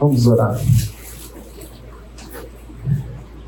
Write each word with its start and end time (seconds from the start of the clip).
Vamos 0.00 0.26
orar. 0.26 0.58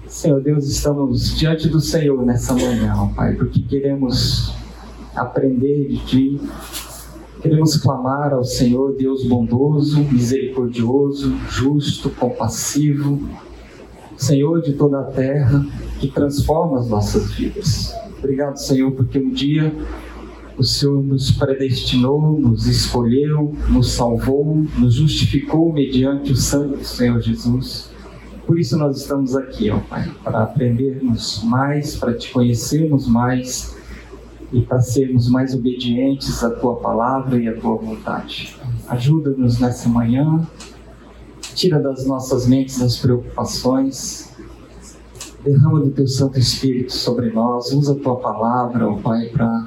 Senhor 0.06 0.42
Deus, 0.42 0.68
estamos 0.68 1.34
diante 1.38 1.66
do 1.66 1.80
Senhor 1.80 2.26
nessa 2.26 2.52
manhã, 2.52 2.94
ó 2.94 3.06
Pai, 3.06 3.34
porque 3.34 3.62
queremos 3.62 4.54
aprender 5.16 5.88
de 5.88 6.04
Ti, 6.04 6.40
queremos 7.40 7.78
clamar 7.78 8.34
ao 8.34 8.44
Senhor, 8.44 8.94
Deus 8.94 9.26
bondoso, 9.26 10.00
misericordioso, 10.04 11.34
justo, 11.48 12.10
compassivo, 12.10 13.26
Senhor 14.18 14.60
de 14.60 14.74
toda 14.74 15.00
a 15.00 15.04
terra, 15.04 15.66
que 15.98 16.08
transforma 16.08 16.80
as 16.80 16.88
nossas 16.90 17.32
vidas. 17.32 17.94
Obrigado, 18.18 18.56
Senhor, 18.56 18.92
porque 18.92 19.18
um 19.18 19.30
dia 19.30 19.74
o 20.56 20.62
Senhor 20.62 21.02
nos 21.02 21.30
predestinou, 21.30 22.38
nos 22.38 22.66
escolheu, 22.66 23.54
nos 23.68 23.92
salvou, 23.92 24.64
nos 24.78 24.94
justificou 24.94 25.72
mediante 25.72 26.32
o 26.32 26.36
sangue 26.36 26.76
do 26.76 26.84
Senhor 26.84 27.20
Jesus. 27.20 27.90
Por 28.46 28.58
isso 28.58 28.76
nós 28.76 29.00
estamos 29.00 29.36
aqui, 29.36 29.70
ó 29.70 29.78
Pai, 29.78 30.10
para 30.22 30.42
aprendermos 30.42 31.42
mais, 31.44 31.96
para 31.96 32.12
te 32.14 32.30
conhecermos 32.32 33.06
mais 33.06 33.76
e 34.52 34.60
para 34.60 34.80
sermos 34.80 35.28
mais 35.28 35.54
obedientes 35.54 36.42
à 36.44 36.50
tua 36.50 36.76
palavra 36.76 37.40
e 37.40 37.48
à 37.48 37.58
tua 37.58 37.76
vontade. 37.76 38.56
Ajuda-nos 38.88 39.58
nessa 39.58 39.88
manhã, 39.88 40.46
tira 41.54 41.78
das 41.78 42.04
nossas 42.06 42.46
mentes 42.46 42.82
as 42.82 42.98
preocupações, 42.98 44.34
derrama 45.44 45.80
do 45.80 45.90
teu 45.90 46.06
Santo 46.06 46.38
Espírito 46.38 46.92
sobre 46.92 47.30
nós, 47.30 47.72
usa 47.72 47.92
a 47.92 47.96
tua 47.96 48.16
palavra, 48.16 48.88
ó 48.88 48.96
Pai, 48.96 49.26
para 49.28 49.66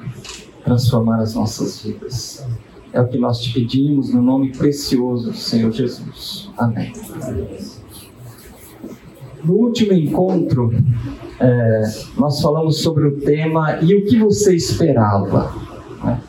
transformar 0.66 1.20
as 1.20 1.34
nossas 1.34 1.80
vidas. 1.80 2.44
É 2.92 3.00
o 3.00 3.06
que 3.06 3.16
nós 3.18 3.40
te 3.40 3.52
pedimos 3.52 4.12
no 4.12 4.20
nome 4.20 4.50
precioso 4.50 5.30
do 5.30 5.36
Senhor 5.36 5.70
Jesus. 5.70 6.50
Amém. 6.58 6.92
No 9.44 9.54
último 9.54 9.92
encontro, 9.92 10.72
é, 11.38 11.82
nós 12.18 12.40
falamos 12.40 12.78
sobre 12.78 13.06
o 13.06 13.20
tema 13.20 13.78
e 13.80 13.94
o 13.94 14.04
que 14.06 14.18
você 14.18 14.56
esperava. 14.56 15.54
Né? 16.02 16.20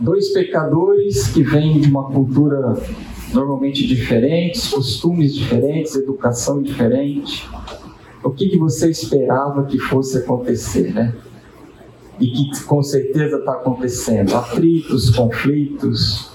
Dois 0.00 0.32
pecadores 0.32 1.28
que 1.28 1.42
vêm 1.42 1.80
de 1.80 1.90
uma 1.90 2.04
cultura 2.10 2.80
normalmente 3.34 3.86
diferente, 3.86 4.70
costumes 4.70 5.34
diferentes, 5.34 5.94
educação 5.96 6.62
diferente. 6.62 7.46
O 8.24 8.30
que, 8.30 8.48
que 8.48 8.56
você 8.56 8.88
esperava 8.88 9.64
que 9.64 9.78
fosse 9.78 10.18
acontecer, 10.18 10.94
né? 10.94 11.14
E 12.20 12.26
que 12.26 12.64
com 12.64 12.82
certeza 12.82 13.38
está 13.38 13.52
acontecendo 13.52 14.34
atritos, 14.34 15.10
conflitos. 15.10 16.30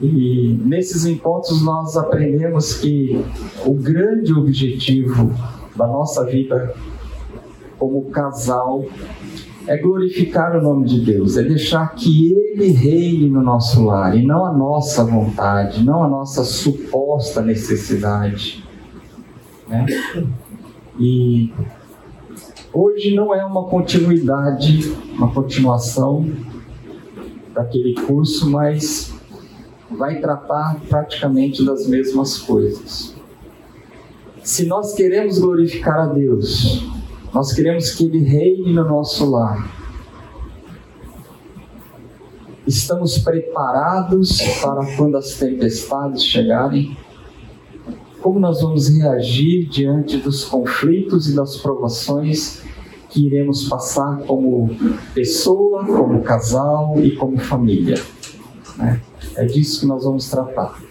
E 0.00 0.58
nesses 0.64 1.04
encontros 1.04 1.62
nós 1.62 1.96
aprendemos 1.96 2.74
que 2.74 3.24
o 3.64 3.74
grande 3.74 4.32
objetivo 4.32 5.32
da 5.76 5.86
nossa 5.86 6.24
vida 6.24 6.74
como 7.78 8.10
casal 8.10 8.84
é 9.66 9.76
glorificar 9.76 10.56
o 10.56 10.62
nome 10.62 10.86
de 10.86 11.00
Deus, 11.00 11.36
é 11.36 11.42
deixar 11.42 11.94
que 11.94 12.32
Ele 12.32 12.70
reine 12.70 13.30
no 13.30 13.42
nosso 13.42 13.84
lar 13.84 14.16
e 14.16 14.24
não 14.24 14.44
a 14.44 14.52
nossa 14.52 15.04
vontade, 15.04 15.82
não 15.82 16.04
a 16.04 16.08
nossa 16.08 16.44
suposta 16.44 17.40
necessidade. 17.40 18.64
Né? 19.66 19.86
E 20.98 21.52
Hoje 22.76 23.14
não 23.14 23.32
é 23.32 23.44
uma 23.44 23.68
continuidade, 23.68 24.92
uma 25.12 25.32
continuação 25.32 26.28
daquele 27.54 27.94
curso, 27.94 28.50
mas 28.50 29.14
vai 29.88 30.20
tratar 30.20 30.80
praticamente 30.88 31.64
das 31.64 31.86
mesmas 31.86 32.36
coisas. 32.36 33.14
Se 34.42 34.66
nós 34.66 34.92
queremos 34.92 35.38
glorificar 35.38 36.00
a 36.00 36.06
Deus, 36.06 36.84
nós 37.32 37.52
queremos 37.52 37.92
que 37.92 38.06
Ele 38.06 38.24
reine 38.24 38.72
no 38.72 38.82
nosso 38.82 39.30
lar. 39.30 39.70
Estamos 42.66 43.18
preparados 43.18 44.40
para 44.60 44.96
quando 44.96 45.16
as 45.16 45.34
tempestades 45.34 46.24
chegarem? 46.24 46.96
Como 48.24 48.40
nós 48.40 48.62
vamos 48.62 48.88
reagir 48.88 49.66
diante 49.66 50.16
dos 50.16 50.46
conflitos 50.46 51.28
e 51.28 51.36
das 51.36 51.58
provações 51.58 52.62
que 53.10 53.26
iremos 53.26 53.68
passar 53.68 54.22
como 54.22 54.74
pessoa, 55.14 55.84
como 55.84 56.22
casal 56.22 56.94
e 57.04 57.14
como 57.16 57.38
família. 57.38 58.00
Né? 58.78 59.02
É 59.36 59.44
disso 59.44 59.80
que 59.80 59.86
nós 59.86 60.04
vamos 60.04 60.30
tratar. 60.30 60.82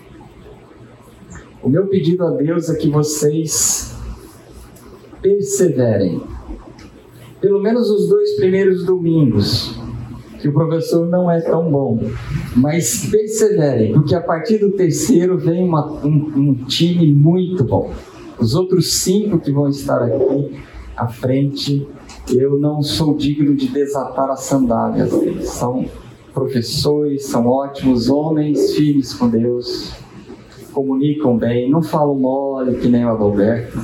O 1.64 1.70
meu 1.70 1.88
pedido 1.88 2.24
a 2.24 2.30
Deus 2.30 2.70
é 2.70 2.76
que 2.76 2.88
vocês 2.88 3.96
perseverem. 5.20 6.22
Pelo 7.42 7.60
menos 7.60 7.90
os 7.90 8.10
dois 8.10 8.36
primeiros 8.36 8.86
domingos, 8.86 9.73
que 10.44 10.50
o 10.50 10.54
professor 10.54 11.08
não 11.08 11.32
é 11.32 11.40
tão 11.40 11.72
bom, 11.72 11.98
mas 12.54 13.06
perseverem, 13.06 13.94
porque 13.94 14.14
a 14.14 14.20
partir 14.20 14.58
do 14.58 14.72
terceiro 14.72 15.38
vem 15.38 15.64
uma, 15.64 15.90
um, 16.06 16.34
um 16.36 16.54
time 16.66 17.14
muito 17.14 17.64
bom. 17.64 17.94
Os 18.38 18.54
outros 18.54 18.92
cinco 18.92 19.40
que 19.40 19.54
vão 19.54 19.70
estar 19.70 20.04
aqui 20.04 20.52
à 20.98 21.08
frente 21.08 21.88
eu 22.30 22.60
não 22.60 22.82
sou 22.82 23.16
digno 23.16 23.56
de 23.56 23.70
desatar 23.70 24.30
as 24.32 24.42
sandálias. 24.42 25.12
São 25.48 25.86
professores, 26.34 27.26
são 27.26 27.48
ótimos 27.48 28.10
homens, 28.10 28.76
filhos 28.76 29.14
com 29.14 29.30
Deus, 29.30 29.94
comunicam 30.74 31.38
bem, 31.38 31.72
não 31.72 31.82
falam 31.82 32.16
mole 32.16 32.76
que 32.82 32.90
nem 32.90 33.06
o 33.06 33.12
Adalberto. 33.12 33.80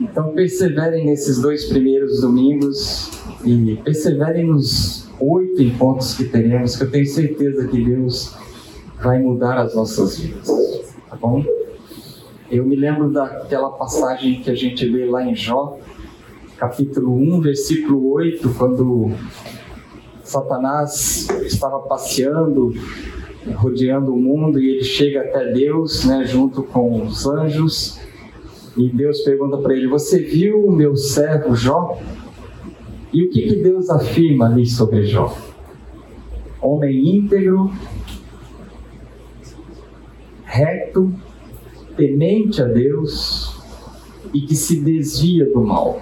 Então 0.00 0.32
perseverem 0.32 1.06
nesses 1.06 1.40
dois 1.40 1.66
primeiros 1.66 2.20
domingos 2.20 3.12
e 3.44 3.76
perseverem 3.84 4.44
nos 4.44 5.05
oito 5.20 5.62
encontros 5.62 6.14
que 6.14 6.24
teremos, 6.24 6.76
que 6.76 6.84
eu 6.84 6.90
tenho 6.90 7.06
certeza 7.06 7.66
que 7.68 7.84
Deus 7.84 8.36
vai 9.02 9.18
mudar 9.18 9.58
as 9.58 9.74
nossas 9.74 10.18
vidas. 10.18 10.48
Tá 11.08 11.16
bom? 11.16 11.44
Eu 12.50 12.64
me 12.64 12.76
lembro 12.76 13.10
daquela 13.10 13.70
passagem 13.70 14.40
que 14.40 14.50
a 14.50 14.54
gente 14.54 14.84
lê 14.84 15.04
lá 15.06 15.24
em 15.24 15.34
Jó, 15.34 15.78
capítulo 16.56 17.12
1, 17.12 17.40
versículo 17.40 18.12
8, 18.12 18.54
quando 18.56 19.10
Satanás 20.22 21.28
estava 21.44 21.80
passeando, 21.80 22.72
rodeando 23.54 24.12
o 24.12 24.16
mundo 24.16 24.60
e 24.60 24.70
ele 24.70 24.84
chega 24.84 25.20
até 25.20 25.52
Deus, 25.52 26.04
né, 26.04 26.24
junto 26.24 26.62
com 26.62 27.02
os 27.02 27.26
anjos, 27.26 28.00
e 28.76 28.88
Deus 28.90 29.22
pergunta 29.22 29.56
para 29.56 29.74
ele: 29.74 29.88
Você 29.88 30.18
viu 30.18 30.66
o 30.66 30.70
meu 30.70 30.96
servo 30.96 31.56
Jó? 31.56 31.98
E 33.12 33.24
o 33.24 33.30
que, 33.30 33.42
que 33.42 33.56
Deus 33.56 33.88
afirma 33.88 34.46
ali 34.46 34.66
sobre 34.66 35.04
Jó? 35.06 35.36
Homem 36.60 37.16
íntegro, 37.16 37.70
reto, 40.44 41.12
temente 41.96 42.60
a 42.60 42.64
Deus 42.64 43.54
e 44.34 44.40
que 44.40 44.54
se 44.54 44.80
desvia 44.80 45.46
do 45.46 45.60
mal. 45.60 46.00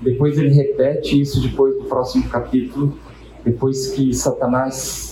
Depois 0.00 0.38
ele 0.38 0.50
repete 0.50 1.20
isso 1.20 1.40
depois 1.40 1.74
do 1.74 1.84
próximo 1.84 2.28
capítulo, 2.28 2.96
depois 3.44 3.88
que 3.88 4.14
Satanás 4.14 5.09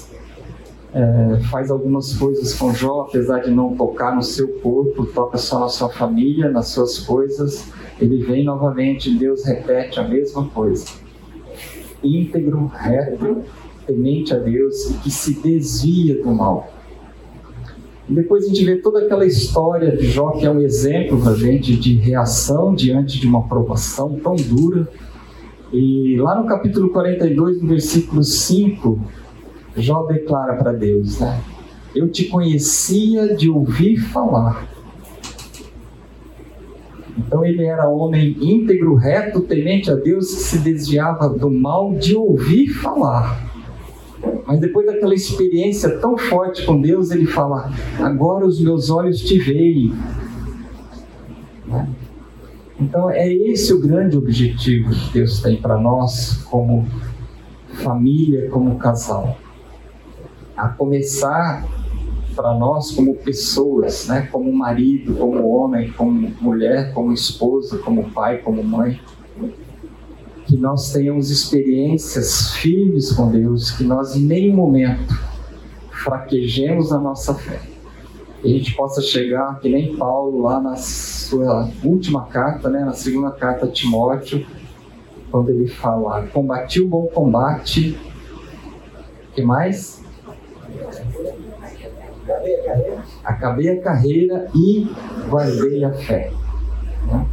é, 0.98 1.40
faz 1.48 1.70
algumas 1.70 2.16
coisas 2.16 2.52
com 2.54 2.74
Jó, 2.74 3.06
apesar 3.08 3.38
de 3.38 3.52
não 3.52 3.76
tocar 3.76 4.16
no 4.16 4.22
seu 4.22 4.48
corpo, 4.48 5.06
toca 5.06 5.38
só 5.38 5.60
na 5.60 5.68
sua 5.68 5.88
família, 5.88 6.50
nas 6.50 6.68
suas 6.68 6.98
coisas. 6.98 7.70
Ele 8.00 8.24
vem 8.24 8.44
novamente, 8.44 9.16
Deus 9.16 9.44
repete 9.44 10.00
a 10.00 10.08
mesma 10.08 10.48
coisa. 10.48 10.86
Íntegro, 12.02 12.66
reto, 12.66 13.42
temente 13.86 14.34
a 14.34 14.38
Deus 14.38 14.90
e 14.90 14.94
que 14.94 15.10
se 15.10 15.34
desvia 15.34 16.20
do 16.20 16.34
mal. 16.34 16.68
E 18.08 18.12
depois 18.12 18.44
a 18.44 18.48
gente 18.48 18.64
vê 18.64 18.76
toda 18.76 19.04
aquela 19.04 19.24
história 19.24 19.96
de 19.96 20.06
Jó, 20.08 20.30
que 20.32 20.46
é 20.46 20.50
um 20.50 20.60
exemplo 20.60 21.20
para 21.20 21.34
gente 21.34 21.76
de 21.76 21.94
reação 21.94 22.74
diante 22.74 23.20
de 23.20 23.26
uma 23.28 23.46
provação 23.46 24.18
tão 24.18 24.34
dura. 24.34 24.88
E 25.72 26.16
lá 26.18 26.40
no 26.40 26.48
capítulo 26.48 26.88
42, 26.88 27.62
no 27.62 27.68
versículo 27.68 28.24
5, 28.24 28.98
Jó 29.80 30.04
declara 30.04 30.56
para 30.56 30.72
Deus, 30.72 31.20
né? 31.20 31.40
Eu 31.94 32.08
te 32.08 32.24
conhecia 32.24 33.34
de 33.34 33.48
ouvir 33.48 33.96
falar. 33.96 34.68
Então 37.16 37.44
ele 37.44 37.64
era 37.64 37.88
homem 37.88 38.36
íntegro, 38.40 38.94
reto, 38.94 39.40
temente 39.40 39.90
a 39.90 39.94
Deus, 39.94 40.34
que 40.34 40.40
se 40.42 40.58
desviava 40.58 41.28
do 41.28 41.50
mal 41.50 41.94
de 41.94 42.14
ouvir 42.14 42.68
falar. 42.68 43.48
Mas 44.46 44.60
depois 44.60 44.86
daquela 44.86 45.14
experiência 45.14 45.98
tão 45.98 46.16
forte 46.16 46.64
com 46.64 46.80
Deus, 46.80 47.10
ele 47.10 47.26
fala: 47.26 47.72
Agora 47.98 48.46
os 48.46 48.60
meus 48.60 48.88
olhos 48.90 49.20
te 49.20 49.38
veem. 49.38 49.92
Então 52.80 53.10
é 53.10 53.28
esse 53.28 53.72
o 53.72 53.80
grande 53.80 54.16
objetivo 54.16 54.90
que 54.90 55.12
Deus 55.12 55.42
tem 55.42 55.56
para 55.56 55.76
nós, 55.78 56.44
como 56.48 56.86
família, 57.74 58.48
como 58.48 58.78
casal. 58.78 59.36
A 60.58 60.68
começar 60.68 61.64
para 62.34 62.54
nós 62.54 62.92
como 62.92 63.14
pessoas, 63.16 64.06
né? 64.06 64.28
como 64.30 64.52
marido, 64.52 65.14
como 65.14 65.48
homem, 65.48 65.90
como 65.92 66.32
mulher, 66.40 66.92
como 66.92 67.12
esposa, 67.12 67.78
como 67.78 68.10
pai, 68.10 68.38
como 68.38 68.62
mãe. 68.62 69.00
Que 70.46 70.56
nós 70.56 70.92
tenhamos 70.92 71.30
experiências 71.30 72.52
firmes 72.52 73.12
com 73.12 73.30
Deus, 73.30 73.70
que 73.72 73.84
nós 73.84 74.16
em 74.16 74.24
nenhum 74.24 74.54
momento 74.54 75.18
fraquejemos 75.90 76.90
na 76.90 76.98
nossa 76.98 77.34
fé. 77.34 77.60
Que 78.40 78.48
a 78.48 78.50
gente 78.56 78.74
possa 78.74 79.02
chegar, 79.02 79.58
que 79.58 79.68
nem 79.68 79.96
Paulo, 79.96 80.42
lá 80.42 80.60
na 80.60 80.76
sua 80.76 81.68
última 81.82 82.26
carta, 82.26 82.68
né, 82.68 82.84
na 82.84 82.92
segunda 82.92 83.30
carta 83.32 83.66
a 83.66 83.68
Timóteo, 83.68 84.46
quando 85.30 85.50
ele 85.50 85.66
fala: 85.66 86.22
Combati 86.28 86.80
o 86.80 86.88
bom 86.88 87.06
combate. 87.06 87.98
que 89.34 89.42
mais? 89.42 89.97
Acabei 93.24 93.70
a 93.70 93.80
carreira 93.80 94.48
e 94.54 94.90
guardei 95.28 95.84
a 95.84 95.92
fé. 95.92 96.32
Né? 97.06 97.26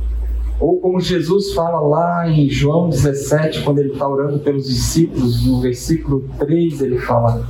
Ou 0.60 0.80
como 0.80 1.02
Jesus 1.02 1.54
fala 1.54 1.80
lá 1.82 2.30
em 2.30 2.50
João 2.50 2.90
17, 2.90 3.64
quando 3.64 3.80
ele 3.80 3.92
está 3.92 4.08
orando 4.08 4.40
pelos 4.40 4.66
discípulos, 4.66 5.46
no 5.46 5.62
versículo 5.62 6.30
3, 6.40 6.82
ele 6.82 6.98
fala: 7.00 7.46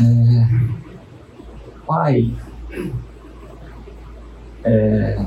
é, 0.00 0.48
Pai, 1.86 2.34
é, 4.64 5.26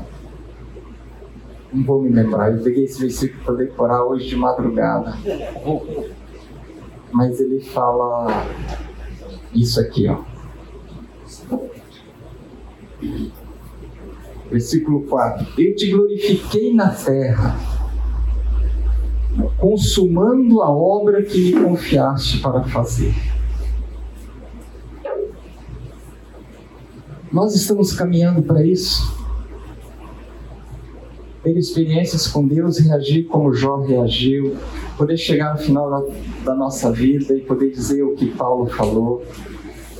não 1.72 1.84
vou 1.84 2.02
me 2.02 2.10
lembrar, 2.10 2.52
eu 2.52 2.62
peguei 2.62 2.84
esse 2.84 3.00
versículo 3.00 3.44
para 3.44 3.54
decorar 3.54 4.04
hoje 4.04 4.28
de 4.28 4.36
madrugada. 4.36 5.16
Mas 7.12 7.38
ele 7.38 7.60
fala 7.60 8.44
isso 9.54 9.80
aqui, 9.80 10.08
ó. 10.08 10.35
Versículo 14.50 15.02
4: 15.02 15.46
Eu 15.58 15.74
te 15.74 15.90
glorifiquei 15.90 16.72
na 16.72 16.90
terra, 16.90 17.58
consumando 19.58 20.62
a 20.62 20.70
obra 20.70 21.22
que 21.22 21.52
me 21.52 21.64
confiaste 21.64 22.38
para 22.38 22.62
fazer. 22.64 23.14
Nós 27.32 27.54
estamos 27.54 27.92
caminhando 27.92 28.42
para 28.42 28.64
isso. 28.64 29.14
Ter 31.42 31.56
experiências 31.56 32.26
com 32.26 32.46
Deus, 32.46 32.78
reagir 32.78 33.24
como 33.24 33.52
Jó 33.52 33.80
reagiu, 33.80 34.56
poder 34.96 35.16
chegar 35.16 35.52
no 35.52 35.60
final 35.60 35.90
da, 35.90 36.14
da 36.44 36.54
nossa 36.54 36.90
vida 36.90 37.34
e 37.34 37.40
poder 37.40 37.70
dizer 37.70 38.02
o 38.02 38.14
que 38.14 38.26
Paulo 38.26 38.66
falou, 38.66 39.22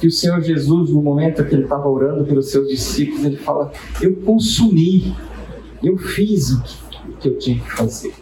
que 0.01 0.07
o 0.07 0.11
Senhor 0.11 0.41
Jesus, 0.43 0.91
no 0.91 1.03
momento 1.03 1.45
que 1.45 1.55
ele 1.55 1.65
estava 1.65 1.89
orando 1.89 2.25
pelos 2.25 2.51
seus 2.51 2.69
discípulos, 2.69 3.25
ele 3.25 3.37
fala: 3.37 3.73
Eu 4.01 4.15
consumi, 4.17 5.17
eu 5.83 5.97
fiz 5.97 6.51
o 6.51 6.63
que 7.19 7.29
eu 7.29 7.39
tinha 7.39 7.59
que 7.59 7.73
fazer. 7.73 8.15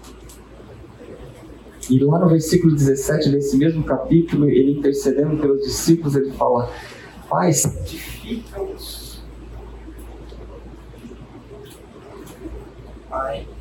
E 1.90 1.98
lá 1.98 2.18
no 2.18 2.28
versículo 2.28 2.74
17 2.74 3.30
desse 3.30 3.56
mesmo 3.56 3.84
capítulo, 3.84 4.48
ele 4.48 4.78
intercedendo 4.78 5.36
pelos 5.36 5.62
discípulos, 5.62 6.14
ele 6.14 6.30
fala: 6.32 6.70
Pai, 7.28 7.52
santifica-os. 7.52 9.22
Pai. 13.10 13.46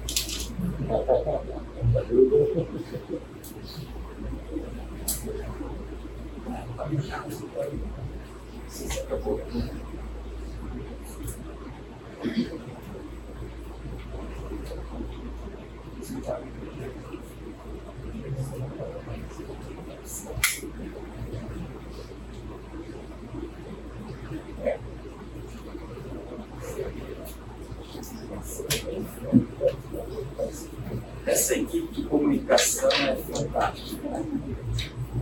Essa 31.26 31.56
equipe 31.56 31.94
de 31.94 32.04
comunicação 32.06 32.90
é 32.90 33.16
fantástica. 33.16 34.26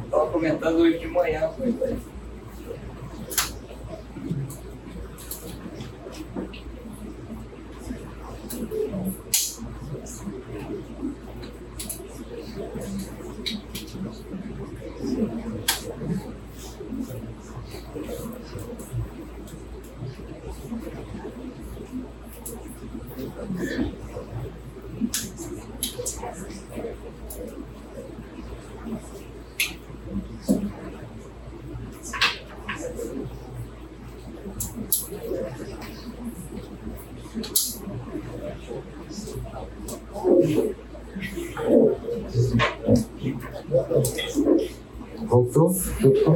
Estava 0.05 0.31
comentando 0.31 0.77
hoje 0.77 0.99
de 0.99 1.07
manhã 1.07 1.49
com 1.49 1.63
ele. 1.63 2.01
Voltou? 45.27 45.69
Voltou? 45.69 46.35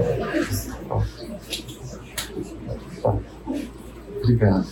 Tá. 3.01 3.17
Obrigado. 4.21 4.67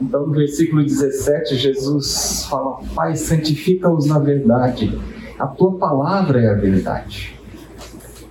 Então, 0.00 0.25
no 0.25 0.25
versículo 0.36 0.84
17, 0.84 1.56
Jesus 1.56 2.44
fala: 2.48 2.80
Pai, 2.94 3.16
santifica-os 3.16 4.06
na 4.06 4.18
verdade. 4.18 4.96
A 5.38 5.46
tua 5.46 5.76
palavra 5.76 6.40
é 6.40 6.48
a 6.48 6.54
verdade. 6.54 7.38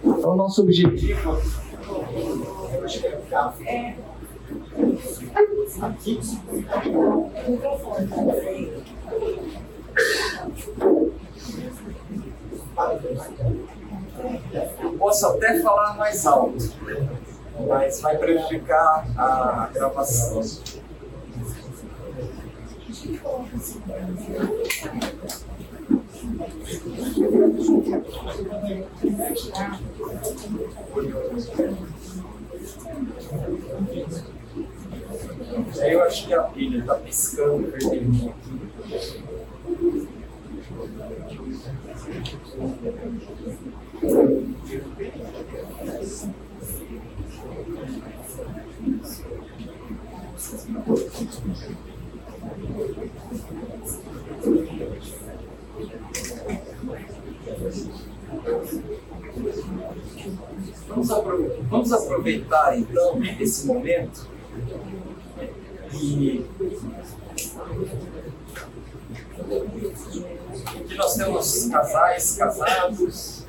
Então, 0.03 0.35
nosso 0.35 0.61
objetivo. 0.61 1.37
Eu 14.81 14.91
posso 14.97 15.27
até 15.27 15.59
falar 15.61 15.97
mais 15.97 16.25
alto, 16.25 16.57
mas 17.67 18.01
vai 18.01 18.17
prejudicar 18.17 19.05
a 19.17 19.69
gravação. 19.73 20.41
Eu 35.87 36.03
acho 36.03 36.27
que 36.27 36.33
a 36.33 36.43
pilha 36.43 36.79
está 36.79 36.95
piscando 36.95 37.71
vermelhinho 37.71 38.29
aqui. 38.29 38.65
Vamos 60.87 61.11
aproveitar, 61.11 61.63
vamos 61.69 61.91
aproveitar 61.91 62.77
então 62.77 63.21
esse 63.39 63.67
momento 63.67 64.29
e 65.93 66.45
que 70.87 70.95
nós 70.95 71.15
temos 71.15 71.65
casais 71.65 72.37
casados, 72.37 73.45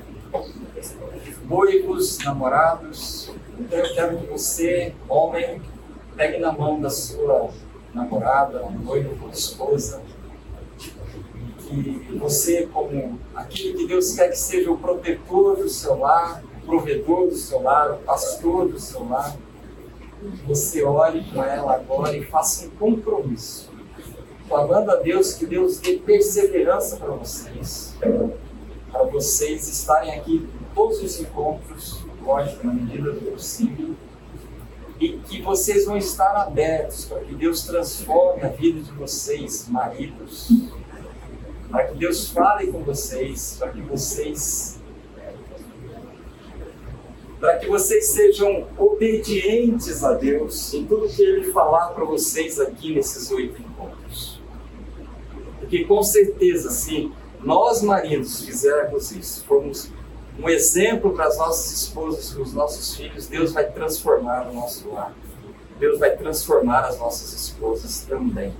noivos, 1.49 2.19
namorados. 2.19 3.31
Então 3.59 3.79
eu 3.79 3.95
quero 3.95 4.19
que 4.19 4.26
você, 4.26 4.95
homem, 5.09 5.62
pegue 6.17 6.38
na 6.38 6.53
mão 6.53 6.81
da 6.81 6.91
sua 6.91 7.50
namorada, 7.97 8.62
noiva, 8.85 9.31
esposa 9.33 10.03
que 11.59 12.17
você, 12.21 12.67
como 12.67 13.19
aquele 13.35 13.73
que 13.73 13.87
Deus 13.88 14.15
quer 14.15 14.29
que 14.29 14.38
seja 14.38 14.71
o 14.71 14.79
protetor 14.79 15.57
do 15.57 15.69
seu 15.69 15.99
lar, 15.99 16.45
o 16.62 16.67
provedor 16.67 17.29
do 17.29 17.35
seu 17.35 17.62
lar, 17.62 17.93
o 17.93 17.97
pastor 17.99 18.69
do 18.69 18.79
seu 18.79 19.09
lar, 19.09 19.35
você 20.47 20.85
ore 20.85 21.25
com 21.33 21.43
ela 21.43 21.75
agora 21.75 22.17
e 22.17 22.25
faça 22.25 22.67
um 22.67 22.71
compromisso, 22.71 23.71
clamando 24.47 24.93
a 24.93 24.97
Deus 24.97 25.35
que 25.35 25.47
Deus 25.47 25.79
dê 25.79 25.97
perseverança 25.97 26.97
para 26.99 27.12
vocês, 27.12 27.97
para 28.93 29.03
vocês 29.05 29.67
estarem 29.67 30.15
aqui 30.15 30.37
em 30.37 30.75
todos 30.75 31.03
os 31.03 31.19
encontros, 31.21 32.05
lógico, 32.23 32.67
na 32.67 32.75
medida 32.75 33.11
do 33.11 33.33
possível, 33.33 33.95
e 34.99 35.19
que 35.19 35.43
vocês 35.43 35.85
vão 35.85 35.97
estar 35.97 36.35
abertos 36.37 37.05
para 37.05 37.21
que 37.21 37.35
Deus 37.35 37.65
transforme 37.65 38.43
a 38.43 38.49
vida 38.49 38.81
de 38.81 38.93
vocês, 38.93 39.69
maridos, 39.69 40.50
para 41.71 41.85
que 41.88 41.99
Deus 41.99 42.31
fale 42.31 42.73
com 42.73 42.83
vocês, 42.83 43.57
para 43.59 43.71
que 43.71 43.81
vocês 43.83 44.81
para 47.38 47.59
que 47.59 47.69
vocês 47.69 48.07
sejam 48.07 48.67
obedientes 48.79 50.03
a 50.03 50.15
Deus 50.15 50.73
em 50.73 50.87
tudo 50.87 51.07
que 51.07 51.23
Ele 51.23 51.53
falar 51.53 51.88
para 51.88 52.05
vocês 52.05 52.59
aqui 52.59 52.95
nesses 52.95 53.31
oito 53.31 53.61
encontros. 53.61 54.41
Porque 55.61 55.85
com 55.85 56.03
certeza, 56.03 56.71
se 56.71 57.12
nós 57.43 57.83
maridos 57.83 58.43
fizermos 58.45 59.12
isso, 59.12 59.45
formos 59.45 59.91
um 60.38 60.49
exemplo 60.49 61.12
para 61.12 61.26
as 61.26 61.38
nossas 61.38 61.73
esposas, 61.73 62.31
para 62.31 62.43
os 62.43 62.52
nossos 62.52 62.95
filhos, 62.95 63.26
Deus 63.26 63.52
vai 63.52 63.71
transformar 63.71 64.49
o 64.49 64.55
nosso 64.55 64.90
lar. 64.90 65.14
Deus 65.78 65.99
vai 65.99 66.16
transformar 66.16 66.81
as 66.81 66.99
nossas 66.99 67.33
esposas 67.33 68.00
também. 68.00 68.55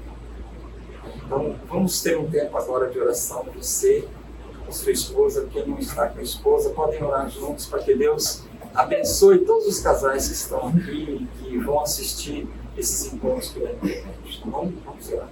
Então, 1.25 1.56
vamos 1.68 2.00
ter 2.02 2.16
um 2.16 2.28
tempo 2.30 2.56
agora 2.56 2.88
de 2.88 2.99
oração. 2.99 3.45
Você, 3.56 4.06
com 4.64 4.73
sua 4.73 4.92
esposa, 4.92 5.49
quem 5.50 5.66
não 5.66 5.78
está 5.78 6.09
com 6.09 6.21
a 6.21 6.23
esposa, 6.23 6.71
podem 6.71 7.02
orar 7.02 7.28
juntos 7.30 7.66
para 7.66 7.83
que 7.83 7.95
Deus 7.95 8.42
abençoe 8.75 9.38
todos 9.40 9.66
os 9.66 9.80
casais 9.80 10.28
que 10.28 10.35
estão 10.35 10.68
aqui 10.68 11.28
e 11.42 11.45
que 11.45 11.59
vão 11.59 11.80
assistir 11.80 12.49
esses 12.76 13.12
encontros 13.12 13.50
pela 13.50 13.73
internet. 13.73 14.40
Tá 14.42 14.50
bom? 14.50 14.73
Vamos 14.85 15.12
orar. 15.12 15.30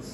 Se 0.00 0.13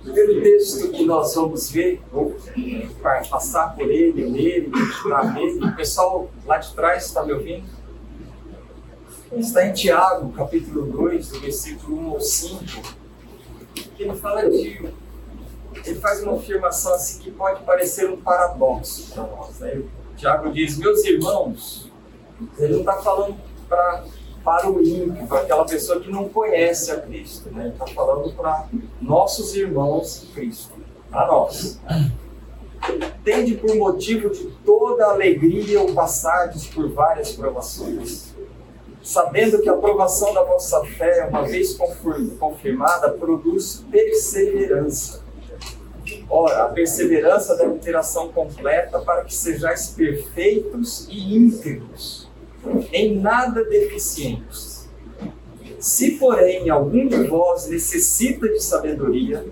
O 0.00 0.02
primeiro 0.02 0.42
texto 0.42 0.90
que 0.90 1.04
nós 1.04 1.34
vamos 1.34 1.70
ver, 1.70 2.02
vou 2.12 2.36
passar 3.30 3.74
por 3.74 3.90
ele, 3.90 4.24
ler, 4.24 4.68
meditar 4.68 5.34
nele. 5.34 5.64
O 5.64 5.76
pessoal 5.76 6.30
lá 6.46 6.58
de 6.58 6.74
trás 6.74 7.06
está 7.06 7.24
me 7.24 7.32
ouvindo? 7.32 7.66
Está 9.32 9.66
em 9.66 9.72
Tiago, 9.72 10.32
capítulo 10.32 10.86
2, 10.86 11.38
versículo 11.38 11.98
1 11.98 12.10
ao 12.10 12.20
5. 12.20 12.97
Ele 13.98 14.14
fala 14.14 14.48
de. 14.48 14.92
Ele 15.84 16.00
faz 16.00 16.22
uma 16.22 16.36
afirmação 16.36 16.94
assim 16.94 17.20
que 17.20 17.30
pode 17.30 17.62
parecer 17.62 18.10
um 18.10 18.16
paradoxo 18.16 19.12
para 19.12 19.22
nós. 19.24 19.58
Né? 19.60 19.82
Tiago 20.16 20.50
diz: 20.50 20.76
Meus 20.78 21.04
irmãos, 21.04 21.90
ele 22.58 22.72
não 22.74 22.80
está 22.80 22.94
falando 22.94 23.36
para 23.68 24.04
para 24.48 24.70
o 24.70 24.82
ímpio, 24.82 25.26
para 25.26 25.42
aquela 25.42 25.66
pessoa 25.66 26.00
que 26.00 26.10
não 26.10 26.28
conhece 26.28 26.90
a 26.90 27.00
Cristo. 27.02 27.50
Né? 27.50 27.64
Ele 27.64 27.72
está 27.72 27.86
falando 27.86 28.32
para 28.34 28.66
nossos 28.98 29.54
irmãos 29.54 30.24
em 30.24 30.26
Cristo, 30.28 30.72
para 31.10 31.26
nós. 31.26 31.78
Tende 33.22 33.56
por 33.56 33.74
motivo 33.76 34.30
de 34.30 34.46
toda 34.64 35.04
alegria 35.06 35.82
o 35.82 35.92
passardes 35.92 36.66
por 36.66 36.88
várias 36.90 37.32
provações, 37.32 38.27
sabendo 39.08 39.62
que 39.62 39.70
a 39.70 39.72
aprovação 39.72 40.34
da 40.34 40.42
vossa 40.42 40.84
fé, 40.84 41.26
uma 41.30 41.42
vez 41.42 41.78
confirmada, 42.38 43.10
produz 43.12 43.82
perseverança. 43.90 45.22
Ora, 46.28 46.64
a 46.64 46.68
perseverança 46.68 47.56
deve 47.56 47.78
ter 47.78 47.96
ação 47.96 48.30
completa 48.30 48.98
para 48.98 49.24
que 49.24 49.34
sejais 49.34 49.94
perfeitos 49.96 51.08
e 51.08 51.34
íntegros 51.34 52.28
em 52.92 53.18
nada 53.18 53.64
deficientes. 53.64 54.86
Se, 55.80 56.10
porém, 56.18 56.68
algum 56.68 57.08
de 57.08 57.24
vós 57.28 57.66
necessita 57.66 58.46
de 58.46 58.62
sabedoria, 58.62 59.46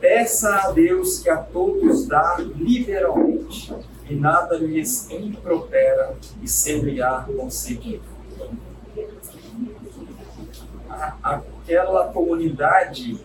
peça 0.00 0.54
a 0.54 0.70
Deus 0.70 1.18
que 1.18 1.28
a 1.28 1.36
todos 1.36 2.06
dá 2.06 2.38
liberalmente, 2.56 3.74
e 4.08 4.14
nada 4.14 4.56
lhes 4.56 5.10
impropera, 5.10 6.16
e 6.42 6.48
sempre 6.48 7.02
há 7.02 7.26
concedido. 7.36 8.20
Aquela 11.22 12.12
comunidade, 12.12 13.18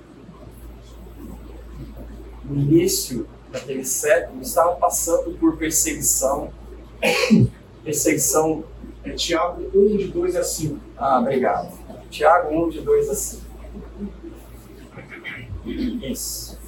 no 2.44 2.56
início 2.56 3.28
daquele 3.52 3.84
século, 3.84 4.42
estava 4.42 4.76
passando 4.76 5.38
por 5.38 5.58
perseguição, 5.58 6.52
perseguição 7.84 8.64
é 9.06 9.12
Tiago 9.12 9.70
1, 9.74 9.98
de 9.98 10.08
2 10.08 10.36
a 10.36 10.44
5. 10.44 10.80
Ah, 10.98 11.20
obrigado. 11.20 11.72
Tiago 12.10 12.66
1, 12.66 12.70
de 12.70 12.82
2 12.82 13.10
a 13.10 13.16
5. 13.16 13.46
Isso. 15.66 16.60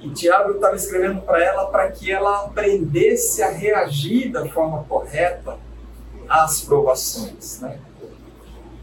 E 0.00 0.10
Tiago 0.10 0.52
estava 0.52 0.74
escrevendo 0.74 1.20
para 1.22 1.42
ela 1.42 1.66
para 1.66 1.90
que 1.90 2.10
ela 2.10 2.46
aprendesse 2.46 3.42
a 3.42 3.50
reagir 3.50 4.32
da 4.32 4.48
forma 4.48 4.84
correta 4.84 5.56
às 6.28 6.60
provações. 6.60 7.60
Né? 7.60 7.78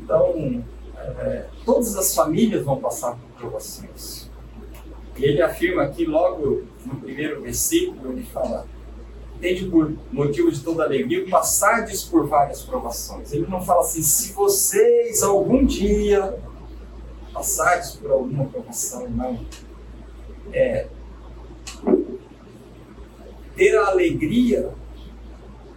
Então, 0.06 0.64
é, 0.96 1.46
todas 1.66 1.98
as 1.98 2.14
famílias 2.14 2.64
vão 2.64 2.78
passar 2.78 3.18
por 3.18 3.40
provações. 3.40 4.30
E 5.18 5.26
ele 5.26 5.42
afirma 5.42 5.82
aqui, 5.82 6.06
logo 6.06 6.64
no 6.86 6.96
primeiro 7.02 7.42
versículo, 7.42 8.12
ele 8.12 8.24
fala: 8.24 8.68
tende 9.42 9.66
por 9.66 9.92
motivo 10.12 10.52
de 10.52 10.62
toda 10.62 10.84
alegria 10.84 11.28
passardes 11.28 12.04
por 12.04 12.28
várias 12.28 12.62
provações. 12.62 13.34
Ele 13.34 13.48
não 13.48 13.60
fala 13.62 13.82
assim, 13.82 14.04
se 14.04 14.32
vocês 14.34 15.24
algum 15.24 15.66
dia 15.66 16.38
passardes 17.34 17.94
por 17.94 18.12
alguma 18.12 18.46
provação, 18.46 19.10
não. 19.10 19.44
É 20.54 20.88
ter 23.56 23.76
a 23.76 23.88
alegria 23.88 24.72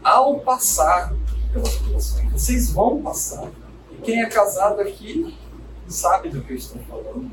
ao 0.04 0.40
passar 0.40 1.14
pelas 1.50 1.76
provações. 1.76 2.32
Vocês 2.32 2.70
vão 2.72 3.00
passar. 3.00 3.50
Quem 4.02 4.22
é 4.22 4.26
casado 4.26 4.80
aqui 4.80 5.36
sabe 5.88 6.28
do 6.28 6.42
que 6.42 6.52
eu 6.52 6.56
estou 6.56 6.80
falando. 6.82 7.30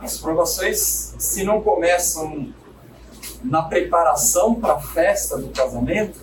As 0.00 0.18
provações, 0.18 1.14
se 1.18 1.44
não 1.44 1.62
começam 1.62 2.52
na 3.42 3.62
preparação 3.62 4.54
para 4.54 4.74
a 4.74 4.80
festa 4.80 5.36
do 5.36 5.48
casamento, 5.48 6.20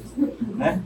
né? 0.56 0.84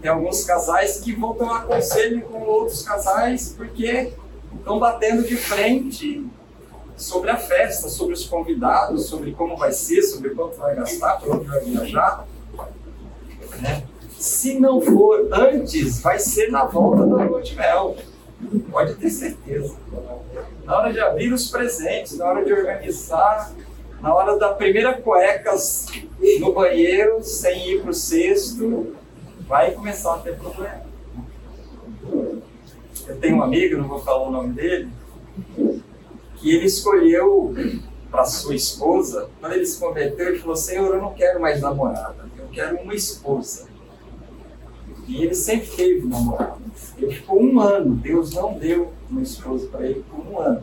Tem 0.00 0.10
alguns 0.10 0.44
casais 0.44 1.00
que 1.00 1.12
vão 1.14 1.34
tomar 1.34 1.66
conselho 1.66 2.22
com 2.22 2.40
outros 2.42 2.82
casais 2.82 3.54
porque 3.56 4.12
estão 4.56 4.78
batendo 4.78 5.26
de 5.26 5.36
frente 5.36 6.24
sobre 6.96 7.30
a 7.30 7.36
festa, 7.36 7.88
sobre 7.88 8.14
os 8.14 8.26
convidados, 8.26 9.06
sobre 9.06 9.32
como 9.32 9.56
vai 9.56 9.72
ser, 9.72 10.02
sobre 10.02 10.30
quanto 10.30 10.56
vai 10.56 10.76
gastar, 10.76 11.16
para 11.16 11.34
onde 11.34 11.46
vai 11.46 11.60
viajar. 11.60 12.26
Né? 13.60 13.87
Se 14.18 14.58
não 14.58 14.80
for 14.80 15.28
antes, 15.32 16.00
vai 16.00 16.18
ser 16.18 16.50
na 16.50 16.64
volta 16.64 17.06
da 17.06 17.24
lua 17.24 17.42
de 17.42 17.54
mel. 17.54 17.96
Pode 18.70 18.94
ter 18.94 19.10
certeza. 19.10 19.74
Na 20.64 20.78
hora 20.78 20.92
de 20.92 21.00
abrir 21.00 21.32
os 21.32 21.50
presentes, 21.50 22.16
na 22.18 22.26
hora 22.26 22.44
de 22.44 22.52
organizar 22.52 23.52
na 24.00 24.14
hora 24.14 24.38
da 24.38 24.52
primeira 24.54 24.94
cuecas 24.94 25.86
no 26.40 26.52
banheiro, 26.52 27.22
sem 27.22 27.68
ir 27.70 27.82
para 27.82 27.90
o 27.90 27.94
cesto, 27.94 28.94
vai 29.40 29.72
começar 29.72 30.14
a 30.14 30.18
ter 30.18 30.36
problema. 30.36 30.82
Eu 33.08 33.16
tenho 33.20 33.36
um 33.36 33.42
amigo, 33.42 33.78
não 33.78 33.88
vou 33.88 34.00
falar 34.00 34.28
o 34.28 34.30
nome 34.30 34.52
dele, 34.52 34.88
que 36.36 36.54
ele 36.54 36.66
escolheu 36.66 37.54
para 38.10 38.24
sua 38.24 38.54
esposa, 38.54 39.28
quando 39.40 39.52
ele 39.54 39.66
se 39.66 39.80
converteu, 39.80 40.28
ele 40.28 40.38
falou: 40.38 40.56
Senhor, 40.56 40.94
eu 40.94 41.02
não 41.02 41.14
quero 41.14 41.40
mais 41.40 41.60
namorada, 41.60 42.24
eu 42.38 42.46
quero 42.52 42.76
uma 42.76 42.94
esposa. 42.94 43.67
E 45.08 45.24
ele 45.24 45.34
sempre 45.34 45.66
teve 45.68 46.06
namorada. 46.06 46.58
Ele 46.96 47.12
ficou 47.12 47.42
um 47.42 47.60
ano, 47.60 47.96
Deus 47.96 48.34
não 48.34 48.54
deu 48.54 48.92
uma 49.10 49.22
esposa 49.22 49.66
para 49.66 49.86
ele 49.86 50.04
por 50.08 50.20
um 50.24 50.38
ano 50.38 50.62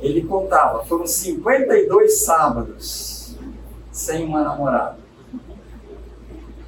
ele 0.00 0.22
contava, 0.24 0.84
foram 0.84 1.06
52 1.06 2.20
sábados 2.20 3.36
sem 3.90 4.24
uma 4.24 4.42
namorada. 4.42 4.98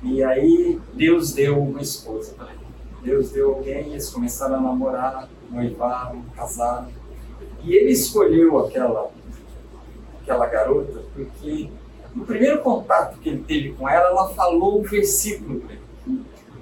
E 0.02 0.22
aí 0.22 0.80
Deus 0.94 1.32
deu 1.32 1.62
uma 1.62 1.80
esposa 1.80 2.34
para 2.34 2.50
ele. 2.50 2.60
Deus 3.02 3.30
deu 3.30 3.54
alguém, 3.54 3.92
eles 3.92 4.10
começaram 4.10 4.56
a 4.56 4.60
namorar, 4.60 5.28
noivaram, 5.50 6.22
casaram. 6.34 6.88
E 7.62 7.74
ele 7.74 7.92
escolheu 7.92 8.58
aquela, 8.58 9.10
aquela 10.22 10.46
garota 10.46 11.02
porque 11.14 11.70
no 12.14 12.24
primeiro 12.24 12.60
contato 12.62 13.18
que 13.18 13.28
ele 13.28 13.44
teve 13.44 13.72
com 13.72 13.88
ela, 13.88 14.08
ela 14.08 14.28
falou 14.30 14.80
o 14.80 14.82
versículo 14.82 15.60
para 15.60 15.74
ele. 15.74 15.79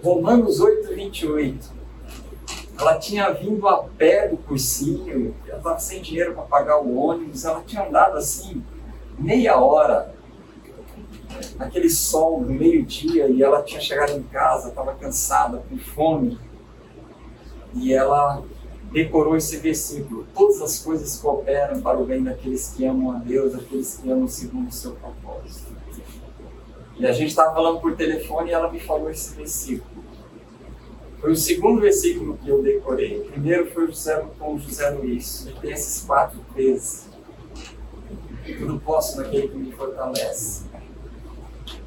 Romanos 0.02 0.60
8, 0.60 0.94
28 0.94 1.78
ela 2.78 2.96
tinha 2.96 3.32
vindo 3.32 3.66
a 3.66 3.82
pé 3.82 4.28
do 4.28 4.36
cursinho, 4.36 5.34
ela 5.48 5.58
estava 5.58 5.80
sem 5.80 6.00
dinheiro 6.00 6.32
para 6.32 6.44
pagar 6.44 6.80
o 6.80 6.96
ônibus, 6.96 7.44
ela 7.44 7.60
tinha 7.66 7.84
andado 7.84 8.16
assim 8.16 8.62
meia 9.18 9.58
hora 9.58 10.14
naquele 11.56 11.90
sol 11.90 12.44
do 12.44 12.52
meio-dia 12.52 13.28
e 13.28 13.42
ela 13.42 13.62
tinha 13.62 13.80
chegado 13.80 14.12
em 14.12 14.22
casa, 14.22 14.68
estava 14.68 14.94
cansada, 14.94 15.62
com 15.68 15.76
fome. 15.76 16.38
E 17.74 17.92
ela 17.92 18.42
decorou 18.92 19.36
esse 19.36 19.56
versículo: 19.56 20.26
Todas 20.32 20.62
as 20.62 20.78
coisas 20.78 21.18
cooperam 21.18 21.80
para 21.82 21.98
o 21.98 22.06
bem 22.06 22.22
daqueles 22.22 22.72
que 22.74 22.86
amam 22.86 23.16
a 23.16 23.18
Deus, 23.18 23.52
daqueles 23.52 23.96
que 23.96 24.10
amam 24.10 24.28
segundo 24.28 24.68
o 24.68 24.72
seu 24.72 24.92
propósito. 24.92 25.67
E 26.98 27.06
a 27.06 27.12
gente 27.12 27.28
estava 27.28 27.54
falando 27.54 27.80
por 27.80 27.94
telefone 27.96 28.50
e 28.50 28.52
ela 28.52 28.70
me 28.70 28.80
falou 28.80 29.08
esse 29.08 29.34
versículo. 29.34 30.04
Foi 31.20 31.32
o 31.32 31.36
segundo 31.36 31.80
versículo 31.80 32.36
que 32.38 32.48
eu 32.48 32.62
decorei. 32.62 33.18
O 33.18 33.24
primeiro 33.24 33.70
foi 33.70 33.84
o 33.84 33.86
José, 33.88 34.24
com 34.38 34.58
José 34.58 34.90
Luiz. 34.90 35.48
Esses 35.62 36.04
quatro 36.04 36.40
vezes. 36.54 37.08
Tudo 38.58 38.80
posso 38.80 39.18
naquele 39.18 39.48
que 39.48 39.56
me 39.56 39.72
fortalece. 39.72 40.64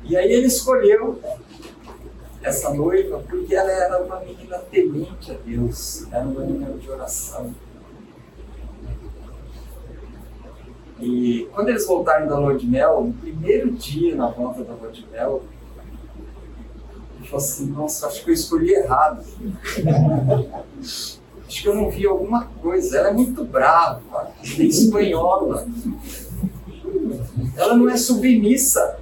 E 0.03 0.15
aí 0.15 0.31
ele 0.31 0.47
escolheu 0.47 1.19
essa 2.41 2.73
noiva 2.73 3.23
porque 3.29 3.53
ela 3.53 3.71
era 3.71 4.01
uma 4.01 4.19
menina 4.19 4.59
temente 4.59 5.31
a 5.31 5.35
Deus. 5.35 6.07
Era 6.11 6.25
uma 6.25 6.41
menina 6.41 6.77
de 6.77 6.89
oração. 6.89 7.53
E 11.01 11.49
quando 11.53 11.69
eles 11.69 11.85
voltaram 11.85 12.27
da 12.27 12.37
lua 12.37 12.55
de 12.55 12.67
mel, 12.67 13.03
no 13.03 13.13
primeiro 13.13 13.71
dia 13.71 14.15
na 14.15 14.27
volta 14.27 14.63
da 14.63 14.73
lua 14.73 14.91
de 14.91 15.05
mel, 15.07 15.43
falou 17.31 17.37
assim, 17.37 17.67
nossa, 17.67 18.07
acho 18.07 18.23
que 18.23 18.29
eu 18.29 18.33
escolhi 18.33 18.73
errado. 18.73 19.23
Acho 21.47 21.63
que 21.63 21.67
eu 21.67 21.75
não 21.75 21.89
vi 21.89 22.07
alguma 22.07 22.45
coisa. 22.45 22.97
Ela 22.97 23.09
é 23.09 23.13
muito 23.13 23.43
brava, 23.43 24.31
é 24.41 24.63
espanhola. 24.63 25.67
Ela 27.57 27.75
não 27.75 27.89
é 27.89 27.97
submissa. 27.97 28.97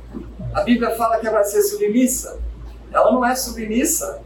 A 0.52 0.62
Bíblia 0.62 0.96
fala 0.96 1.20
que 1.20 1.28
ela 1.28 1.36
vai 1.36 1.46
ser 1.46 1.62
submissa. 1.62 2.40
Ela 2.92 3.12
não 3.12 3.24
é 3.24 3.36
submissa. 3.36 4.24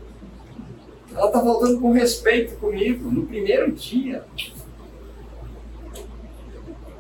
Ela 1.14 1.28
está 1.28 1.40
voltando 1.40 1.82
com 1.82 1.92
respeito 1.92 2.56
comigo 2.56 3.12
no 3.12 3.26
primeiro 3.26 3.74
dia. 3.74 4.24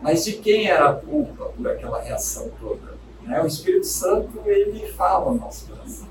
Mas 0.03 0.25
de 0.25 0.33
quem 0.33 0.67
era 0.67 0.89
a 0.89 0.93
culpa 0.93 1.45
por 1.45 1.65
aquela 1.65 2.01
reação 2.01 2.51
toda? 2.59 2.93
Né? 3.21 3.41
O 3.41 3.47
Espírito 3.47 3.87
Santo, 3.87 4.41
ele 4.45 4.85
fala 4.91 5.31
no 5.31 5.39
nosso 5.39 5.67
coração. 5.67 6.07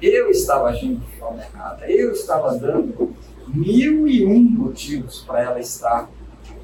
Eu 0.00 0.30
estava 0.30 0.68
agindo 0.68 1.00
de 1.00 1.16
forma 1.16 1.42
errada. 1.42 1.90
Eu 1.90 2.12
estava 2.12 2.54
dando 2.54 3.16
mil 3.48 4.06
e 4.06 4.26
um 4.26 4.42
motivos 4.42 5.20
para 5.20 5.42
ela 5.42 5.58
estar 5.58 6.10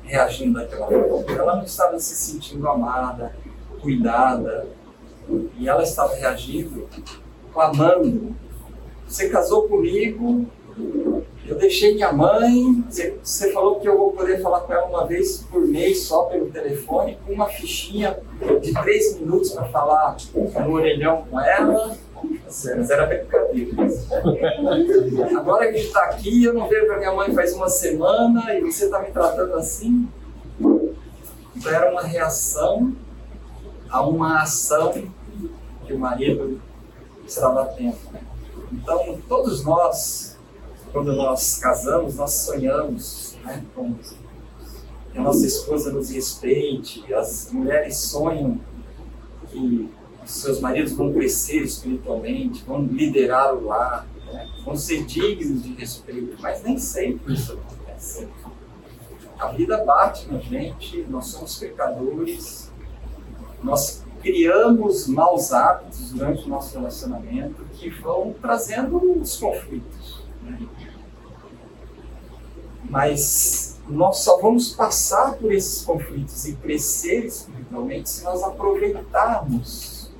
reagindo 0.02 0.60
daquela 0.60 0.86
forma. 0.86 1.32
Ela 1.32 1.56
não 1.56 1.64
estava 1.64 1.98
se 1.98 2.14
sentindo 2.14 2.68
amada, 2.68 3.34
cuidada, 3.80 4.68
e 5.58 5.66
ela 5.66 5.82
estava 5.82 6.14
reagindo 6.14 6.86
clamando. 7.54 8.36
Você 9.06 9.30
casou 9.30 9.66
comigo, 9.66 10.46
eu 11.46 11.56
deixei 11.56 11.94
minha 11.94 12.12
mãe, 12.12 12.84
você, 12.88 13.52
falou 13.52 13.80
que 13.80 13.88
eu 13.88 13.96
vou 13.98 14.12
poder 14.12 14.40
falar 14.40 14.60
com 14.60 14.72
ela 14.72 14.86
uma 14.86 15.06
vez 15.06 15.38
por 15.50 15.66
mês 15.66 16.04
só 16.04 16.24
pelo 16.24 16.50
telefone, 16.50 17.18
com 17.26 17.32
uma 17.32 17.48
fichinha 17.48 18.18
de 18.60 18.72
três 18.72 19.18
minutos 19.18 19.50
para 19.50 19.64
falar 19.64 20.16
no 20.34 20.72
orelhão 20.72 21.26
com 21.28 21.40
ela. 21.40 21.96
Mas 22.44 22.90
era 22.90 23.06
brincadeira. 23.06 23.72
Agora 25.36 25.66
que 25.66 25.74
a 25.74 25.76
gente 25.76 25.86
está 25.86 26.04
aqui, 26.04 26.44
eu 26.44 26.54
não 26.54 26.68
vejo 26.68 26.92
a 26.92 26.98
minha 26.98 27.12
mãe 27.12 27.34
faz 27.34 27.52
uma 27.54 27.68
semana 27.68 28.54
e 28.54 28.60
você 28.60 28.84
está 28.84 29.00
me 29.00 29.10
tratando 29.10 29.54
assim. 29.54 30.08
Então 31.56 31.72
era 31.72 31.90
uma 31.90 32.02
reação 32.02 32.94
a 33.90 34.06
uma 34.06 34.42
ação 34.42 34.92
que 35.84 35.92
o 35.92 35.98
marido 35.98 36.60
estava 37.26 37.64
tendo. 37.66 37.96
Então 38.72 39.18
todos 39.28 39.64
nós, 39.64 40.31
quando 40.92 41.14
nós 41.14 41.58
casamos, 41.58 42.16
nós 42.16 42.30
sonhamos 42.32 43.36
né, 43.44 43.64
com 43.74 43.94
que 43.94 45.18
a 45.18 45.22
nossa 45.22 45.46
esposa 45.46 45.90
nos 45.90 46.10
respeite, 46.10 47.12
as 47.12 47.50
mulheres 47.50 47.96
sonham 47.96 48.60
que 49.50 49.90
seus 50.24 50.60
maridos 50.60 50.92
vão 50.92 51.12
crescer 51.12 51.62
espiritualmente, 51.62 52.62
vão 52.64 52.82
liderar 52.84 53.54
o 53.54 53.66
lar, 53.66 54.06
né? 54.26 54.48
vão 54.64 54.76
ser 54.76 55.04
dignos 55.04 55.62
de 55.62 55.74
respeito, 55.74 56.36
mas 56.40 56.62
nem 56.62 56.78
sempre 56.78 57.34
isso 57.34 57.52
acontece. 57.52 58.28
A 59.38 59.48
vida 59.48 59.84
bate 59.84 60.30
na 60.30 60.38
gente, 60.38 61.04
nós 61.10 61.26
somos 61.26 61.58
pecadores, 61.58 62.70
nós 63.62 64.02
criamos 64.22 65.08
maus 65.08 65.52
hábitos 65.52 66.12
durante 66.12 66.44
o 66.44 66.48
nosso 66.48 66.78
relacionamento 66.78 67.64
que 67.72 67.90
vão 67.90 68.34
trazendo 68.40 69.20
os 69.20 69.36
conflitos. 69.36 70.22
Né? 70.42 70.60
Mas 72.92 73.80
nós 73.88 74.18
só 74.18 74.38
vamos 74.38 74.74
passar 74.74 75.38
por 75.38 75.50
esses 75.50 75.82
conflitos 75.82 76.44
e 76.44 76.52
crescer 76.56 77.24
espiritualmente 77.24 78.10
se 78.10 78.22
nós 78.22 78.42
aproveitarmos 78.42 80.12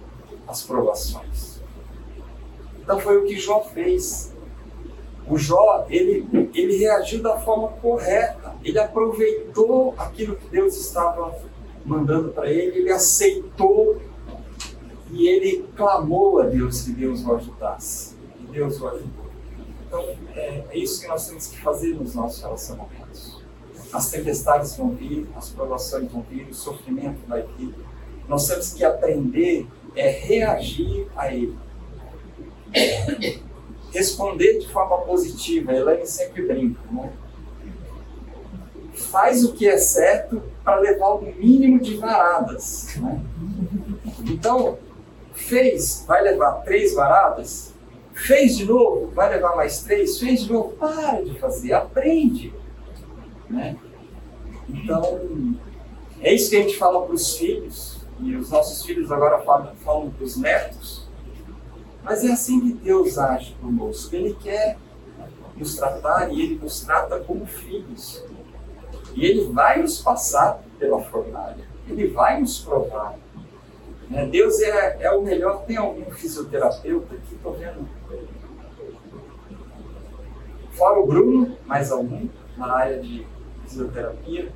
as 0.48 0.62
provações. 0.62 1.61
Então 2.80 2.98
foi 2.98 3.18
o 3.18 3.26
que 3.26 3.38
Jó 3.38 3.61
fez. 3.61 4.32
O 5.28 5.37
Jó, 5.37 5.85
ele, 5.90 6.26
ele 6.54 6.78
reagiu 6.78 7.20
da 7.22 7.38
forma 7.38 7.68
correta. 7.68 8.56
Ele 8.64 8.78
aproveitou 8.78 9.94
aquilo 9.98 10.37
que 10.37 10.48
Deus 10.48 10.74
estava 10.74 11.38
mandando 11.85 12.30
para 12.30 12.50
ele, 12.50 12.78
ele 12.78 12.90
aceitou 12.90 14.00
e 15.11 15.28
ele 15.28 15.68
clamou 15.76 16.40
a 16.40 16.44
Deus 16.46 16.80
que 16.80 16.92
Deus 16.92 17.22
o 17.22 17.35
ajudasse. 17.35 18.16
E 18.40 18.44
Deus 18.44 18.80
o 18.80 18.88
ajudou. 18.88 19.21
Então, 19.92 20.09
é, 20.35 20.64
é 20.70 20.78
isso 20.78 21.02
que 21.02 21.07
nós 21.07 21.28
temos 21.28 21.48
que 21.48 21.61
fazer 21.61 21.94
nos 21.94 22.14
nossos 22.14 22.40
relacionamentos. 22.40 23.42
As 23.92 24.11
tempestades 24.11 24.74
vão 24.74 24.92
vir, 24.92 25.28
as 25.37 25.50
provações 25.50 26.11
vão 26.11 26.22
vir, 26.22 26.48
o 26.48 26.55
sofrimento 26.55 27.20
vai 27.28 27.42
vir. 27.59 27.74
Nós 28.26 28.48
temos 28.48 28.72
que 28.72 28.83
aprender 28.83 29.66
é 29.94 30.09
reagir 30.09 31.07
a 31.14 31.31
ele. 31.35 31.59
Responder 33.92 34.61
de 34.61 34.72
forma 34.72 34.96
positiva. 35.02 35.72
A 35.72 35.76
Elaine 35.76 36.07
sempre 36.07 36.46
brinca, 36.46 36.81
né? 36.90 37.12
Faz 38.94 39.44
o 39.44 39.52
que 39.52 39.68
é 39.68 39.76
certo 39.76 40.42
para 40.64 40.81
levar 40.81 41.16
o 41.16 41.20
mínimo 41.20 41.78
de 41.78 41.98
varadas. 41.98 42.96
Né? 42.96 43.22
Então, 44.24 44.78
fez, 45.35 46.05
vai 46.09 46.22
levar 46.22 46.62
três 46.62 46.94
varadas. 46.94 47.71
Fez 48.12 48.57
de 48.57 48.66
novo, 48.66 49.11
vai 49.12 49.31
levar 49.31 49.57
mais 49.57 49.83
três. 49.83 50.18
Fez 50.18 50.42
de 50.42 50.53
novo, 50.53 50.72
para 50.72 51.22
de 51.22 51.38
fazer, 51.38 51.72
aprende. 51.72 52.53
Né? 53.48 53.77
Então, 54.68 55.57
é 56.20 56.33
isso 56.33 56.51
que 56.51 56.57
a 56.57 56.62
gente 56.62 56.77
fala 56.77 57.05
para 57.05 57.14
os 57.14 57.37
filhos 57.37 58.01
e 58.20 58.37
os 58.37 58.51
nossos 58.51 58.85
filhos 58.85 59.11
agora 59.11 59.40
falam, 59.40 59.75
falam 59.77 60.11
para 60.11 60.25
os 60.25 60.37
netos, 60.37 61.09
mas 62.03 62.25
é 62.25 62.33
assim 62.33 62.61
que 62.61 62.72
Deus 62.75 63.18
age 63.18 63.57
conosco. 63.61 64.14
Ele 64.14 64.35
quer 64.35 64.77
nos 65.57 65.77
tratar 65.77 66.33
e 66.33 66.40
Ele 66.40 66.59
nos 66.61 66.81
trata 66.81 67.20
como 67.20 67.46
filhos. 67.46 68.25
E 69.14 69.25
Ele 69.25 69.53
vai 69.53 69.83
nos 69.83 70.01
passar 70.01 70.62
pela 70.79 71.01
fornalha, 71.03 71.64
Ele 71.88 72.09
vai 72.09 72.40
nos 72.40 72.59
provar. 72.61 73.16
Né? 74.09 74.27
Deus 74.27 74.61
é, 74.61 74.98
é 75.01 75.11
o 75.12 75.22
melhor. 75.22 75.64
Tem 75.64 75.77
algum 75.77 76.11
fisioterapeuta 76.11 77.14
aqui? 77.14 77.35
Estou 77.35 77.53
vendo. 77.53 77.88
Fora 80.72 81.00
o 81.00 81.06
Bruno, 81.06 81.56
mais 81.66 81.92
algum 81.92 82.28
na 82.56 82.72
área 82.72 83.00
de 83.00 83.26
fisioterapia. 83.64 84.52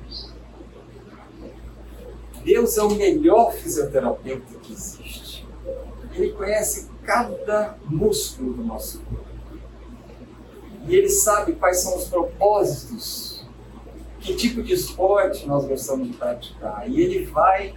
Deus 2.43 2.77
é 2.77 2.83
o 2.83 2.89
melhor 2.95 3.51
fisioterapeuta 3.53 4.53
que 4.61 4.73
existe. 4.73 5.47
Ele 6.13 6.31
conhece 6.31 6.89
cada 7.03 7.77
músculo 7.85 8.53
do 8.53 8.63
nosso 8.63 8.99
corpo. 9.01 9.25
E 10.87 10.95
ele 10.95 11.09
sabe 11.09 11.53
quais 11.53 11.79
são 11.79 11.97
os 11.97 12.05
propósitos, 12.05 13.45
que 14.21 14.35
tipo 14.35 14.63
de 14.63 14.73
esporte 14.73 15.45
nós 15.45 15.65
gostamos 15.65 16.07
de 16.07 16.13
praticar. 16.13 16.89
E 16.89 17.01
ele 17.01 17.25
vai 17.25 17.75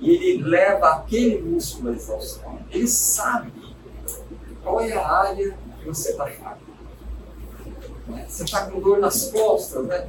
e 0.00 0.10
ele 0.10 0.42
leva 0.42 0.88
aquele 0.94 1.42
músculo 1.42 1.90
à 1.90 1.92
exaustão. 1.92 2.58
Ele 2.70 2.88
sabe 2.88 3.52
qual 4.62 4.80
é 4.80 4.94
a 4.94 5.06
área 5.06 5.56
que 5.78 5.86
você 5.86 6.12
está 6.12 6.26
fraco. 6.26 6.69
Né? 8.06 8.24
Você 8.28 8.44
está 8.44 8.66
com 8.66 8.80
dor 8.80 8.98
nas 8.98 9.30
costas, 9.30 9.86
né? 9.86 10.08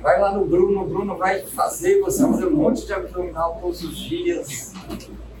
Vai 0.00 0.20
lá 0.20 0.32
no 0.32 0.44
Bruno, 0.44 0.82
o 0.82 0.86
Bruno 0.86 1.16
vai 1.16 1.46
fazer 1.46 2.00
você 2.00 2.22
fazer 2.22 2.46
um 2.46 2.56
monte 2.56 2.84
de 2.84 2.92
abdominal 2.92 3.58
todos 3.60 3.82
os 3.82 3.96
dias. 3.96 4.72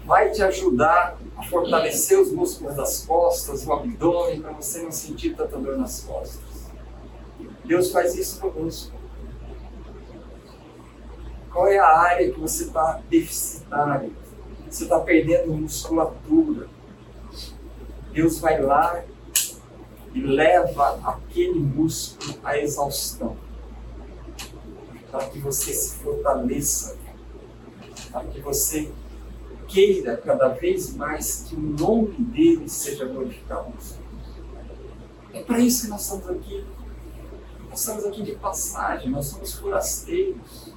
Vai 0.06 0.30
te 0.30 0.42
ajudar 0.42 1.18
a 1.36 1.42
fortalecer 1.42 2.18
os 2.18 2.32
músculos 2.32 2.74
das 2.74 3.04
costas, 3.04 3.66
o 3.66 3.72
abdômen, 3.72 4.40
para 4.40 4.52
você 4.52 4.82
não 4.82 4.92
sentir 4.92 5.34
tanta 5.34 5.58
dor 5.58 5.76
nas 5.76 6.00
costas. 6.00 6.70
Deus 7.64 7.90
faz 7.90 8.14
isso 8.14 8.40
conosco. 8.40 8.92
Qual 11.52 11.68
é 11.68 11.78
a 11.78 11.86
área 11.86 12.32
que 12.32 12.40
você 12.40 12.64
está 12.64 13.00
deficitário? 13.08 14.12
Você 14.68 14.84
está 14.84 14.98
perdendo 15.00 15.52
musculatura. 15.52 16.68
Deus 18.12 18.38
vai 18.38 18.60
lá 18.60 19.04
e 20.14 20.20
leva 20.20 21.00
aquele 21.04 21.58
músculo 21.58 22.38
à 22.44 22.56
exaustão 22.56 23.36
para 25.10 25.26
que 25.28 25.38
você 25.38 25.72
se 25.72 25.96
fortaleça, 25.96 26.96
para 28.10 28.24
que 28.26 28.40
você 28.40 28.90
queira 29.66 30.16
cada 30.16 30.48
vez 30.48 30.94
mais 30.94 31.46
que 31.48 31.56
o 31.56 31.60
nome 31.60 32.16
dele 32.18 32.68
seja 32.68 33.04
glorificado. 33.06 33.72
É 35.32 35.42
para 35.42 35.58
isso 35.58 35.82
que 35.82 35.88
nós 35.88 36.02
estamos 36.02 36.30
aqui. 36.30 36.64
Nós 37.68 37.80
estamos 37.80 38.04
aqui 38.04 38.22
de 38.22 38.32
passagem, 38.36 39.10
nós 39.10 39.26
somos 39.26 39.54
forasteiros. 39.54 40.72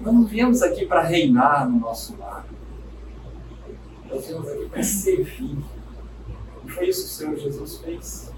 Nós 0.00 0.14
não 0.14 0.24
viemos 0.24 0.60
aqui 0.60 0.84
para 0.84 1.02
reinar 1.02 1.68
no 1.68 1.80
nosso 1.80 2.16
lar. 2.18 2.46
Nós 4.10 4.26
viemos 4.26 4.48
aqui 4.48 4.68
para 4.68 4.82
servir. 4.82 5.58
Foi 6.74 6.88
isso 6.88 7.02
que 7.02 7.10
o 7.10 7.14
Senhor 7.14 7.36
Jesus 7.36 7.78
fez. 7.78 8.32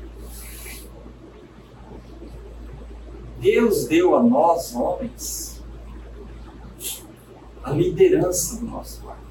Deus 3.41 3.87
deu 3.87 4.17
a 4.17 4.23
nós, 4.23 4.75
homens, 4.75 5.63
a 7.63 7.71
liderança 7.71 8.59
do 8.59 8.67
nosso 8.67 9.05
lar. 9.07 9.23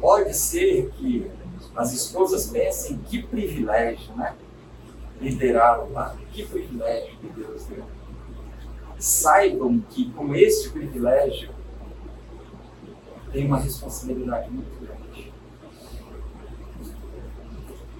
Pode 0.00 0.34
ser 0.34 0.90
que 0.92 1.30
As 1.74 1.92
esposas 1.92 2.48
pensem 2.48 2.96
que 2.98 3.22
privilégio, 3.22 4.14
né? 4.16 4.34
Liderar 5.20 5.84
o 5.84 5.92
lar. 5.92 6.16
Que 6.32 6.46
privilégio 6.46 7.18
que 7.18 7.26
Deus 7.28 7.64
deu. 7.66 7.84
Saibam 8.98 9.78
que 9.90 10.10
com 10.12 10.34
este 10.34 10.70
privilégio 10.70 11.50
tem 13.30 13.46
uma 13.46 13.58
responsabilidade 13.58 14.50
muito 14.50 14.70
grande. 14.80 14.85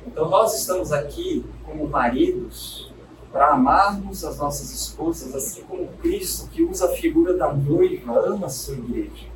Então 0.06 0.28
nós 0.30 0.58
estamos 0.58 0.92
aqui 0.92 1.44
como 1.64 1.88
maridos 1.88 2.92
para 3.32 3.52
amarmos 3.52 4.24
as 4.24 4.38
nossas 4.38 4.72
esposas, 4.72 5.34
assim 5.34 5.62
como 5.64 5.88
Cristo, 6.00 6.48
que 6.48 6.62
usa 6.62 6.86
a 6.86 6.96
figura 6.96 7.36
da 7.36 7.52
noiva, 7.52 8.18
ama 8.26 8.46
a 8.46 8.48
sua 8.48 8.76
igreja. 8.76 9.26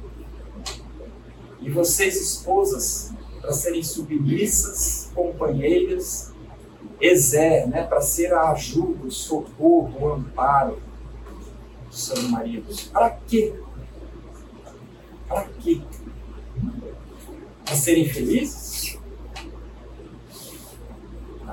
E 1.60 1.68
vocês, 1.68 2.18
esposas, 2.18 3.12
para 3.40 3.52
serem 3.52 3.82
submissas, 3.82 5.10
companheiras, 5.14 6.32
exer, 7.00 7.68
né, 7.68 7.84
para 7.84 8.00
ser 8.00 8.32
a 8.32 8.52
ajuda, 8.52 9.06
o 9.06 9.10
socorro, 9.10 9.92
o 10.00 10.12
amparo 10.14 10.80
dos 11.88 12.04
seus 12.04 12.22
maridos. 12.30 12.84
Para 12.84 13.10
quê? 13.10 13.54
Para 15.28 15.44
quê? 15.60 15.82
Para 17.64 17.76
serem 17.76 18.08
felizes? 18.08 18.89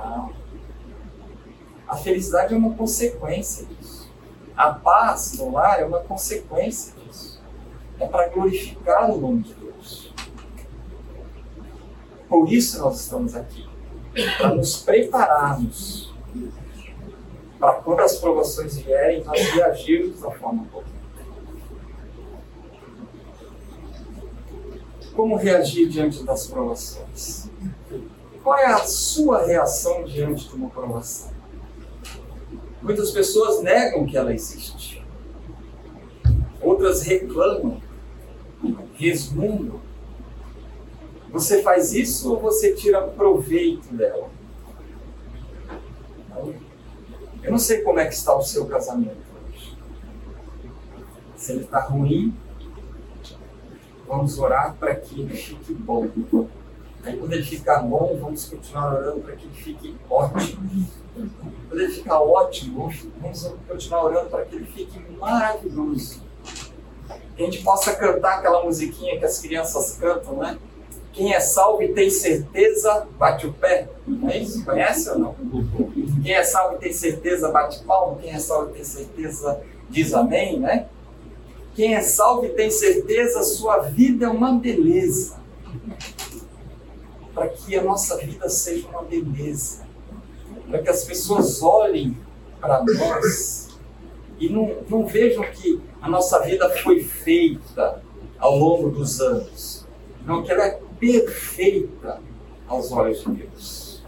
Não. 0.05 0.33
A 1.87 1.95
felicidade 1.95 2.53
é 2.53 2.57
uma 2.57 2.73
consequência 2.73 3.65
disso. 3.65 4.11
A 4.55 4.71
paz 4.71 5.37
no 5.37 5.51
lar 5.51 5.79
é 5.79 5.85
uma 5.85 5.99
consequência 5.99 6.93
disso. 6.95 7.41
É 7.99 8.07
para 8.07 8.27
glorificar 8.29 9.09
o 9.09 9.17
nome 9.19 9.43
de 9.43 9.53
Deus. 9.53 10.13
Por 12.27 12.51
isso 12.51 12.79
nós 12.79 12.99
estamos 13.01 13.35
aqui. 13.35 13.67
Para 14.37 14.55
nos 14.55 14.77
prepararmos 14.77 16.07
para 17.59 17.73
quando 17.73 18.01
as 18.01 18.17
provações 18.17 18.77
vierem, 18.77 19.23
nós 19.23 19.39
reagirmos 19.49 20.21
da 20.21 20.31
forma 20.31 20.65
correta. 20.71 20.91
Como 25.15 25.35
reagir 25.35 25.89
diante 25.89 26.23
das 26.23 26.45
provações? 26.47 27.46
Qual 28.47 28.57
é 28.57 28.65
a 28.67 28.77
sua 28.77 29.45
reação 29.45 30.05
diante 30.05 30.47
de 30.47 30.55
uma 30.55 30.69
provação? 30.69 31.33
Muitas 32.81 33.11
pessoas 33.11 33.61
negam 33.61 34.05
que 34.05 34.15
ela 34.15 34.33
existe. 34.33 35.05
Outras 36.61 37.01
reclamam, 37.01 37.81
resmungam. 38.93 39.81
Você 41.29 41.61
faz 41.61 41.91
isso 41.91 42.31
ou 42.31 42.39
você 42.39 42.73
tira 42.73 43.01
proveito 43.01 43.93
dela? 43.93 44.29
Eu 47.43 47.51
não 47.51 47.59
sei 47.59 47.81
como 47.81 47.99
é 47.99 48.05
que 48.05 48.13
está 48.13 48.33
o 48.33 48.41
seu 48.41 48.65
casamento 48.65 49.25
hoje. 49.45 49.77
Se 51.35 51.51
ele 51.51 51.65
está 51.65 51.81
ruim, 51.81 52.33
vamos 54.07 54.39
orar 54.39 54.73
para 54.79 54.95
que 54.95 55.19
ele 55.19 55.35
fique 55.35 55.73
bom. 55.73 56.07
Quando 57.15 57.33
ele 57.33 57.43
ficar 57.43 57.79
bom, 57.79 58.17
vamos 58.19 58.45
continuar 58.45 58.95
orando 58.95 59.21
para 59.21 59.35
que 59.35 59.45
ele 59.45 59.55
fique 59.55 59.95
ótimo. 60.09 60.87
Quando 61.69 61.79
ele 61.79 61.93
ficar 61.93 62.19
ótimo, 62.19 62.91
vamos 63.21 63.55
continuar 63.67 64.03
orando 64.03 64.29
para 64.29 64.45
que 64.45 64.55
ele 64.55 64.65
fique 64.65 64.99
maravilhoso. 65.19 66.21
Que 67.35 67.43
a 67.43 67.45
gente 67.45 67.63
possa 67.63 67.95
cantar 67.95 68.39
aquela 68.39 68.63
musiquinha 68.63 69.17
que 69.17 69.25
as 69.25 69.39
crianças 69.39 69.97
cantam, 69.97 70.37
né? 70.37 70.57
Quem 71.13 71.33
é 71.33 71.39
salvo 71.39 71.81
e 71.81 71.93
tem 71.93 72.11
certeza, 72.11 73.07
bate 73.17 73.47
o 73.47 73.53
pé. 73.53 73.89
É 74.29 74.37
isso? 74.37 74.63
Conhece 74.63 75.09
ou 75.09 75.17
não? 75.17 75.35
Quem 76.23 76.33
é 76.33 76.43
salvo 76.43 76.75
e 76.75 76.79
tem 76.79 76.93
certeza, 76.93 77.51
bate 77.51 77.83
palmo. 77.83 78.17
Quem 78.17 78.31
é 78.31 78.39
salvo 78.39 78.69
e 78.69 78.73
tem 78.73 78.83
certeza, 78.83 79.59
diz 79.89 80.13
amém, 80.13 80.59
né? 80.59 80.87
Quem 81.75 81.95
é 81.95 82.01
salvo 82.01 82.45
e 82.45 82.49
tem 82.49 82.69
certeza, 82.69 83.41
sua 83.41 83.79
vida 83.79 84.25
é 84.25 84.29
uma 84.29 84.53
beleza. 84.53 85.37
Para 87.37 87.49
que 87.49 87.75
a 87.75 87.83
nossa 87.83 88.17
vida 88.17 88.49
seja 88.49 88.87
uma 88.87 89.03
beleza. 89.03 89.85
Para 90.67 90.81
que 90.81 90.89
as 90.89 91.03
pessoas 91.03 91.61
olhem 91.61 92.17
para 92.59 92.83
nós 92.83 93.77
e 94.39 94.49
não, 94.49 94.83
não 94.89 95.05
vejam 95.05 95.43
que 95.51 95.79
a 96.01 96.09
nossa 96.09 96.39
vida 96.39 96.67
foi 96.77 97.03
feita 97.03 98.01
ao 98.39 98.57
longo 98.57 98.89
dos 98.89 99.21
anos. 99.21 99.85
Não, 100.25 100.43
que 100.43 100.51
ela 100.51 100.65
é 100.65 100.81
perfeita 100.99 102.19
aos 102.67 102.91
olhos 102.91 103.23
de 103.23 103.31
Deus. 103.33 104.03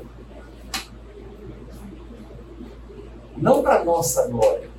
Não 3.38 3.62
para 3.62 3.84
nossa 3.84 4.28
glória, 4.28 4.72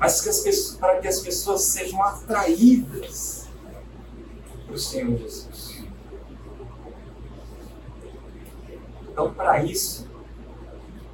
mas 0.00 0.22
que 0.22 0.26
pessoas, 0.26 0.76
para 0.78 1.00
que 1.00 1.06
as 1.06 1.20
pessoas 1.20 1.60
sejam 1.64 2.02
atraídas 2.02 3.46
para 4.66 4.74
o 4.74 4.78
Senhor 4.78 5.18
Jesus. 5.18 5.51
Então, 9.12 9.34
para 9.34 9.62
isso, 9.62 10.08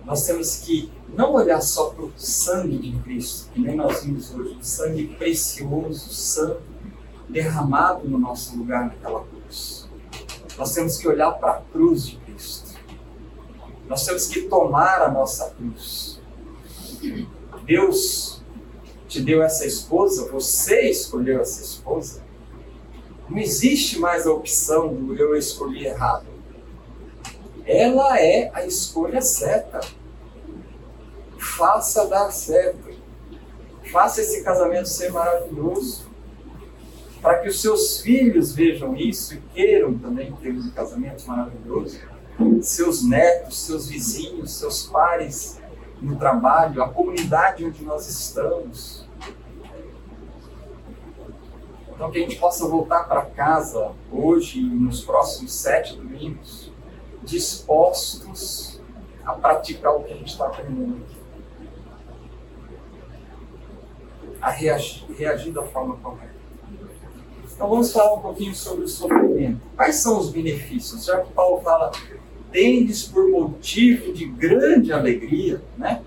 nós 0.04 0.24
temos 0.24 0.58
que 0.58 0.88
não 1.08 1.32
olhar 1.32 1.61
só 1.61 1.90
para 1.90 2.04
o 2.04 2.12
sangue 2.16 2.78
de 2.78 2.96
Cristo, 3.00 3.50
que 3.52 3.61
nem 3.61 3.74
nós 3.74 4.04
vimos 4.04 4.32
hoje, 4.32 4.56
o 4.56 4.64
sangue 4.64 5.08
precioso, 5.18 6.08
santo, 6.11 6.62
derramado 7.28 8.08
no 8.08 8.16
nosso 8.16 8.56
lugar 8.56 8.87
naquela 8.87 9.24
cruz. 9.24 9.88
Nós 10.56 10.72
temos 10.72 10.96
que 10.96 11.08
olhar 11.08 11.32
para 11.32 11.54
a 11.54 11.61
cruz 11.61 12.06
de 12.06 12.16
Cristo. 12.18 12.78
Nós 13.88 14.06
temos 14.06 14.28
que 14.28 14.42
tomar 14.42 15.02
a 15.02 15.11
nossa 15.11 15.50
cruz. 15.50 16.20
Deus 17.64 18.40
te 19.08 19.20
deu 19.20 19.42
essa 19.42 19.66
esposa, 19.66 20.30
você 20.30 20.88
escolheu 20.88 21.40
essa 21.40 21.62
esposa. 21.62 22.22
Não 23.28 23.38
existe 23.38 23.98
mais 23.98 24.24
a 24.24 24.32
opção 24.32 24.94
do 24.94 25.16
eu 25.16 25.37
escolhi 25.37 25.84
errado. 25.84 26.28
Ela 27.68 28.18
é 28.18 28.50
a 28.54 28.64
escolha 28.64 29.20
certa. 29.20 29.81
Faça 31.38 32.07
dar 32.07 32.31
certo. 32.31 32.96
Faça 33.92 34.22
esse 34.22 34.42
casamento 34.42 34.88
ser 34.88 35.12
maravilhoso 35.12 36.09
para 37.20 37.40
que 37.40 37.48
os 37.48 37.61
seus 37.61 38.00
filhos 38.00 38.54
vejam 38.54 38.96
isso 38.96 39.35
e 39.35 39.40
queiram 39.52 39.98
também 39.98 40.33
ter 40.37 40.52
um 40.52 40.70
casamento 40.70 41.26
maravilhoso, 41.26 41.98
seus 42.62 43.04
netos, 43.04 43.59
seus 43.59 43.88
vizinhos, 43.88 44.52
seus 44.57 44.87
pares 44.87 45.61
no 46.00 46.16
trabalho, 46.16 46.83
a 46.83 46.88
comunidade 46.88 47.64
onde 47.64 47.85
nós 47.85 48.09
estamos. 48.09 49.07
Então, 51.92 52.11
que 52.12 52.18
a 52.18 52.20
gente 52.20 52.37
possa 52.37 52.66
voltar 52.68 53.09
para 53.09 53.22
casa 53.22 53.90
hoje 54.12 54.61
e 54.61 54.62
nos 54.62 55.04
próximos 55.04 55.52
sete 55.52 55.96
domingos, 55.96 56.67
dispostos 57.29 58.81
a 59.25 59.33
praticar 59.33 59.95
o 59.95 60.05
que 60.05 60.12
a 60.12 60.17
gente 60.17 60.33
está 60.33 60.47
aprendendo 60.47 60.97
aqui. 60.97 61.19
A 64.41 64.51
reagir, 64.51 65.05
reagir 65.12 65.53
da 65.53 65.62
forma 65.62 65.97
correta. 65.97 66.38
Então 67.55 67.69
vamos 67.69 67.93
falar 67.93 68.14
um 68.14 68.21
pouquinho 68.21 68.55
sobre 68.55 68.85
o 68.85 68.88
sofrimento. 68.88 69.61
Quais 69.77 69.97
são 69.97 70.19
os 70.19 70.31
benefícios? 70.31 71.05
Já 71.05 71.21
que 71.21 71.33
Paulo 71.33 71.61
fala, 71.61 71.91
tendes 72.53 73.05
por 73.05 73.29
motivo 73.29 74.12
de 74.12 74.27
grande 74.27 74.93
alegria, 74.93 75.61
né? 75.77 76.03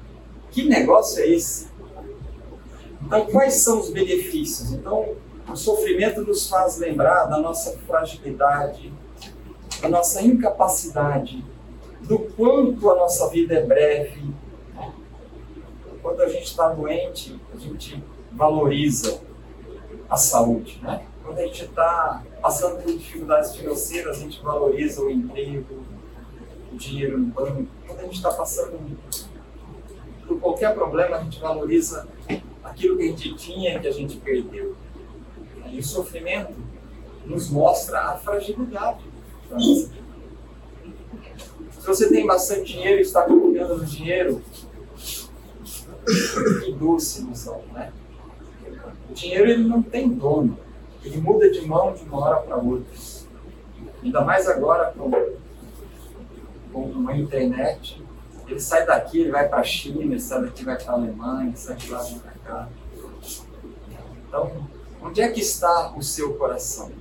Que 0.49 0.67
negócio 0.67 1.21
é 1.21 1.27
esse? 1.27 1.67
Então, 3.05 3.25
quais 3.25 3.55
são 3.55 3.79
os 3.79 3.89
benefícios? 3.89 4.71
Então, 4.71 5.15
o 5.47 5.55
sofrimento 5.55 6.21
nos 6.21 6.47
faz 6.47 6.77
lembrar 6.77 7.25
da 7.25 7.37
nossa 7.37 7.77
fragilidade, 7.79 8.93
da 9.81 9.89
nossa 9.89 10.21
incapacidade, 10.21 11.43
do 12.01 12.19
quanto 12.19 12.89
a 12.89 12.95
nossa 12.95 13.29
vida 13.29 13.55
é 13.55 13.65
breve. 13.65 14.33
Quando 16.01 16.21
a 16.21 16.29
gente 16.29 16.45
está 16.45 16.69
doente, 16.69 17.39
a 17.53 17.57
gente 17.57 18.03
valoriza 18.31 19.21
a 20.09 20.17
saúde, 20.17 20.79
né? 20.81 21.05
quando 21.23 21.39
a 21.39 21.43
gente 21.43 21.63
está 21.63 22.23
passando 22.41 22.81
por 22.81 22.91
dificuldades 22.91 23.55
financeiras, 23.55 24.17
a 24.17 24.19
gente 24.19 24.41
valoriza 24.41 25.01
o 25.01 25.09
emprego, 25.09 25.83
o 26.71 26.75
dinheiro 26.75 27.17
no 27.17 27.27
banco. 27.27 27.67
Quando 27.87 27.99
a 27.99 28.03
gente 28.03 28.15
está 28.15 28.31
passando 28.31 28.79
por 30.27 30.39
qualquer 30.39 30.73
problema, 30.73 31.17
a 31.17 31.23
gente 31.23 31.39
valoriza 31.39 32.07
aquilo 32.63 32.97
que 32.97 33.03
a 33.03 33.07
gente 33.07 33.35
tinha 33.35 33.75
e 33.75 33.79
que 33.79 33.87
a 33.87 33.91
gente 33.91 34.17
perdeu. 34.17 34.75
E 35.67 35.79
o 35.79 35.83
sofrimento 35.83 36.55
nos 37.25 37.49
mostra 37.49 37.99
a 38.01 38.17
fragilidade 38.17 39.10
Se 39.59 41.87
você 41.87 42.09
tem 42.09 42.25
bastante 42.25 42.73
dinheiro 42.73 42.99
e 42.99 43.01
está 43.01 43.23
confiando 43.23 43.77
no 43.77 43.85
dinheiro, 43.85 44.41
que 46.63 46.71
doce 46.73 47.21
ilusão, 47.21 47.61
né? 47.73 47.91
O 49.09 49.13
dinheiro 49.13 49.49
ele 49.49 49.67
não 49.67 49.81
tem 49.81 50.09
dono 50.09 50.57
ele 51.03 51.19
muda 51.19 51.49
de 51.49 51.61
mão 51.61 51.93
de 51.93 52.03
uma 52.03 52.19
hora 52.19 52.41
para 52.41 52.57
outra. 52.57 52.93
Ainda 54.03 54.21
mais 54.21 54.47
agora 54.47 54.93
com 54.93 55.09
numa 56.73 57.17
internet, 57.17 58.01
ele 58.47 58.59
sai 58.59 58.85
daqui, 58.85 59.19
ele 59.19 59.31
vai 59.31 59.47
para 59.47 59.59
a 59.59 59.63
China, 59.63 60.01
ele 60.01 60.19
sai 60.19 60.41
daqui, 60.41 60.63
vai 60.63 60.81
para 60.81 60.93
a 60.93 60.95
Alemanha, 60.95 61.49
ele 61.49 61.57
sai 61.57 61.75
de 61.75 61.91
lá, 61.91 62.01
vai 62.01 62.19
para 62.19 62.31
cá. 62.45 62.69
Então, 64.27 64.69
onde 65.01 65.21
é 65.21 65.29
que 65.29 65.41
está 65.41 65.93
o 65.97 66.01
seu 66.01 66.35
coração? 66.35 66.91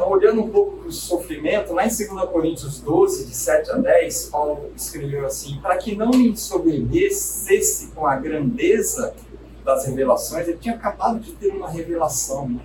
Então, 0.00 0.12
olhando 0.12 0.40
um 0.40 0.48
pouco 0.48 0.78
para 0.78 0.88
o 0.88 0.92
sofrimento, 0.92 1.74
lá 1.74 1.84
em 1.84 1.88
2 1.88 2.08
Coríntios 2.30 2.80
12, 2.80 3.26
de 3.26 3.36
7 3.36 3.70
a 3.70 3.76
10, 3.76 4.30
Paulo 4.30 4.72
escreveu 4.74 5.26
assim: 5.26 5.60
Para 5.60 5.76
que 5.76 5.94
não 5.94 6.08
me 6.08 6.30
ensoberbecesse 6.30 7.88
com 7.88 8.06
a 8.06 8.16
grandeza 8.16 9.14
das 9.62 9.84
revelações, 9.84 10.48
ele 10.48 10.56
tinha 10.56 10.74
acabado 10.74 11.20
de 11.20 11.32
ter 11.32 11.48
uma 11.48 11.68
revelação 11.68 12.48
né, 12.48 12.62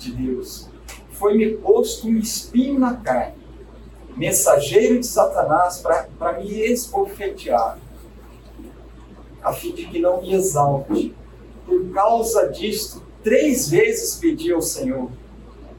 de 0.00 0.10
Deus. 0.10 0.68
Foi-me 1.12 1.58
posto 1.58 2.08
um 2.08 2.16
espinho 2.16 2.76
na 2.80 2.96
carne, 2.96 3.36
mensageiro 4.16 4.98
de 4.98 5.06
Satanás 5.06 5.80
para 6.18 6.40
me 6.40 6.60
esbofetear, 6.60 7.78
a 9.40 9.52
fim 9.52 9.72
de 9.72 9.86
que 9.86 10.00
não 10.00 10.22
me 10.22 10.34
exalte. 10.34 11.14
Por 11.64 11.88
causa 11.90 12.48
disto, 12.48 13.00
três 13.22 13.70
vezes 13.70 14.16
pedi 14.16 14.52
ao 14.52 14.60
Senhor 14.60 15.08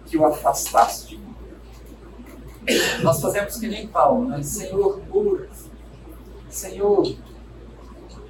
que 0.08 0.18
o 0.18 0.26
afastasse 0.26 1.08
de 1.08 1.18
mim. 1.18 1.36
Nós 3.02 3.22
fazemos 3.22 3.58
que 3.58 3.68
nem 3.68 3.88
Paulo, 3.88 4.28
né? 4.28 4.42
Senhor, 4.42 5.00
cura. 5.10 5.50
Senhor, 6.50 7.16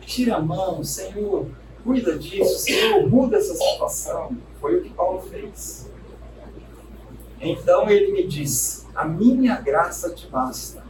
tira 0.01 0.35
a 0.35 0.41
mão. 0.41 0.83
Senhor, 0.83 1.47
cuida 1.83 2.17
disso. 2.17 2.59
Senhor, 2.59 3.07
muda 3.09 3.37
essa 3.37 3.55
situação. 3.55 4.35
Foi 4.59 4.79
o 4.79 4.83
que 4.83 4.89
Paulo 4.89 5.21
fez. 5.21 5.89
Então 7.39 7.89
ele 7.89 8.11
me 8.11 8.27
disse: 8.27 8.85
A 8.93 9.05
minha 9.05 9.59
graça 9.61 10.13
te 10.13 10.27
basta, 10.27 10.83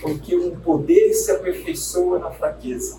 porque 0.00 0.34
o 0.34 0.56
poder 0.56 1.12
se 1.14 1.30
aperfeiçoa 1.30 2.18
na 2.18 2.30
fraqueza. 2.30 2.98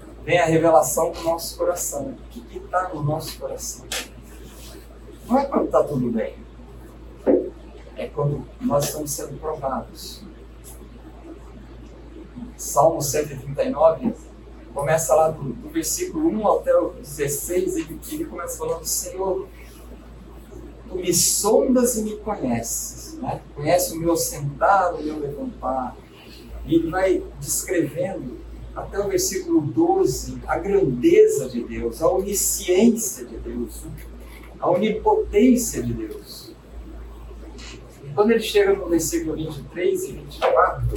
vem 0.23 0.39
a 0.39 0.45
revelação 0.45 1.11
do 1.11 1.21
nosso 1.23 1.57
coração. 1.57 2.15
O 2.17 2.29
que 2.29 2.57
está 2.57 2.89
no 2.89 3.03
nosso 3.03 3.39
coração? 3.39 3.85
Não 5.27 5.39
é 5.39 5.45
quando 5.45 5.65
está 5.65 5.83
tudo 5.83 6.11
bem. 6.11 6.35
É 7.95 8.07
quando 8.07 8.45
nós 8.59 8.85
estamos 8.85 9.11
sendo 9.11 9.39
provados. 9.39 10.23
Salmo 12.57 13.01
139 13.01 14.13
começa 14.73 15.13
lá 15.13 15.29
do, 15.29 15.43
do 15.43 15.69
versículo 15.69 16.29
1 16.29 16.51
até 16.59 16.75
o 16.75 16.91
16, 16.91 17.75
ele, 17.75 17.99
ele 18.11 18.25
começa 18.25 18.57
falando, 18.57 18.85
Senhor, 18.85 19.47
tu 20.87 20.95
me 20.95 21.13
sondas 21.13 21.97
e 21.97 22.03
me 22.03 22.17
conheces. 22.17 23.15
Né? 23.15 23.41
Conhece 23.55 23.97
o 23.97 23.99
meu 23.99 24.15
sentar, 24.15 24.93
o 24.93 25.03
meu 25.03 25.19
levantar. 25.19 25.95
E 26.65 26.75
ele 26.75 26.89
vai 26.89 27.23
descrevendo 27.39 28.39
até 28.75 28.99
o 28.99 29.09
versículo 29.09 29.61
12, 29.61 30.41
a 30.47 30.57
grandeza 30.57 31.49
de 31.49 31.63
Deus, 31.63 32.01
a 32.01 32.09
onisciência 32.09 33.25
de 33.25 33.37
Deus, 33.37 33.83
a 34.59 34.69
onipotência 34.69 35.83
de 35.83 35.93
Deus. 35.93 36.55
E 38.03 38.09
quando 38.13 38.31
ele 38.31 38.41
chega 38.41 38.73
no 38.73 38.87
versículo 38.87 39.35
23 39.35 40.03
e 40.03 40.11
24, 40.13 40.87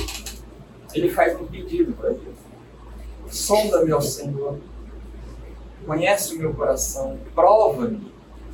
ele 0.94 1.10
faz 1.10 1.40
um 1.40 1.46
pedido 1.46 1.92
para 1.94 2.10
Deus. 2.10 2.37
Sonda-me, 3.28 3.92
ó 3.92 4.00
Senhor, 4.00 4.58
conhece 5.84 6.34
o 6.34 6.38
meu 6.38 6.54
coração, 6.54 7.18
prova-me 7.34 8.12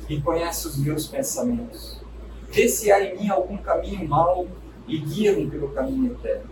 e 0.09 0.19
conhece 0.19 0.67
os 0.67 0.77
meus 0.77 1.07
pensamentos. 1.07 2.01
Vê 2.49 2.67
se 2.67 2.91
há 2.91 3.03
em 3.03 3.17
mim 3.17 3.29
algum 3.29 3.57
caminho 3.57 4.07
mau 4.07 4.47
e 4.87 4.97
guia-me 4.97 5.49
pelo 5.49 5.69
caminho 5.69 6.11
eterno 6.13 6.50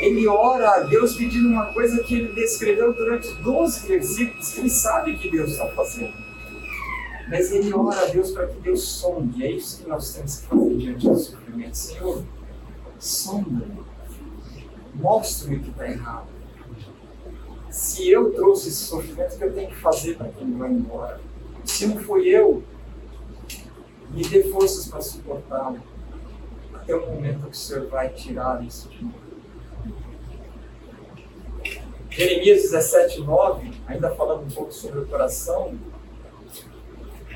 ele 0.00 0.26
ora 0.26 0.70
a 0.70 0.80
Deus 0.80 1.16
pedindo 1.16 1.48
uma 1.48 1.72
coisa 1.72 2.02
que 2.02 2.14
ele 2.14 2.32
descreveu 2.34 2.92
durante 2.92 3.32
12 3.42 3.88
versículos, 3.88 4.52
que 4.52 4.60
ele 4.60 4.70
sabe 4.70 5.16
que 5.16 5.30
Deus 5.30 5.52
está 5.52 5.68
fazendo. 5.68 6.12
Mas 7.28 7.50
ele 7.50 7.72
ora 7.74 8.02
a 8.02 8.04
Deus 8.06 8.30
para 8.30 8.46
que 8.46 8.60
Deus 8.60 8.82
sonde. 8.82 9.44
É 9.44 9.50
isso 9.50 9.82
que 9.82 9.88
nós 9.88 10.12
temos 10.14 10.36
que 10.36 10.46
fazer 10.46 10.76
diante 10.76 11.08
do 11.08 11.18
sofrimento. 11.18 11.76
Senhor, 11.76 12.24
sonda-me. 12.98 13.84
Mostre-me 14.94 15.56
o 15.56 15.60
que 15.60 15.70
está 15.70 15.88
errado. 15.88 16.26
Se 17.70 18.08
eu 18.08 18.32
trouxe 18.32 18.68
esse 18.68 18.84
sofrimento, 18.84 19.34
o 19.34 19.38
que 19.38 19.44
eu 19.44 19.52
tenho 19.52 19.68
que 19.68 19.76
fazer 19.76 20.16
para 20.16 20.28
que 20.28 20.42
ele 20.42 20.54
vá 20.54 20.68
embora? 20.68 21.20
Se 21.64 21.86
não 21.86 21.98
fui 21.98 22.28
eu, 22.28 22.62
me 24.10 24.26
dê 24.26 24.44
forças 24.44 24.86
para 24.86 25.00
suportá-lo. 25.00 25.80
Até 26.72 26.94
o 26.94 27.06
momento 27.06 27.46
que 27.46 27.50
o 27.50 27.54
Senhor 27.54 27.88
vai 27.88 28.08
tirar 28.10 28.64
isso 28.64 28.88
de 28.88 29.04
mim. 29.04 29.25
Jeremias 32.16 32.62
17, 32.62 33.20
9, 33.20 33.72
ainda 33.86 34.10
falando 34.14 34.46
um 34.46 34.50
pouco 34.50 34.72
sobre 34.72 35.00
o 35.00 35.06
coração, 35.06 35.78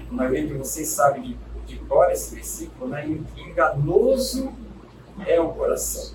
a 0.09 0.15
maioria 0.15 0.47
de 0.47 0.55
vocês 0.55 0.89
sabe 0.89 1.21
de, 1.21 1.39
de 1.67 1.77
cor 1.81 2.11
esse 2.11 2.35
versículo, 2.35 2.89
né? 2.89 3.07
Enganoso 3.37 4.51
é 5.27 5.39
o 5.39 5.51
coração. 5.51 6.15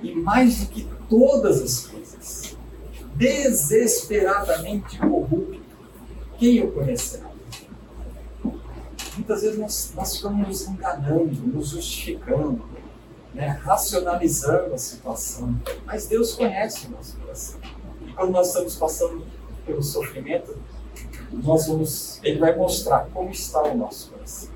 E 0.00 0.14
mais 0.14 0.60
do 0.60 0.72
que 0.72 0.88
todas 1.10 1.60
as 1.60 1.86
coisas, 1.86 2.56
desesperadamente 3.14 4.98
corrupto, 4.98 5.60
quem 6.38 6.64
o 6.64 6.72
conhecerá? 6.72 7.30
Muitas 9.14 9.42
vezes 9.42 9.58
nós, 9.58 9.92
nós 9.94 10.16
ficamos 10.16 10.48
nos 10.48 10.68
enganando, 10.68 11.46
nos 11.48 11.68
justificando, 11.68 12.64
né, 13.34 13.48
racionalizando 13.48 14.74
a 14.74 14.78
situação. 14.78 15.60
Mas 15.84 16.06
Deus 16.06 16.34
conhece 16.34 16.86
o 16.86 16.90
nosso 16.90 17.18
coração. 17.18 17.60
E 18.06 18.12
quando 18.12 18.32
nós 18.32 18.48
estamos 18.48 18.76
passando 18.76 19.26
pelo 19.64 19.82
sofrimento, 19.82 20.60
nós 21.32 21.66
vamos, 21.66 22.22
Ele 22.22 22.38
vai 22.38 22.54
mostrar 22.54 23.08
como 23.10 23.30
está 23.30 23.62
o 23.62 23.76
nosso 23.76 24.10
coração. 24.10 24.52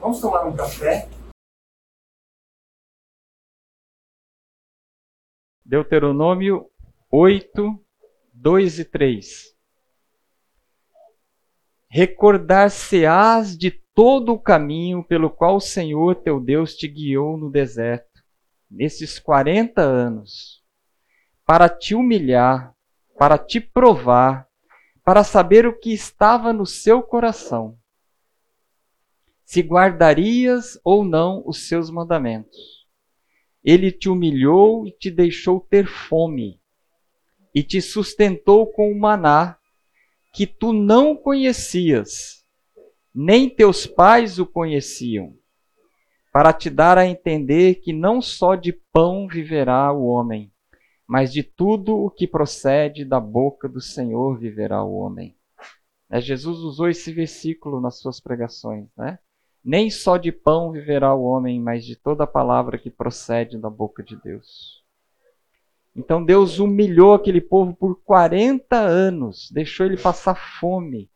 Vamos 0.00 0.20
tomar 0.20 0.46
um 0.46 0.56
café. 0.56 1.08
Deuteronômio 5.64 6.70
8, 7.10 7.78
2 8.32 8.78
e 8.78 8.84
3. 8.84 9.56
Recordar-se-ás 11.88 13.56
de 13.56 13.70
todo 13.94 14.32
o 14.32 14.38
caminho 14.38 15.04
pelo 15.04 15.30
qual 15.30 15.56
o 15.56 15.60
Senhor 15.60 16.16
teu 16.16 16.40
Deus 16.40 16.74
te 16.74 16.86
guiou 16.86 17.36
no 17.36 17.50
deserto, 17.50 18.22
nesses 18.70 19.18
40 19.18 19.82
anos, 19.82 20.62
para 21.44 21.68
te 21.68 21.94
humilhar, 21.94 22.74
para 23.18 23.36
te 23.36 23.60
provar, 23.60 24.46
para 25.04 25.24
saber 25.24 25.66
o 25.66 25.78
que 25.78 25.92
estava 25.92 26.52
no 26.52 26.64
seu 26.64 27.02
coração, 27.02 27.76
se 29.44 29.60
guardarias 29.60 30.78
ou 30.84 31.04
não 31.04 31.42
os 31.44 31.66
seus 31.66 31.90
mandamentos. 31.90 32.86
Ele 33.64 33.90
te 33.90 34.08
humilhou 34.08 34.86
e 34.86 34.92
te 34.92 35.10
deixou 35.10 35.60
ter 35.60 35.86
fome, 35.86 36.60
e 37.52 37.62
te 37.62 37.82
sustentou 37.82 38.66
com 38.68 38.92
o 38.92 38.98
maná 38.98 39.58
que 40.32 40.46
tu 40.46 40.72
não 40.72 41.16
conhecias 41.16 42.39
nem 43.14 43.48
teus 43.48 43.86
pais 43.86 44.38
o 44.38 44.46
conheciam, 44.46 45.34
para 46.32 46.52
te 46.52 46.70
dar 46.70 46.96
a 46.96 47.06
entender 47.06 47.76
que 47.76 47.92
não 47.92 48.22
só 48.22 48.54
de 48.54 48.72
pão 48.92 49.26
viverá 49.26 49.92
o 49.92 50.06
homem, 50.06 50.52
mas 51.06 51.32
de 51.32 51.42
tudo 51.42 51.96
o 51.96 52.08
que 52.08 52.26
procede 52.26 53.04
da 53.04 53.18
boca 53.18 53.68
do 53.68 53.80
Senhor 53.80 54.38
viverá 54.38 54.82
o 54.84 54.94
homem. 54.94 55.36
É, 56.08 56.20
Jesus 56.20 56.58
usou 56.58 56.88
esse 56.88 57.12
versículo 57.12 57.80
nas 57.80 57.98
suas 57.98 58.20
pregações, 58.20 58.88
né? 58.96 59.18
Nem 59.62 59.90
só 59.90 60.16
de 60.16 60.32
pão 60.32 60.72
viverá 60.72 61.14
o 61.14 61.22
homem, 61.24 61.60
mas 61.60 61.84
de 61.84 61.94
toda 61.94 62.24
a 62.24 62.28
palavra 62.28 62.78
que 62.78 62.90
procede 62.90 63.58
da 63.58 63.68
boca 63.68 64.02
de 64.02 64.16
Deus. 64.16 64.84
Então 65.94 66.24
Deus 66.24 66.58
humilhou 66.58 67.14
aquele 67.14 67.40
povo 67.40 67.74
por 67.74 68.00
40 68.02 68.76
anos, 68.76 69.50
deixou 69.52 69.86
ele 69.86 69.96
passar 69.96 70.34
fome, 70.60 71.10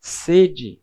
sede, 0.00 0.80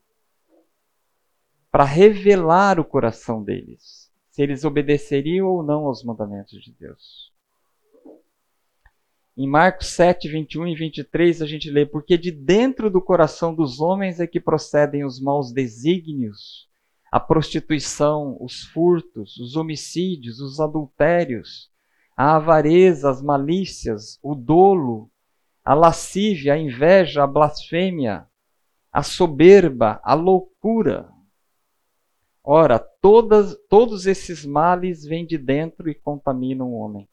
para 1.72 1.84
revelar 1.84 2.80
o 2.80 2.86
coração 2.86 3.44
deles, 3.44 4.12
se 4.30 4.42
eles 4.42 4.64
obedeceriam 4.64 5.48
ou 5.48 5.64
não 5.64 5.86
aos 5.86 6.04
mandamentos 6.04 6.62
de 6.62 6.72
Deus. 6.74 7.32
Em 9.38 9.48
Marcos 9.48 9.90
7, 9.90 10.28
21 10.28 10.68
e 10.70 10.76
23, 10.76 11.44
a 11.44 11.46
gente 11.46 11.70
lê: 11.70 11.86
Porque 11.86 12.18
de 12.18 12.32
dentro 12.32 12.90
do 12.90 13.00
coração 13.00 13.54
dos 13.54 13.80
homens 13.80 14.20
é 14.20 14.26
que 14.26 14.40
procedem 14.40 15.06
os 15.06 15.22
maus 15.22 15.52
desígnios, 15.52 16.68
a 17.12 17.20
prostituição, 17.20 18.36
os 18.40 18.64
furtos, 18.64 19.38
os 19.38 19.56
homicídios, 19.56 20.40
os 20.40 20.60
adultérios, 20.60 21.70
a 22.16 22.38
avareza, 22.38 23.12
as 23.12 23.22
malícias, 23.22 24.18
o 24.24 24.34
dolo, 24.34 25.08
a 25.64 25.76
lascívia, 25.76 26.56
a 26.56 26.58
inveja, 26.58 27.24
a 27.24 27.28
blasfêmia, 27.28 28.26
a 28.92 29.04
soberba, 29.04 30.02
a 30.04 30.16
loucura. 30.16 31.10
Ora, 32.50 32.80
todas, 32.80 33.58
todos 33.68 34.06
esses 34.08 34.46
males 34.46 35.04
vêm 35.04 35.26
de 35.26 35.38
dentro 35.38 35.90
e 35.90 35.94
contaminam 35.94 36.72
o 36.72 36.78
homem. 36.78 37.06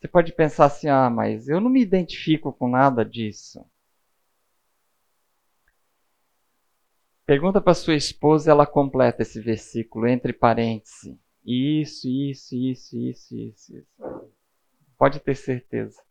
Você 0.00 0.08
pode 0.08 0.32
pensar 0.32 0.64
assim: 0.64 0.88
ah, 0.88 1.08
mas 1.08 1.48
eu 1.48 1.60
não 1.60 1.70
me 1.70 1.80
identifico 1.80 2.52
com 2.52 2.68
nada 2.68 3.04
disso. 3.04 3.64
Pergunta 7.24 7.60
para 7.60 7.72
sua 7.72 7.94
esposa, 7.94 8.50
ela 8.50 8.66
completa 8.66 9.22
esse 9.22 9.40
versículo 9.40 10.08
entre 10.08 10.32
parênteses. 10.32 11.16
Isso, 11.46 12.08
isso, 12.08 12.56
isso, 12.56 12.98
isso, 12.98 13.36
isso, 13.36 13.76
isso. 13.76 13.86
Pode 14.98 15.20
ter 15.20 15.36
certeza. 15.36 16.02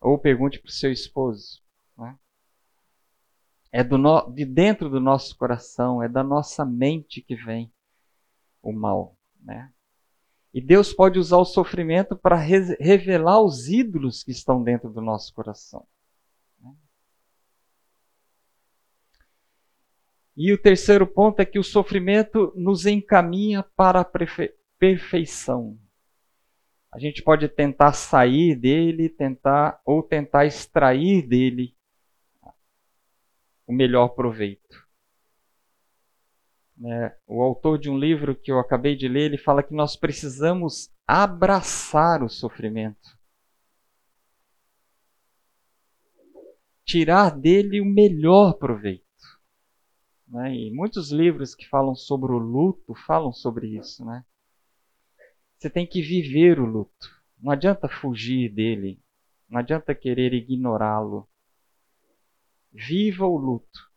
Ou 0.00 0.18
pergunte 0.18 0.58
para 0.58 0.68
o 0.68 0.72
seu 0.72 0.90
esposo. 0.90 1.62
Né? 1.96 2.18
É 3.72 3.84
do 3.84 3.96
no... 3.96 4.30
de 4.32 4.44
dentro 4.44 4.88
do 4.88 5.00
nosso 5.00 5.36
coração, 5.36 6.02
é 6.02 6.08
da 6.08 6.24
nossa 6.24 6.64
mente 6.64 7.20
que 7.20 7.36
vem 7.36 7.72
o 8.62 8.72
mal. 8.72 9.16
Né? 9.40 9.72
E 10.52 10.60
Deus 10.60 10.92
pode 10.92 11.18
usar 11.18 11.38
o 11.38 11.44
sofrimento 11.44 12.16
para 12.16 12.36
re 12.36 12.76
revelar 12.80 13.40
os 13.40 13.68
ídolos 13.68 14.22
que 14.22 14.32
estão 14.32 14.62
dentro 14.62 14.90
do 14.90 15.00
nosso 15.00 15.32
coração. 15.32 15.86
E 20.36 20.52
o 20.52 20.58
terceiro 20.58 21.06
ponto 21.06 21.40
é 21.40 21.44
que 21.44 21.58
o 21.58 21.62
sofrimento 21.62 22.52
nos 22.56 22.86
encaminha 22.86 23.62
para 23.76 24.00
a 24.00 24.10
perfeição. 24.78 25.78
A 26.90 26.98
gente 26.98 27.22
pode 27.22 27.46
tentar 27.46 27.92
sair 27.92 28.56
dele, 28.56 29.08
tentar 29.08 29.80
ou 29.84 30.02
tentar 30.02 30.46
extrair 30.46 31.28
dele 31.28 31.76
o 33.70 33.72
melhor 33.72 34.08
proveito. 34.08 34.84
Né? 36.76 37.16
O 37.24 37.40
autor 37.40 37.78
de 37.78 37.88
um 37.88 37.96
livro 37.96 38.34
que 38.34 38.50
eu 38.50 38.58
acabei 38.58 38.96
de 38.96 39.06
ler, 39.06 39.26
ele 39.26 39.38
fala 39.38 39.62
que 39.62 39.72
nós 39.72 39.94
precisamos 39.94 40.90
abraçar 41.06 42.20
o 42.24 42.28
sofrimento. 42.28 43.16
Tirar 46.84 47.30
dele 47.30 47.80
o 47.80 47.84
melhor 47.84 48.54
proveito. 48.54 49.04
Né? 50.26 50.52
E 50.52 50.74
muitos 50.74 51.12
livros 51.12 51.54
que 51.54 51.68
falam 51.68 51.94
sobre 51.94 52.32
o 52.32 52.38
luto 52.38 52.92
falam 53.06 53.32
sobre 53.32 53.78
isso. 53.78 54.04
Né? 54.04 54.24
Você 55.56 55.70
tem 55.70 55.86
que 55.86 56.02
viver 56.02 56.58
o 56.58 56.66
luto. 56.66 57.08
Não 57.40 57.52
adianta 57.52 57.88
fugir 57.88 58.52
dele. 58.52 59.00
Não 59.48 59.60
adianta 59.60 59.94
querer 59.94 60.34
ignorá-lo. 60.34 61.28
Viva 62.72 63.26
o 63.26 63.36
luto. 63.36 63.90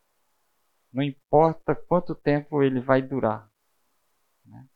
Não 0.92 1.02
importa 1.02 1.74
quanto 1.74 2.14
tempo 2.14 2.62
ele 2.62 2.80
vai 2.80 3.02
durar. 3.02 3.50
Né? 4.44 4.66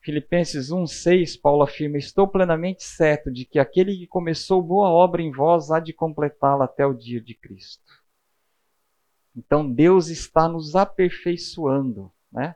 Filipenses 0.00 0.70
1,6, 0.70 1.40
Paulo 1.40 1.62
afirma: 1.62 1.98
Estou 1.98 2.28
plenamente 2.28 2.84
certo 2.84 3.30
de 3.30 3.44
que 3.44 3.58
aquele 3.58 3.96
que 3.96 4.06
começou 4.06 4.62
boa 4.62 4.88
obra 4.88 5.22
em 5.22 5.30
vós 5.30 5.70
há 5.70 5.80
de 5.80 5.92
completá-la 5.92 6.64
até 6.64 6.86
o 6.86 6.94
dia 6.94 7.20
de 7.20 7.34
Cristo. 7.34 8.04
Então 9.34 9.70
Deus 9.70 10.08
está 10.08 10.48
nos 10.48 10.74
aperfeiçoando. 10.74 12.12
Né? 12.32 12.54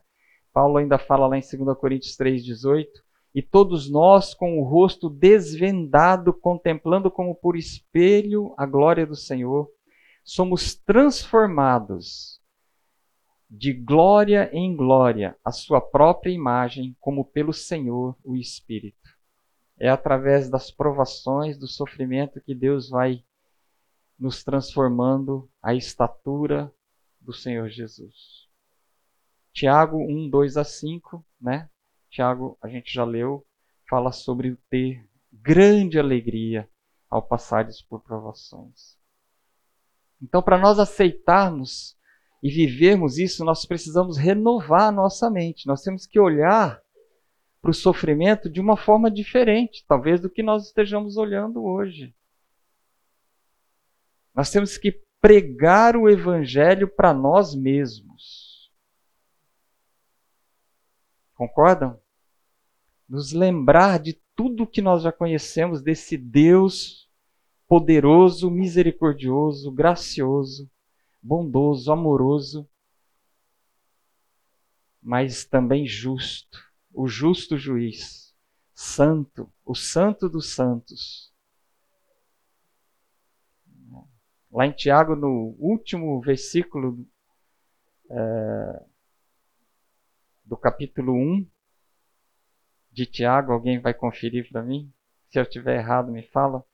Paulo 0.53 0.79
ainda 0.79 0.99
fala 0.99 1.27
lá 1.27 1.37
em 1.37 1.43
2 1.43 1.77
Coríntios 1.79 2.17
3,18: 2.17 2.87
E 3.35 3.41
todos 3.41 3.89
nós, 3.89 4.35
com 4.35 4.59
o 4.59 4.65
rosto 4.65 5.09
desvendado, 5.09 6.33
contemplando 6.33 7.11
como 7.11 7.35
por 7.35 7.57
espelho 7.57 8.53
a 8.57 8.67
glória 8.67 9.07
do 9.07 9.15
Senhor, 9.15 9.71
somos 10.25 10.75
transformados 10.75 12.41
de 13.49 13.73
glória 13.73 14.49
em 14.53 14.77
glória 14.77 15.37
a 15.45 15.51
sua 15.51 15.81
própria 15.81 16.31
imagem, 16.31 16.97
como 17.01 17.25
pelo 17.25 17.53
Senhor, 17.53 18.17
o 18.25 18.37
Espírito. 18.37 18.97
É 19.79 19.89
através 19.89 20.49
das 20.51 20.71
provações, 20.71 21.59
do 21.59 21.67
sofrimento 21.67 22.41
que 22.41 22.55
Deus 22.55 22.91
vai 22.91 23.25
nos 24.19 24.45
transformando 24.45 25.51
à 25.63 25.75
estatura 25.75 26.73
do 27.21 27.33
Senhor 27.33 27.69
Jesus. 27.69 28.49
Tiago 29.53 29.97
1, 29.99 30.29
2 30.29 30.57
a 30.57 30.65
5, 30.65 31.25
né? 31.41 31.69
Tiago, 32.11 32.59
a 32.61 32.69
gente 32.69 32.93
já 32.93 33.05
leu, 33.05 33.47
fala 33.89 34.13
sobre 34.13 34.57
ter 34.69 35.09
grande 35.33 35.99
alegria 35.99 36.69
ao 37.09 37.23
passares 37.23 37.81
por 37.83 38.01
provações. 38.03 38.99
Então, 40.23 40.43
para 40.43 40.59
nós 40.59 40.79
aceitarmos 40.79 41.97
e 42.43 42.51
vivermos 42.51 43.19
isso, 43.19 43.45
nós 43.45 43.65
precisamos 43.65 44.17
renovar 44.17 44.93
nossa 44.93 45.31
mente. 45.31 45.67
Nós 45.67 45.83
temos 45.83 46.07
que 46.07 46.19
olhar 46.19 46.81
para 47.61 47.71
o 47.71 47.75
sofrimento 47.75 48.49
de 48.51 48.61
uma 48.61 48.77
forma 48.77 49.11
diferente, 49.11 49.85
talvez 49.87 50.21
do 50.21 50.31
que 50.31 50.43
nós 50.43 50.67
estejamos 50.67 51.17
olhando 51.17 51.63
hoje. 51.63 52.15
Nós 54.35 54.51
temos 54.51 54.79
que 54.79 55.03
pregar 55.21 55.97
o 55.97 56.09
evangelho 56.09 56.89
para 56.89 57.13
nós 57.13 57.55
mesmos. 57.55 58.10
Concordam? 61.41 61.99
Nos 63.09 63.33
lembrar 63.33 63.99
de 63.99 64.21
tudo 64.37 64.67
que 64.67 64.83
nós 64.83 65.03
já 65.03 65.11
conhecemos 65.11 65.81
desse 65.81 66.19
Deus 66.19 67.11
poderoso, 67.67 68.51
misericordioso, 68.51 69.73
gracioso, 69.73 70.71
bondoso, 71.23 71.91
amoroso, 71.91 72.69
mas 75.01 75.43
também 75.43 75.87
justo, 75.87 76.59
o 76.93 77.09
justo 77.09 77.57
juiz, 77.57 78.37
santo, 78.75 79.51
o 79.65 79.75
santo 79.75 80.29
dos 80.29 80.53
santos. 80.53 81.33
Lá 84.53 84.67
em 84.67 84.73
Tiago, 84.73 85.17
no 85.17 85.57
último 85.59 86.21
versículo 86.21 87.09
é, 88.11 88.90
do 90.51 90.57
capítulo 90.57 91.15
1 91.15 91.47
de 92.91 93.07
Tiago, 93.07 93.53
alguém 93.53 93.79
vai 93.79 93.95
conferir 93.95 94.51
para 94.51 94.65
mim? 94.65 94.93
Se 95.29 95.39
eu 95.39 95.45
estiver 95.45 95.79
errado, 95.79 96.11
me 96.11 96.25
fala. 96.25 96.65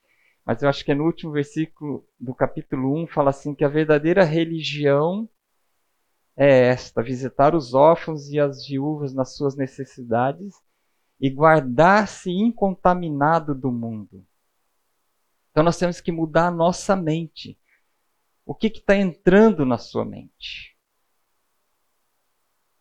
Mas 0.46 0.62
eu 0.62 0.68
acho 0.70 0.82
que 0.82 0.92
é 0.92 0.94
no 0.94 1.04
último 1.04 1.32
versículo 1.32 2.08
do 2.18 2.34
capítulo 2.34 2.96
1 3.02 3.08
fala 3.08 3.28
assim 3.28 3.54
que 3.54 3.66
a 3.66 3.68
verdadeira 3.68 4.24
religião 4.24 5.28
é 6.34 6.68
esta: 6.68 7.02
visitar 7.02 7.54
os 7.54 7.74
órfãos 7.74 8.30
e 8.30 8.40
as 8.40 8.66
viúvas 8.66 9.12
nas 9.12 9.36
suas 9.36 9.54
necessidades 9.54 10.54
e 11.20 11.28
guardar-se 11.28 12.30
incontaminado 12.30 13.54
do 13.54 13.70
mundo. 13.70 14.26
Então 15.50 15.62
nós 15.62 15.76
temos 15.76 16.00
que 16.00 16.10
mudar 16.10 16.46
a 16.46 16.50
nossa 16.50 16.96
mente. 16.96 17.58
O 18.46 18.54
que 18.54 18.68
está 18.68 18.96
entrando 18.96 19.66
na 19.66 19.76
sua 19.76 20.06
mente? 20.06 20.75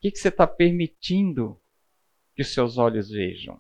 Que, 0.06 0.12
que 0.12 0.20
você 0.20 0.28
está 0.28 0.45
permitindo 0.45 1.60
que 2.36 2.43
os 2.43 2.53
seus 2.53 2.78
olhos 2.78 3.10
vejam? 3.10 3.60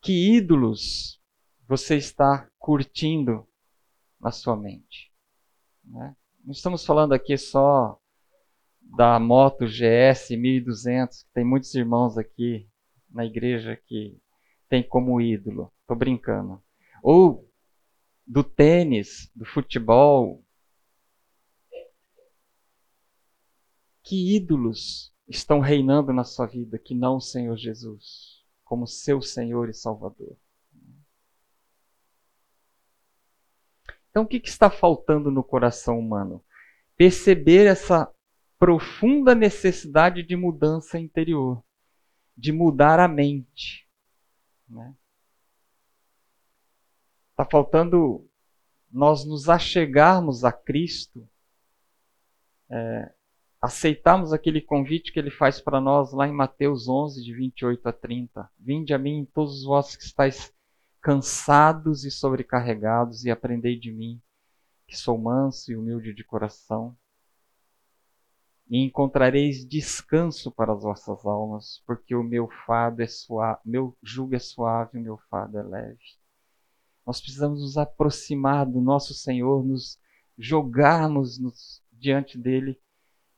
Que 0.00 0.36
ídolos 0.36 1.20
você 1.66 1.96
está 1.96 2.48
curtindo 2.56 3.44
na 4.20 4.30
sua 4.30 4.54
mente? 4.54 5.12
Né? 5.82 6.14
Não 6.44 6.52
estamos 6.52 6.86
falando 6.86 7.12
aqui 7.12 7.36
só 7.36 8.00
da 8.80 9.18
moto 9.18 9.66
GS 9.66 10.30
1200, 10.30 11.24
que 11.24 11.32
tem 11.34 11.44
muitos 11.44 11.74
irmãos 11.74 12.16
aqui 12.16 12.70
na 13.10 13.26
igreja 13.26 13.76
que 13.88 14.16
tem 14.68 14.86
como 14.86 15.20
ídolo. 15.20 15.72
Estou 15.80 15.96
brincando. 15.96 16.62
Ou 17.02 17.51
do 18.26 18.44
tênis, 18.44 19.30
do 19.34 19.44
futebol. 19.44 20.44
Que 24.02 24.36
ídolos 24.36 25.14
estão 25.28 25.60
reinando 25.60 26.12
na 26.12 26.24
sua 26.24 26.46
vida 26.46 26.78
que 26.78 26.94
não 26.94 27.16
o 27.16 27.20
Senhor 27.20 27.56
Jesus? 27.56 28.42
como 28.72 28.86
seu 28.86 29.20
Senhor 29.20 29.68
e 29.68 29.74
Salvador. 29.74 30.34
Então, 34.08 34.22
o 34.22 34.26
que, 34.26 34.38
está 34.38 34.70
faltando 34.70 35.30
no 35.30 35.44
coração 35.44 35.98
humano? 35.98 36.42
Perceber 36.96 37.66
essa 37.66 38.10
profunda 38.58 39.34
necessidade 39.34 40.22
de 40.22 40.34
mudança 40.36 40.98
interior, 40.98 41.62
de 42.34 42.50
mudar 42.50 42.98
a 42.98 43.06
mente. 43.06 43.86
Né? 44.66 44.94
Está 47.42 47.50
faltando 47.50 48.24
nós 48.88 49.24
nos 49.24 49.48
achegarmos 49.48 50.44
a 50.44 50.52
Cristo, 50.52 51.28
é, 52.70 53.12
aceitarmos 53.60 54.32
aquele 54.32 54.60
convite 54.60 55.12
que 55.12 55.18
ele 55.18 55.30
faz 55.30 55.60
para 55.60 55.80
nós 55.80 56.12
lá 56.12 56.28
em 56.28 56.32
Mateus 56.32 56.88
11, 56.88 57.20
de 57.20 57.34
28 57.34 57.88
a 57.88 57.92
30. 57.92 58.48
Vinde 58.56 58.94
a 58.94 58.98
mim, 58.98 59.28
todos 59.34 59.64
vós 59.64 59.96
que 59.96 60.04
estáis 60.04 60.54
cansados 61.00 62.04
e 62.04 62.12
sobrecarregados, 62.12 63.24
e 63.24 63.30
aprendei 63.30 63.76
de 63.76 63.90
mim, 63.90 64.22
que 64.86 64.96
sou 64.96 65.18
manso 65.18 65.72
e 65.72 65.76
humilde 65.76 66.14
de 66.14 66.22
coração. 66.22 66.96
E 68.70 68.78
encontrareis 68.84 69.66
descanso 69.66 70.52
para 70.52 70.72
as 70.72 70.82
vossas 70.82 71.26
almas, 71.26 71.82
porque 71.84 72.14
o 72.14 72.22
meu 72.22 72.48
fardo 72.64 73.02
é 73.02 73.08
suave, 73.08 73.60
meu 73.64 73.98
jugo 74.00 74.36
é 74.36 74.38
suave, 74.38 74.96
o 74.96 75.02
meu 75.02 75.18
fardo 75.28 75.58
é 75.58 75.62
leve. 75.64 76.21
Nós 77.06 77.20
precisamos 77.20 77.60
nos 77.60 77.76
aproximar 77.76 78.64
do 78.66 78.80
nosso 78.80 79.12
Senhor, 79.12 79.64
nos 79.64 79.98
jogarmos 80.38 81.38
nos, 81.38 81.82
diante 81.92 82.38
dele 82.38 82.80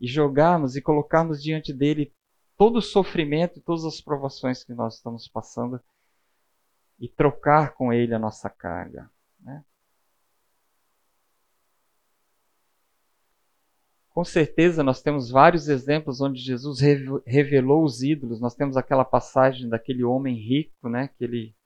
e 0.01 0.07
jogarmos 0.07 0.77
e 0.77 0.83
colocarmos 0.83 1.43
diante 1.43 1.73
dele 1.73 2.13
todo 2.57 2.77
o 2.77 2.83
sofrimento 2.83 3.59
e 3.59 3.63
todas 3.63 3.85
as 3.85 4.01
provações 4.01 4.63
que 4.63 4.75
nós 4.75 4.97
estamos 4.97 5.27
passando 5.29 5.81
e 7.01 7.09
trocar 7.09 7.75
com 7.75 7.93
ele 7.93 8.15
a 8.15 8.19
nossa 8.19 8.49
carga. 8.49 9.11
Né? 9.41 9.65
Com 14.11 14.25
certeza 14.25 14.83
nós 14.85 15.03
temos 15.03 15.31
vários 15.31 15.69
exemplos 15.69 16.21
onde 16.21 16.41
Jesus 16.41 16.79
revelou 17.27 17.83
os 17.83 18.03
ídolos. 18.03 18.41
Nós 18.41 18.55
temos 18.55 18.77
aquela 18.77 19.05
passagem 19.05 19.69
daquele 19.69 20.05
homem 20.05 20.37
rico, 20.37 20.89
né, 20.89 21.09
que 21.09 21.25
ele 21.25 21.57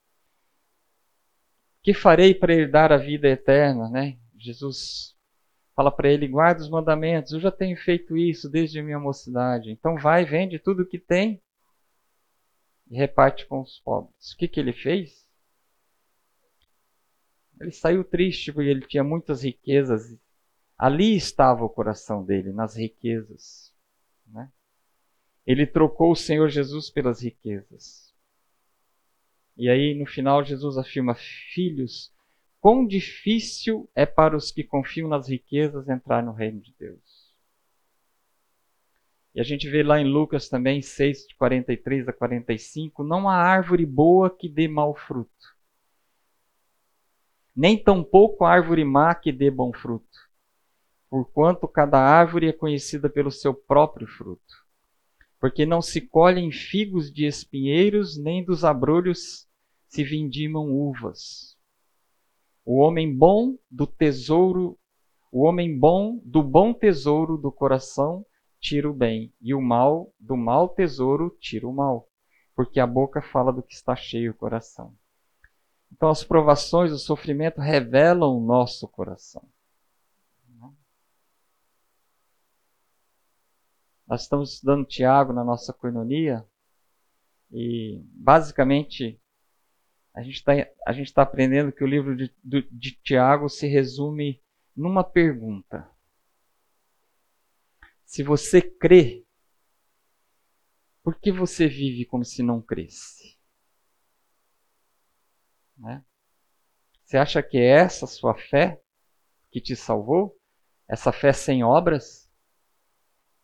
que 1.82 1.94
farei 1.94 2.34
para 2.34 2.52
ele 2.52 2.66
dar 2.66 2.92
a 2.92 2.96
vida 2.96 3.28
eterna, 3.28 3.88
né? 3.88 4.18
Jesus 4.36 5.16
fala 5.74 5.90
para 5.90 6.08
ele: 6.10 6.26
guarda 6.26 6.60
os 6.60 6.68
mandamentos. 6.68 7.32
Eu 7.32 7.40
já 7.40 7.50
tenho 7.50 7.76
feito 7.76 8.16
isso 8.16 8.48
desde 8.48 8.78
a 8.78 8.82
minha 8.82 8.98
mocidade. 8.98 9.70
Então 9.70 9.96
vai, 9.96 10.24
vende 10.24 10.58
tudo 10.58 10.82
o 10.82 10.86
que 10.86 10.98
tem 10.98 11.40
e 12.90 12.96
reparte 12.96 13.46
com 13.46 13.60
os 13.60 13.78
pobres. 13.80 14.32
O 14.32 14.36
que, 14.36 14.48
que 14.48 14.58
ele 14.58 14.72
fez? 14.72 15.26
Ele 17.60 17.70
saiu 17.70 18.04
triste 18.04 18.52
porque 18.52 18.68
ele 18.68 18.86
tinha 18.86 19.04
muitas 19.04 19.42
riquezas. 19.42 20.16
Ali 20.76 21.16
estava 21.16 21.64
o 21.64 21.68
coração 21.68 22.24
dele, 22.24 22.52
nas 22.52 22.76
riquezas. 22.76 23.74
Né? 24.26 24.50
Ele 25.46 25.66
trocou 25.66 26.12
o 26.12 26.16
Senhor 26.16 26.48
Jesus 26.48 26.88
pelas 26.88 27.22
riquezas. 27.22 28.07
E 29.58 29.68
aí 29.68 29.92
no 29.92 30.06
final 30.06 30.44
Jesus 30.44 30.78
afirma: 30.78 31.16
Filhos, 31.52 32.14
quão 32.60 32.86
difícil 32.86 33.90
é 33.92 34.06
para 34.06 34.36
os 34.36 34.52
que 34.52 34.62
confiam 34.62 35.08
nas 35.08 35.28
riquezas 35.28 35.88
entrar 35.88 36.22
no 36.22 36.32
reino 36.32 36.60
de 36.60 36.72
Deus. 36.78 37.28
E 39.34 39.40
a 39.40 39.44
gente 39.44 39.68
vê 39.68 39.82
lá 39.82 40.00
em 40.00 40.08
Lucas 40.08 40.48
também, 40.48 40.80
6, 40.80 41.26
de 41.26 41.34
43 41.36 42.08
a 42.08 42.12
45, 42.12 43.02
não 43.02 43.28
há 43.28 43.34
árvore 43.34 43.84
boa 43.84 44.30
que 44.30 44.48
dê 44.48 44.68
mau 44.68 44.94
fruto, 44.94 45.56
nem 47.54 47.76
tampouco 47.76 48.44
árvore 48.44 48.84
má 48.84 49.12
que 49.14 49.32
dê 49.32 49.50
bom 49.50 49.72
fruto, 49.72 50.06
porquanto 51.10 51.66
cada 51.66 51.98
árvore 51.98 52.48
é 52.48 52.52
conhecida 52.52 53.10
pelo 53.10 53.32
seu 53.32 53.52
próprio 53.52 54.06
fruto. 54.06 54.66
Porque 55.40 55.66
não 55.66 55.82
se 55.82 56.00
colhem 56.00 56.50
figos 56.50 57.12
de 57.12 57.26
espinheiros, 57.26 58.16
nem 58.16 58.44
dos 58.44 58.64
abrolhos 58.64 59.47
se 59.88 60.04
vindimam 60.04 60.70
uvas. 60.70 61.56
O 62.64 62.78
homem 62.80 63.16
bom 63.16 63.56
do 63.70 63.86
tesouro, 63.86 64.78
o 65.32 65.42
homem 65.42 65.78
bom 65.78 66.20
do 66.24 66.42
bom 66.42 66.72
tesouro 66.72 67.36
do 67.36 67.50
coração 67.50 68.24
tira 68.60 68.90
o 68.90 68.94
bem, 68.94 69.32
e 69.40 69.54
o 69.54 69.60
mal 69.60 70.12
do 70.18 70.36
mau 70.36 70.68
tesouro 70.68 71.36
tira 71.40 71.66
o 71.66 71.72
mal, 71.72 72.08
porque 72.54 72.78
a 72.80 72.86
boca 72.86 73.22
fala 73.22 73.52
do 73.52 73.62
que 73.62 73.74
está 73.74 73.96
cheio 73.96 74.32
o 74.32 74.34
coração. 74.34 74.94
Então 75.90 76.08
as 76.10 76.22
provações, 76.22 76.92
o 76.92 76.98
sofrimento 76.98 77.60
revelam 77.60 78.36
o 78.36 78.44
nosso 78.44 78.86
coração. 78.86 79.48
Nós 84.06 84.22
estamos 84.22 84.54
estudando 84.54 84.86
Tiago 84.86 85.34
na 85.34 85.44
nossa 85.44 85.70
coinonia 85.70 86.42
e 87.52 88.02
basicamente 88.04 89.20
a 90.18 90.22
gente 90.22 90.36
está 90.36 90.52
tá 91.14 91.22
aprendendo 91.22 91.70
que 91.70 91.84
o 91.84 91.86
livro 91.86 92.16
de, 92.16 92.34
de, 92.42 92.68
de 92.72 92.92
Tiago 93.02 93.48
se 93.48 93.68
resume 93.68 94.42
numa 94.74 95.04
pergunta. 95.04 95.88
Se 98.04 98.24
você 98.24 98.60
crê, 98.60 99.24
por 101.04 101.20
que 101.20 101.30
você 101.30 101.68
vive 101.68 102.04
como 102.04 102.24
se 102.24 102.42
não 102.42 102.60
cresce? 102.60 103.38
Né? 105.76 106.04
Você 107.04 107.16
acha 107.16 107.40
que 107.40 107.56
é 107.56 107.68
essa 107.68 108.04
sua 108.04 108.34
fé 108.34 108.82
que 109.52 109.60
te 109.60 109.76
salvou? 109.76 110.36
Essa 110.88 111.12
fé 111.12 111.32
sem 111.32 111.62
obras? 111.62 112.28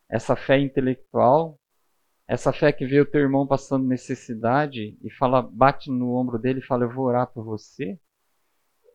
Essa 0.08 0.34
fé 0.34 0.58
intelectual? 0.58 1.56
Essa 2.26 2.52
fé 2.52 2.72
que 2.72 2.86
vê 2.86 3.00
o 3.00 3.06
teu 3.06 3.20
irmão 3.20 3.46
passando 3.46 3.86
necessidade 3.86 4.96
e 5.02 5.10
fala, 5.10 5.42
bate 5.42 5.90
no 5.90 6.14
ombro 6.14 6.38
dele 6.38 6.60
e 6.60 6.66
fala, 6.66 6.84
eu 6.84 6.90
vou 6.90 7.04
orar 7.04 7.26
por 7.26 7.44
você. 7.44 7.98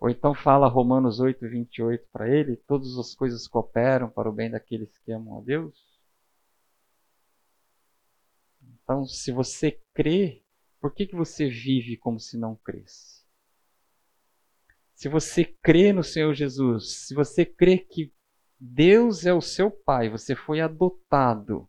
Ou 0.01 0.09
então 0.09 0.33
fala 0.33 0.67
Romanos 0.67 1.19
8, 1.19 1.47
28 1.47 2.07
para 2.11 2.27
ele, 2.27 2.55
todas 2.55 2.97
as 2.97 3.13
coisas 3.13 3.47
cooperam 3.47 4.09
para 4.09 4.29
o 4.29 4.33
bem 4.33 4.49
daqueles 4.49 4.97
que 4.99 5.11
amam 5.11 5.37
a 5.37 5.41
Deus. 5.41 5.77
Então, 8.61 9.05
se 9.05 9.31
você 9.31 9.79
crê, 9.93 10.43
por 10.79 10.93
que, 10.93 11.05
que 11.05 11.15
você 11.15 11.47
vive 11.47 11.97
como 11.97 12.19
se 12.19 12.37
não 12.37 12.55
cresce? 12.55 13.23
Se 14.95 15.07
você 15.07 15.45
crê 15.45 15.93
no 15.93 16.03
Senhor 16.03 16.33
Jesus, 16.33 17.05
se 17.05 17.13
você 17.13 17.45
crê 17.45 17.77
que 17.77 18.11
Deus 18.59 19.25
é 19.25 19.33
o 19.33 19.41
seu 19.41 19.69
Pai, 19.69 20.09
você 20.09 20.35
foi 20.35 20.59
adotado, 20.59 21.68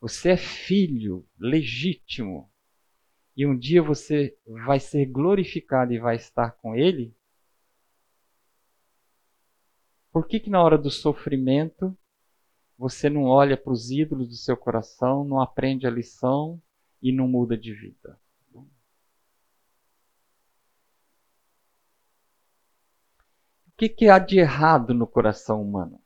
você 0.00 0.30
é 0.30 0.36
filho 0.36 1.26
legítimo 1.38 2.50
e 3.36 3.46
um 3.46 3.56
dia 3.56 3.82
você 3.82 4.36
vai 4.46 4.80
ser 4.80 5.06
glorificado 5.06 5.92
e 5.92 5.98
vai 5.98 6.16
estar 6.16 6.52
com 6.52 6.74
Ele. 6.74 7.14
Por 10.10 10.26
que, 10.26 10.40
que 10.40 10.48
na 10.48 10.62
hora 10.62 10.78
do 10.78 10.90
sofrimento 10.90 11.96
você 12.78 13.10
não 13.10 13.24
olha 13.24 13.56
para 13.56 13.72
os 13.72 13.90
ídolos 13.90 14.28
do 14.28 14.34
seu 14.34 14.56
coração, 14.56 15.24
não 15.24 15.40
aprende 15.40 15.86
a 15.86 15.90
lição 15.90 16.60
e 17.02 17.12
não 17.12 17.28
muda 17.28 17.56
de 17.56 17.74
vida? 17.74 18.18
O 18.54 18.66
que, 23.76 23.90
que 23.90 24.08
há 24.08 24.18
de 24.18 24.38
errado 24.38 24.94
no 24.94 25.06
coração 25.06 25.60
humano? 25.60 26.00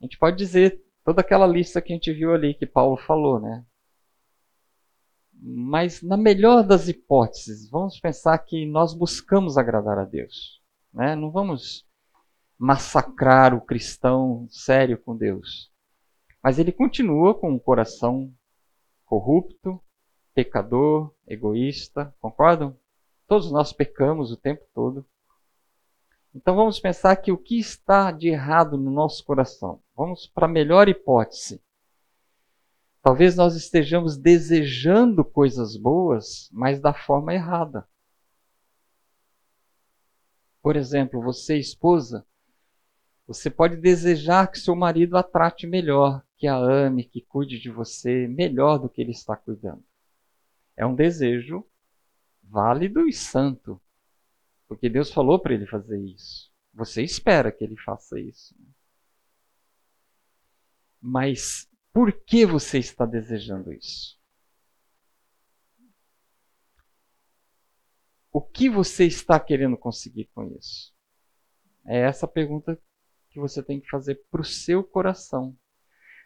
A 0.00 0.04
gente 0.04 0.16
pode 0.16 0.36
dizer 0.36 0.80
toda 1.04 1.20
aquela 1.20 1.46
lista 1.46 1.80
que 1.80 1.92
a 1.92 1.96
gente 1.96 2.12
viu 2.12 2.32
ali 2.32 2.54
que 2.54 2.66
Paulo 2.66 2.96
falou, 2.96 3.40
né? 3.40 3.64
Mas 5.32 6.02
na 6.02 6.16
melhor 6.16 6.62
das 6.62 6.88
hipóteses, 6.88 7.68
vamos 7.68 7.98
pensar 7.98 8.38
que 8.38 8.64
nós 8.66 8.94
buscamos 8.94 9.58
agradar 9.58 9.98
a 9.98 10.04
Deus, 10.04 10.62
né? 10.92 11.16
Não 11.16 11.30
vamos 11.30 11.84
massacrar 12.56 13.54
o 13.54 13.60
cristão 13.60 14.46
sério 14.48 14.96
com 14.96 15.16
Deus. 15.16 15.72
Mas 16.42 16.58
ele 16.58 16.70
continua 16.70 17.34
com 17.34 17.50
um 17.50 17.58
coração 17.58 18.32
corrupto, 19.04 19.82
pecador, 20.34 21.12
egoísta, 21.26 22.14
concordam? 22.20 22.76
Todos 23.26 23.50
nós 23.50 23.72
pecamos 23.72 24.30
o 24.30 24.36
tempo 24.36 24.64
todo. 24.74 25.04
Então 26.34 26.56
vamos 26.56 26.80
pensar 26.80 27.16
que 27.16 27.30
o 27.30 27.36
que 27.36 27.58
está 27.58 28.10
de 28.10 28.28
errado 28.28 28.78
no 28.78 28.90
nosso 28.90 29.24
coração? 29.24 29.82
Vamos 29.94 30.26
para 30.26 30.46
a 30.46 30.50
melhor 30.50 30.88
hipótese. 30.88 31.62
Talvez 33.02 33.36
nós 33.36 33.54
estejamos 33.54 34.16
desejando 34.16 35.24
coisas 35.24 35.76
boas, 35.76 36.48
mas 36.52 36.80
da 36.80 36.94
forma 36.94 37.34
errada. 37.34 37.86
Por 40.62 40.76
exemplo, 40.76 41.20
você, 41.20 41.58
esposa, 41.58 42.24
você 43.26 43.50
pode 43.50 43.76
desejar 43.76 44.46
que 44.46 44.58
seu 44.58 44.76
marido 44.76 45.16
a 45.16 45.22
trate 45.22 45.66
melhor, 45.66 46.24
que 46.38 46.46
a 46.46 46.56
ame, 46.56 47.04
que 47.04 47.20
cuide 47.20 47.58
de 47.58 47.70
você 47.70 48.28
melhor 48.28 48.78
do 48.78 48.88
que 48.88 49.00
ele 49.00 49.10
está 49.10 49.36
cuidando. 49.36 49.82
É 50.76 50.86
um 50.86 50.94
desejo 50.94 51.66
válido 52.42 53.08
e 53.08 53.12
santo. 53.12 53.80
Porque 54.72 54.88
Deus 54.88 55.12
falou 55.12 55.38
para 55.38 55.52
ele 55.52 55.66
fazer 55.66 56.00
isso. 56.00 56.50
Você 56.72 57.02
espera 57.02 57.52
que 57.52 57.62
ele 57.62 57.76
faça 57.76 58.18
isso. 58.18 58.56
Mas 60.98 61.68
por 61.92 62.10
que 62.10 62.46
você 62.46 62.78
está 62.78 63.04
desejando 63.04 63.70
isso? 63.70 64.18
O 68.32 68.40
que 68.40 68.70
você 68.70 69.04
está 69.04 69.38
querendo 69.38 69.76
conseguir 69.76 70.30
com 70.34 70.46
isso? 70.56 70.94
É 71.84 71.98
essa 71.98 72.26
pergunta 72.26 72.80
que 73.28 73.38
você 73.38 73.62
tem 73.62 73.78
que 73.78 73.90
fazer 73.90 74.24
para 74.30 74.40
o 74.40 74.44
seu 74.44 74.82
coração. 74.82 75.54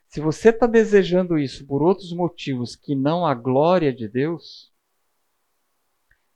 Se 0.06 0.20
você 0.20 0.50
está 0.50 0.68
desejando 0.68 1.36
isso 1.36 1.66
por 1.66 1.82
outros 1.82 2.12
motivos 2.12 2.76
que 2.76 2.94
não 2.94 3.26
a 3.26 3.34
glória 3.34 3.92
de 3.92 4.06
Deus, 4.06 4.72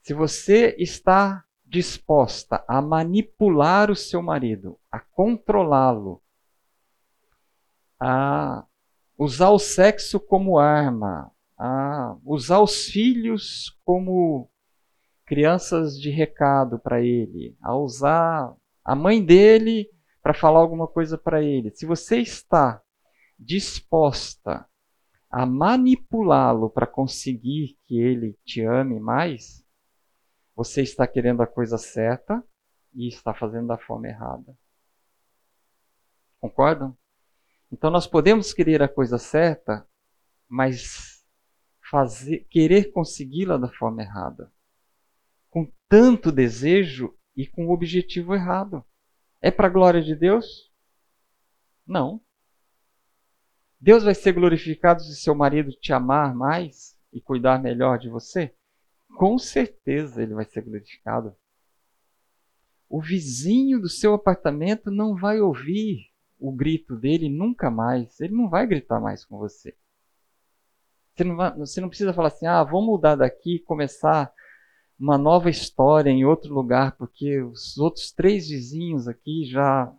se 0.03 0.13
você 0.13 0.75
está 0.77 1.47
disposta 1.71 2.65
a 2.67 2.83
manipular 2.83 3.93
o 3.93 3.97
seu 3.97 4.21
marido, 4.21 4.77
a 4.91 4.99
controlá-lo, 4.99 6.21
a 7.99 8.67
usar 9.17 9.51
o 9.51 9.59
sexo 9.59 10.19
como 10.19 10.59
arma, 10.59 11.31
a 11.57 12.17
usar 12.25 12.59
os 12.59 12.87
filhos 12.87 13.79
como 13.85 14.51
crianças 15.25 15.97
de 15.97 16.11
recado 16.11 16.77
para 16.77 17.01
ele, 17.01 17.57
a 17.63 17.77
usar 17.77 18.53
a 18.85 18.97
mãe 18.97 19.25
dele 19.25 19.89
para 20.21 20.35
falar 20.35 20.59
alguma 20.59 20.89
coisa 20.89 21.17
para 21.17 21.41
ele. 21.41 21.71
Se 21.71 21.87
você 21.87 22.19
está 22.19 22.83
disposta 23.39 24.67
a 25.31 25.47
manipulá-lo 25.47 26.69
para 26.69 26.87
conseguir 26.87 27.79
que 27.87 27.97
ele 27.97 28.37
te 28.45 28.61
ame 28.61 28.99
mais, 28.99 29.65
você 30.61 30.83
está 30.83 31.07
querendo 31.07 31.43
a 31.43 31.47
coisa 31.47 31.79
certa 31.79 32.47
e 32.93 33.09
está 33.09 33.33
fazendo 33.33 33.69
da 33.69 33.79
forma 33.79 34.09
errada. 34.09 34.55
Concordam? 36.39 36.95
Então 37.73 37.91
nós 37.91 38.07
podemos 38.07 38.53
querer 38.53 38.83
a 38.83 38.89
coisa 38.89 39.17
certa, 39.17 39.89
mas 40.47 41.25
fazer, 41.91 42.47
querer 42.51 42.93
consegui-la 42.93 43.57
da 43.57 43.69
forma 43.69 44.03
errada. 44.03 44.53
Com 45.49 45.73
tanto 45.89 46.31
desejo 46.31 47.17
e 47.35 47.47
com 47.47 47.69
o 47.69 47.73
objetivo 47.73 48.35
errado. 48.35 48.85
É 49.41 49.51
para 49.51 49.67
a 49.67 49.71
glória 49.71 50.03
de 50.03 50.15
Deus? 50.15 50.71
Não. 51.87 52.21
Deus 53.81 54.05
vai 54.05 54.15
ser 54.15 54.33
glorificado 54.33 55.01
se 55.01 55.17
seu 55.17 55.35
marido 55.35 55.73
te 55.73 55.91
amar 55.95 56.35
mais 56.35 56.99
e 57.11 57.19
cuidar 57.19 57.63
melhor 57.63 57.99
de 57.99 58.11
você? 58.11 58.55
Com 59.17 59.39
certeza 59.39 60.23
ele 60.23 60.35
vai 60.35 60.45
ser 60.45 60.63
glorificado. 60.63 61.35
O 62.89 63.01
vizinho 63.01 63.81
do 63.81 63.89
seu 63.89 64.15
apartamento 64.15 64.91
não 64.91 65.15
vai 65.15 65.41
ouvir 65.41 66.11
o 66.39 66.51
grito 66.51 66.97
dele 66.97 67.29
nunca 67.29 67.71
mais. 67.71 68.19
Ele 68.21 68.35
não 68.35 68.49
vai 68.49 68.67
gritar 68.67 68.99
mais 68.99 69.25
com 69.25 69.39
você. 69.39 69.77
Você 71.15 71.25
não, 71.25 71.37
vai, 71.37 71.55
você 71.57 71.81
não 71.81 71.89
precisa 71.89 72.15
falar 72.15 72.29
assim: 72.29 72.47
ah, 72.47 72.65
vamos 72.65 72.87
mudar 72.87 73.15
daqui 73.17 73.57
e 73.57 73.63
começar 73.63 74.33
uma 74.99 75.17
nova 75.17 75.49
história 75.49 76.11
em 76.11 76.25
outro 76.25 76.53
lugar, 76.53 76.97
porque 76.97 77.41
os 77.43 77.79
outros 77.79 78.13
três 78.13 78.49
vizinhos 78.49 79.07
aqui 79.07 79.45
já 79.45 79.95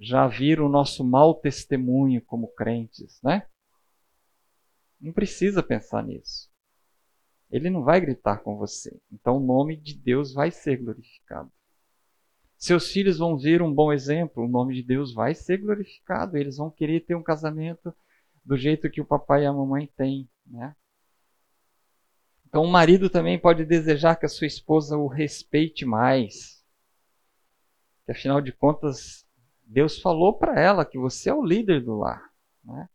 já 0.00 0.28
viram 0.28 0.66
o 0.66 0.68
nosso 0.68 1.02
mau 1.02 1.34
testemunho 1.34 2.22
como 2.22 2.48
crentes, 2.48 3.20
né? 3.22 3.46
Não 5.00 5.12
precisa 5.12 5.62
pensar 5.62 6.04
nisso. 6.04 6.48
Ele 7.50 7.70
não 7.70 7.82
vai 7.82 8.00
gritar 8.00 8.38
com 8.38 8.56
você. 8.56 9.00
Então 9.10 9.36
o 9.36 9.44
nome 9.44 9.76
de 9.76 9.94
Deus 9.94 10.32
vai 10.32 10.50
ser 10.50 10.76
glorificado. 10.76 11.50
Seus 12.56 12.90
filhos 12.90 13.18
vão 13.18 13.38
ver 13.38 13.62
um 13.62 13.72
bom 13.72 13.92
exemplo, 13.92 14.44
o 14.44 14.48
nome 14.48 14.74
de 14.74 14.82
Deus 14.82 15.14
vai 15.14 15.34
ser 15.34 15.58
glorificado. 15.58 16.36
Eles 16.36 16.56
vão 16.56 16.70
querer 16.70 17.00
ter 17.00 17.14
um 17.14 17.22
casamento 17.22 17.94
do 18.44 18.56
jeito 18.56 18.90
que 18.90 19.00
o 19.00 19.06
papai 19.06 19.44
e 19.44 19.46
a 19.46 19.52
mamãe 19.52 19.86
têm, 19.96 20.28
né? 20.46 20.74
Então 22.46 22.64
o 22.64 22.68
marido 22.68 23.10
também 23.10 23.38
pode 23.38 23.64
desejar 23.64 24.16
que 24.16 24.26
a 24.26 24.28
sua 24.28 24.46
esposa 24.46 24.96
o 24.96 25.06
respeite 25.06 25.84
mais. 25.84 26.64
Que 28.04 28.12
afinal 28.12 28.40
de 28.40 28.52
contas, 28.52 29.26
Deus 29.62 30.00
falou 30.00 30.32
para 30.38 30.58
ela 30.58 30.84
que 30.84 30.98
você 30.98 31.28
é 31.28 31.34
o 31.34 31.44
líder 31.44 31.84
do 31.84 31.98
lar, 31.98 32.32
né? 32.64 32.88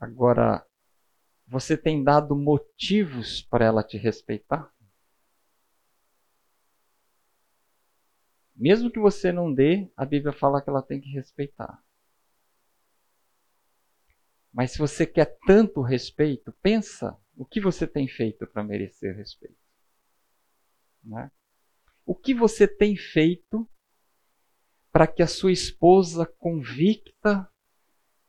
Agora, 0.00 0.66
você 1.52 1.76
tem 1.76 2.02
dado 2.02 2.34
motivos 2.34 3.42
para 3.42 3.66
ela 3.66 3.84
te 3.84 3.98
respeitar? 3.98 4.72
Mesmo 8.56 8.90
que 8.90 8.98
você 8.98 9.30
não 9.30 9.52
dê, 9.52 9.92
a 9.94 10.06
Bíblia 10.06 10.32
fala 10.32 10.62
que 10.62 10.70
ela 10.70 10.80
tem 10.80 10.98
que 10.98 11.10
respeitar. 11.10 11.84
Mas 14.50 14.70
se 14.70 14.78
você 14.78 15.06
quer 15.06 15.36
tanto 15.46 15.82
respeito, 15.82 16.54
pensa 16.62 17.20
o 17.36 17.44
que 17.44 17.60
você 17.60 17.86
tem 17.86 18.08
feito 18.08 18.46
para 18.46 18.64
merecer 18.64 19.14
respeito. 19.14 19.60
Né? 21.04 21.30
O 22.06 22.14
que 22.14 22.32
você 22.32 22.66
tem 22.66 22.96
feito 22.96 23.68
para 24.90 25.06
que 25.06 25.22
a 25.22 25.26
sua 25.26 25.52
esposa 25.52 26.24
convicta, 26.24 27.46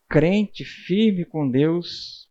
crente, 0.09 0.65
firme 0.65 1.23
com 1.23 1.49
Deus, 1.49 2.22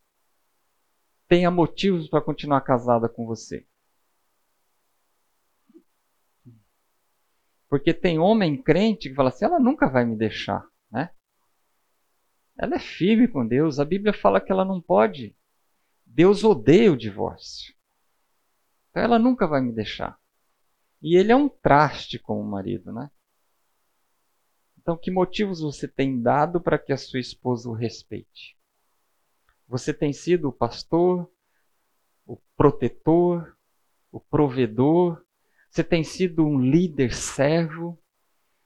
tenha 1.33 1.51
motivos 1.51 2.11
para 2.11 2.21
continuar 2.21 2.61
casada 2.61 3.09
com 3.09 3.25
você. 3.25 3.67
Porque 7.71 7.95
tem 7.95 8.19
homem 8.19 8.63
crente 8.63 9.09
que 9.09 9.15
fala 9.15 9.31
assim: 9.31 9.47
ela 9.47 9.59
nunca 9.59 9.89
vai 9.89 10.05
me 10.05 10.15
deixar, 10.15 10.63
né? 10.91 11.09
Ela 12.59 12.77
é 12.77 12.79
firme 12.79 13.27
com 13.27 13.47
Deus. 13.47 13.81
A 13.81 13.85
Bíblia 13.87 14.13
fala 14.13 14.43
que 14.43 14.53
ela 14.53 14.63
não 14.63 14.79
pode. 14.79 15.35
Deus 16.05 16.45
odeia 16.45 16.93
o 16.93 16.99
divórcio. 16.99 17.75
Então 18.91 19.03
ela 19.03 19.19
nunca 19.19 19.47
vai 19.47 19.63
me 19.63 19.73
deixar. 19.73 20.21
E 21.01 21.17
ele 21.17 21.33
é 21.33 21.37
um 21.37 21.49
traste 21.49 22.19
como 22.19 22.45
marido, 22.45 22.93
né? 22.93 23.11
Então, 24.79 24.99
que 24.99 25.11
motivos 25.11 25.61
você 25.61 25.89
tem 25.89 26.21
dado 26.21 26.61
para 26.61 26.79
que 26.79 26.93
a 26.93 26.99
sua 26.99 27.21
esposa 27.21 27.71
o 27.71 27.73
respeite? 27.73 28.55
Você 29.73 29.95
tem 29.95 30.13
sido 30.13 30.51
o 30.51 30.53
pastor, 30.53 31.33
o 32.27 32.37
protetor, 32.55 33.57
o 34.11 34.21
provedor, 34.21 35.25
você 35.71 35.83
tem 35.83 36.05
sido 36.05 36.45
um 36.45 36.61
líder 36.61 37.15
servo, 37.15 37.99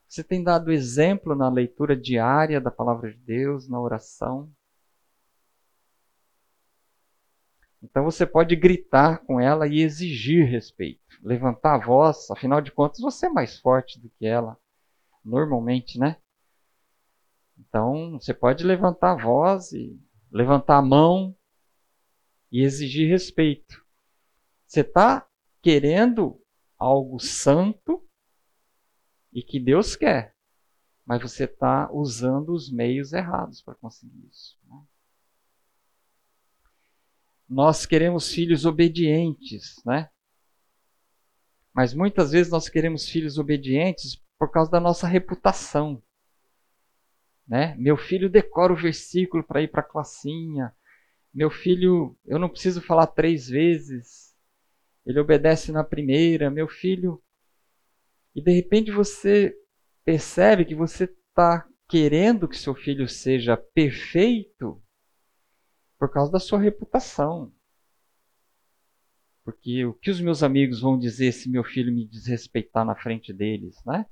você 0.09 0.25
tem 0.25 0.43
dado 0.43 0.73
exemplo 0.73 1.37
na 1.37 1.49
leitura 1.49 1.97
diária 1.97 2.61
da 2.61 2.73
palavra 2.73 3.13
de 3.13 3.19
Deus, 3.19 3.69
na 3.69 3.81
oração. 3.81 4.53
Então 7.81 8.03
você 8.03 8.27
pode 8.27 8.57
gritar 8.57 9.19
com 9.19 9.41
ela 9.41 9.69
e 9.69 9.83
exigir 9.83 10.45
respeito, 10.45 11.21
levantar 11.23 11.77
a 11.77 11.87
voz, 11.87 12.29
afinal 12.33 12.61
de 12.61 12.73
contas 12.73 12.99
você 12.99 13.27
é 13.27 13.31
mais 13.31 13.61
forte 13.61 14.01
do 14.01 14.11
que 14.19 14.27
ela, 14.27 14.59
normalmente, 15.25 16.01
né? 16.01 16.17
Então 17.57 18.19
você 18.19 18.35
pode 18.35 18.65
levantar 18.65 19.13
a 19.13 19.23
voz 19.23 19.71
e 19.71 20.05
levantar 20.37 20.77
a 20.77 20.83
mão 20.83 21.35
e 22.53 22.63
exigir 22.63 23.09
respeito. 23.09 23.83
Você 24.67 24.81
está 24.83 25.27
querendo 25.63 26.39
algo 26.79 27.19
santo 27.19 28.07
e 29.33 29.43
que 29.43 29.59
Deus 29.59 29.97
quer, 29.97 30.37
mas 31.07 31.23
você 31.23 31.45
está 31.45 31.91
usando 31.91 32.51
os 32.51 32.71
meios 32.71 33.15
errados 33.15 33.63
para 33.63 33.75
conseguir 33.77 34.29
isso. 34.31 34.59
Né? 34.69 34.83
Nós 37.49 37.87
queremos 37.87 38.31
filhos 38.31 38.67
obedientes, 38.67 39.83
né? 39.87 40.11
Mas 41.73 41.95
muitas 41.95 42.33
vezes 42.33 42.53
nós 42.53 42.69
queremos 42.69 43.09
filhos 43.09 43.39
obedientes 43.39 44.23
por 44.39 44.51
causa 44.51 44.71
da 44.71 44.81
nossa 44.81 45.07
reputação. 45.07 46.03
Né? 47.47 47.77
Meu 47.79 47.97
filho 47.97 48.29
decora 48.29 48.73
o 48.73 48.77
versículo 48.77 49.45
para 49.45 49.63
ir 49.63 49.69
para 49.69 49.81
a 49.81 49.85
classinha. 49.85 50.73
Meu 51.33 51.51
filho, 51.51 52.17
eu 52.25 52.39
não 52.39 52.49
preciso 52.49 52.81
falar 52.81 53.07
três 53.07 53.49
vezes. 53.49 54.35
Ele 55.05 55.21
obedece 55.21 55.71
na 55.71 55.85
primeira. 55.85 56.51
Meu 56.51 56.67
filho. 56.69 57.23
E 58.35 58.43
de 58.43 58.53
repente 58.53 58.91
você 58.91 59.57
percebe 60.05 60.65
que 60.65 60.75
você 60.75 61.05
está 61.05 61.67
querendo 61.89 62.49
que 62.49 62.59
seu 62.59 62.75
filho 62.75 63.09
seja 63.09 63.57
perfeito 63.57 64.83
por 65.99 66.11
causa 66.11 66.33
da 66.33 66.39
sua 66.39 66.59
reputação. 66.59 67.53
Porque 69.45 69.85
o 69.85 69.95
que 69.95 70.11
os 70.11 70.21
meus 70.21 70.43
amigos 70.43 70.81
vão 70.81 70.99
dizer 70.99 71.33
se 71.33 71.49
meu 71.49 71.63
filho 71.63 71.95
me 71.95 72.05
desrespeitar 72.05 72.85
na 72.85 72.97
frente 72.97 73.33
deles, 73.33 73.77
né? 73.85 74.05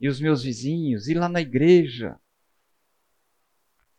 E 0.00 0.08
os 0.08 0.20
meus 0.20 0.44
vizinhos, 0.44 1.08
e 1.08 1.14
lá 1.14 1.28
na 1.28 1.40
igreja. 1.40 2.18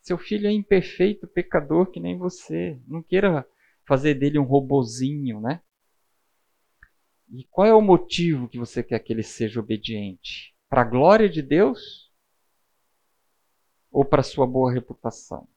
Seu 0.02 0.18
filho 0.18 0.48
é 0.48 0.52
imperfeito, 0.52 1.28
pecador 1.28 1.92
que 1.92 2.00
nem 2.00 2.18
você. 2.18 2.80
Não 2.88 3.04
queira 3.04 3.48
fazer 3.86 4.16
dele 4.16 4.40
um 4.40 4.44
robozinho, 4.44 5.40
né? 5.40 5.62
E 7.30 7.46
qual 7.46 7.68
é 7.68 7.74
o 7.74 7.82
motivo 7.82 8.50
que 8.50 8.58
você 8.58 8.84
quer 8.84 9.00
que 9.00 9.14
ele 9.14 9.24
seja 9.24 9.60
obediente? 9.60 10.56
Para 10.70 10.82
a 10.82 10.86
glória 10.86 11.30
de 11.30 11.42
Deus? 11.42 12.12
Ou 13.92 14.04
para 14.04 14.22
a 14.22 14.24
sua 14.24 14.48
boa 14.48 14.72
reputação? 14.72 15.48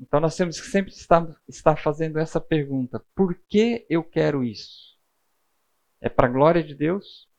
Então 0.00 0.18
nós 0.18 0.34
temos 0.34 0.58
que 0.58 0.66
sempre 0.66 0.92
estar, 0.92 1.28
estar 1.46 1.76
fazendo 1.76 2.18
essa 2.18 2.40
pergunta: 2.40 3.04
por 3.14 3.34
que 3.48 3.86
eu 3.90 4.02
quero 4.02 4.42
isso? 4.42 4.98
É 6.00 6.08
para 6.08 6.26
a 6.26 6.30
glória 6.30 6.64
de 6.64 6.74
Deus? 6.74 7.29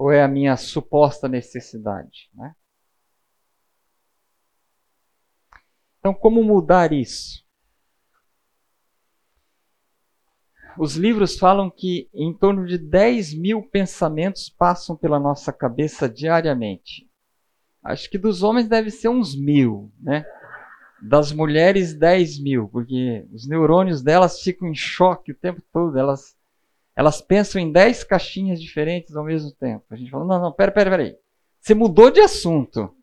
Ou 0.00 0.10
é 0.10 0.22
a 0.22 0.28
minha 0.28 0.56
suposta 0.56 1.28
necessidade? 1.28 2.30
Né? 2.32 2.54
Então, 5.98 6.14
como 6.14 6.42
mudar 6.42 6.90
isso? 6.90 7.44
Os 10.78 10.96
livros 10.96 11.38
falam 11.38 11.70
que 11.70 12.08
em 12.14 12.32
torno 12.32 12.64
de 12.64 12.78
10 12.78 13.34
mil 13.34 13.62
pensamentos 13.62 14.48
passam 14.48 14.96
pela 14.96 15.20
nossa 15.20 15.52
cabeça 15.52 16.08
diariamente. 16.08 17.06
Acho 17.84 18.08
que 18.08 18.16
dos 18.16 18.42
homens 18.42 18.66
deve 18.66 18.90
ser 18.90 19.10
uns 19.10 19.36
mil, 19.36 19.92
né? 20.00 20.24
Das 21.02 21.30
mulheres, 21.30 21.92
10 21.92 22.40
mil, 22.42 22.68
porque 22.68 23.26
os 23.34 23.46
neurônios 23.46 24.00
delas 24.02 24.40
ficam 24.40 24.66
em 24.66 24.74
choque 24.74 25.32
o 25.32 25.38
tempo 25.38 25.62
todo. 25.70 25.98
Elas, 25.98 26.34
elas 27.00 27.22
pensam 27.22 27.58
em 27.58 27.72
10 27.72 28.04
caixinhas 28.04 28.60
diferentes 28.60 29.16
ao 29.16 29.24
mesmo 29.24 29.50
tempo. 29.52 29.86
A 29.88 29.96
gente 29.96 30.10
fala: 30.10 30.26
não, 30.26 30.38
não, 30.38 30.52
pera, 30.52 30.70
pera, 30.70 30.90
pera 30.90 31.02
aí. 31.04 31.16
Você 31.58 31.74
mudou 31.74 32.10
de 32.10 32.20
assunto. 32.20 32.94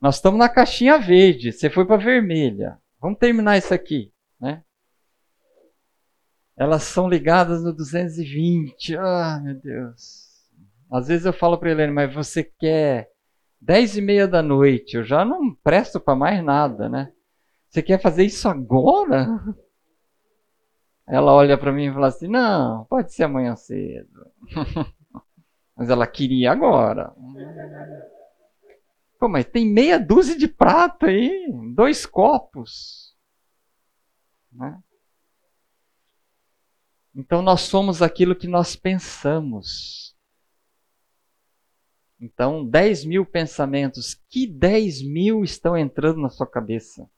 Nós 0.00 0.16
estamos 0.16 0.36
na 0.36 0.48
caixinha 0.48 0.98
verde, 0.98 1.52
você 1.52 1.70
foi 1.70 1.86
para 1.86 1.96
vermelha. 1.96 2.76
Vamos 3.00 3.20
terminar 3.20 3.56
isso 3.56 3.72
aqui, 3.72 4.12
né? 4.40 4.64
elas 6.56 6.82
são 6.82 7.08
ligadas 7.08 7.62
no 7.62 7.72
220. 7.72 8.96
Ah, 8.96 9.40
meu 9.40 9.54
Deus. 9.54 10.26
Às 10.90 11.06
vezes 11.06 11.24
eu 11.24 11.32
falo 11.32 11.56
para 11.56 11.70
Helene, 11.70 11.92
mas 11.92 12.12
você 12.12 12.42
quer 12.42 13.10
10 13.60 13.98
e 13.98 14.00
meia 14.00 14.26
da 14.26 14.42
noite, 14.42 14.96
eu 14.96 15.04
já 15.04 15.24
não 15.24 15.54
presto 15.54 16.00
para 16.00 16.16
mais 16.16 16.42
nada, 16.42 16.88
né? 16.88 17.12
Você 17.68 17.80
quer 17.80 18.02
fazer 18.02 18.24
isso 18.24 18.48
agora? 18.48 19.28
Ela 21.06 21.32
olha 21.32 21.56
para 21.56 21.72
mim 21.72 21.86
e 21.86 21.92
fala 21.92 22.08
assim: 22.08 22.28
não, 22.28 22.84
pode 22.86 23.12
ser 23.12 23.24
amanhã 23.24 23.54
cedo. 23.54 24.30
mas 25.76 25.88
ela 25.88 26.06
queria 26.06 26.50
agora. 26.50 27.14
Pô, 29.18 29.28
mas 29.28 29.46
tem 29.46 29.66
meia 29.66 29.98
dúzia 29.98 30.36
de 30.36 30.48
prato 30.48 31.06
aí, 31.06 31.48
dois 31.74 32.04
copos. 32.04 33.16
Né? 34.52 34.78
Então 37.14 37.40
nós 37.40 37.62
somos 37.62 38.02
aquilo 38.02 38.36
que 38.36 38.48
nós 38.48 38.76
pensamos. 38.76 40.14
Então, 42.20 42.64
10 42.64 43.04
mil 43.04 43.26
pensamentos. 43.26 44.14
Que 44.28 44.46
10 44.46 45.02
mil 45.02 45.44
estão 45.44 45.76
entrando 45.76 46.20
na 46.20 46.30
sua 46.30 46.46
cabeça? 46.46 47.08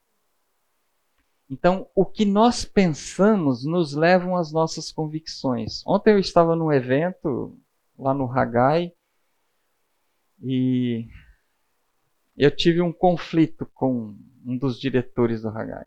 Então, 1.51 1.89
o 1.95 2.05
que 2.05 2.27
nós 2.27 2.65
pensamos 2.65 3.65
nos 3.65 3.95
levam 3.95 4.37
às 4.37 4.53
nossas 4.53 4.93
convicções. 4.93 5.83
Ontem 5.87 6.13
eu 6.13 6.19
estava 6.19 6.55
num 6.55 6.71
evento 6.71 7.59
lá 7.99 8.13
no 8.13 8.31
Hagai 8.31 8.93
e 10.43 11.09
eu 12.37 12.55
tive 12.55 12.83
um 12.83 12.93
conflito 12.93 13.65
com 13.75 14.15
um 14.45 14.59
dos 14.59 14.79
diretores 14.79 15.43
do 15.43 15.49
Hagai. 15.49 15.87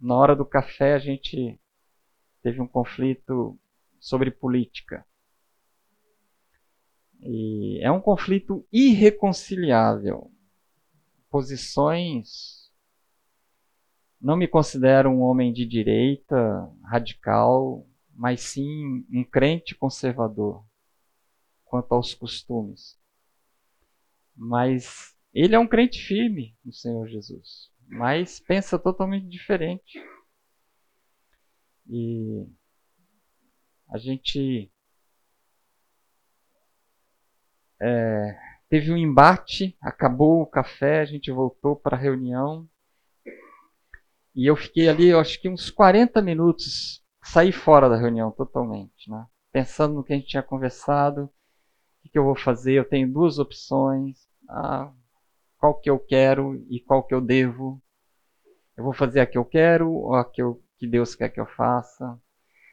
Na 0.00 0.16
hora 0.16 0.34
do 0.34 0.46
café 0.46 0.94
a 0.94 0.98
gente 0.98 1.60
teve 2.42 2.60
um 2.60 2.66
conflito 2.66 3.58
sobre 4.00 4.30
política. 4.30 5.06
E 7.20 7.80
é 7.82 7.90
um 7.90 8.00
conflito 8.00 8.66
irreconciliável. 8.72 10.30
Posições. 11.30 12.63
Não 14.24 14.38
me 14.38 14.48
considero 14.48 15.10
um 15.10 15.20
homem 15.20 15.52
de 15.52 15.66
direita, 15.66 16.34
radical, 16.82 17.86
mas 18.14 18.40
sim 18.40 19.04
um 19.12 19.22
crente 19.22 19.74
conservador 19.74 20.64
quanto 21.62 21.92
aos 21.92 22.14
costumes. 22.14 22.98
Mas 24.34 25.14
ele 25.34 25.54
é 25.54 25.58
um 25.58 25.68
crente 25.68 26.02
firme 26.02 26.56
no 26.64 26.72
Senhor 26.72 27.06
Jesus, 27.06 27.70
mas 27.86 28.40
pensa 28.40 28.78
totalmente 28.78 29.28
diferente. 29.28 30.02
E 31.86 32.46
a 33.90 33.98
gente 33.98 34.72
é, 37.78 38.38
teve 38.70 38.90
um 38.90 38.96
embate, 38.96 39.76
acabou 39.82 40.40
o 40.40 40.46
café, 40.46 41.00
a 41.00 41.04
gente 41.04 41.30
voltou 41.30 41.76
para 41.76 41.94
a 41.94 42.00
reunião. 42.00 42.66
E 44.34 44.46
eu 44.46 44.56
fiquei 44.56 44.88
ali, 44.88 45.08
eu 45.08 45.20
acho 45.20 45.40
que 45.40 45.48
uns 45.48 45.70
40 45.70 46.20
minutos, 46.20 47.02
saí 47.22 47.52
fora 47.52 47.88
da 47.88 47.96
reunião 47.96 48.30
totalmente, 48.30 49.10
né? 49.10 49.26
Pensando 49.52 49.94
no 49.94 50.04
que 50.04 50.12
a 50.12 50.16
gente 50.16 50.28
tinha 50.28 50.42
conversado, 50.42 51.30
o 52.04 52.08
que 52.08 52.18
eu 52.18 52.24
vou 52.24 52.36
fazer, 52.36 52.72
eu 52.74 52.88
tenho 52.88 53.12
duas 53.12 53.38
opções, 53.38 54.28
ah, 54.48 54.92
qual 55.58 55.74
que 55.80 55.88
eu 55.88 55.98
quero 55.98 56.56
e 56.68 56.80
qual 56.80 57.02
que 57.02 57.14
eu 57.14 57.20
devo. 57.20 57.80
Eu 58.76 58.84
vou 58.84 58.92
fazer 58.92 59.20
a 59.20 59.26
que 59.26 59.38
eu 59.38 59.44
quero 59.44 59.90
ou 59.90 60.14
a 60.14 60.24
que 60.24 60.42
eu 60.42 60.62
que 60.76 60.86
Deus 60.86 61.14
quer 61.14 61.28
que 61.30 61.40
eu 61.40 61.46
faça. 61.46 62.18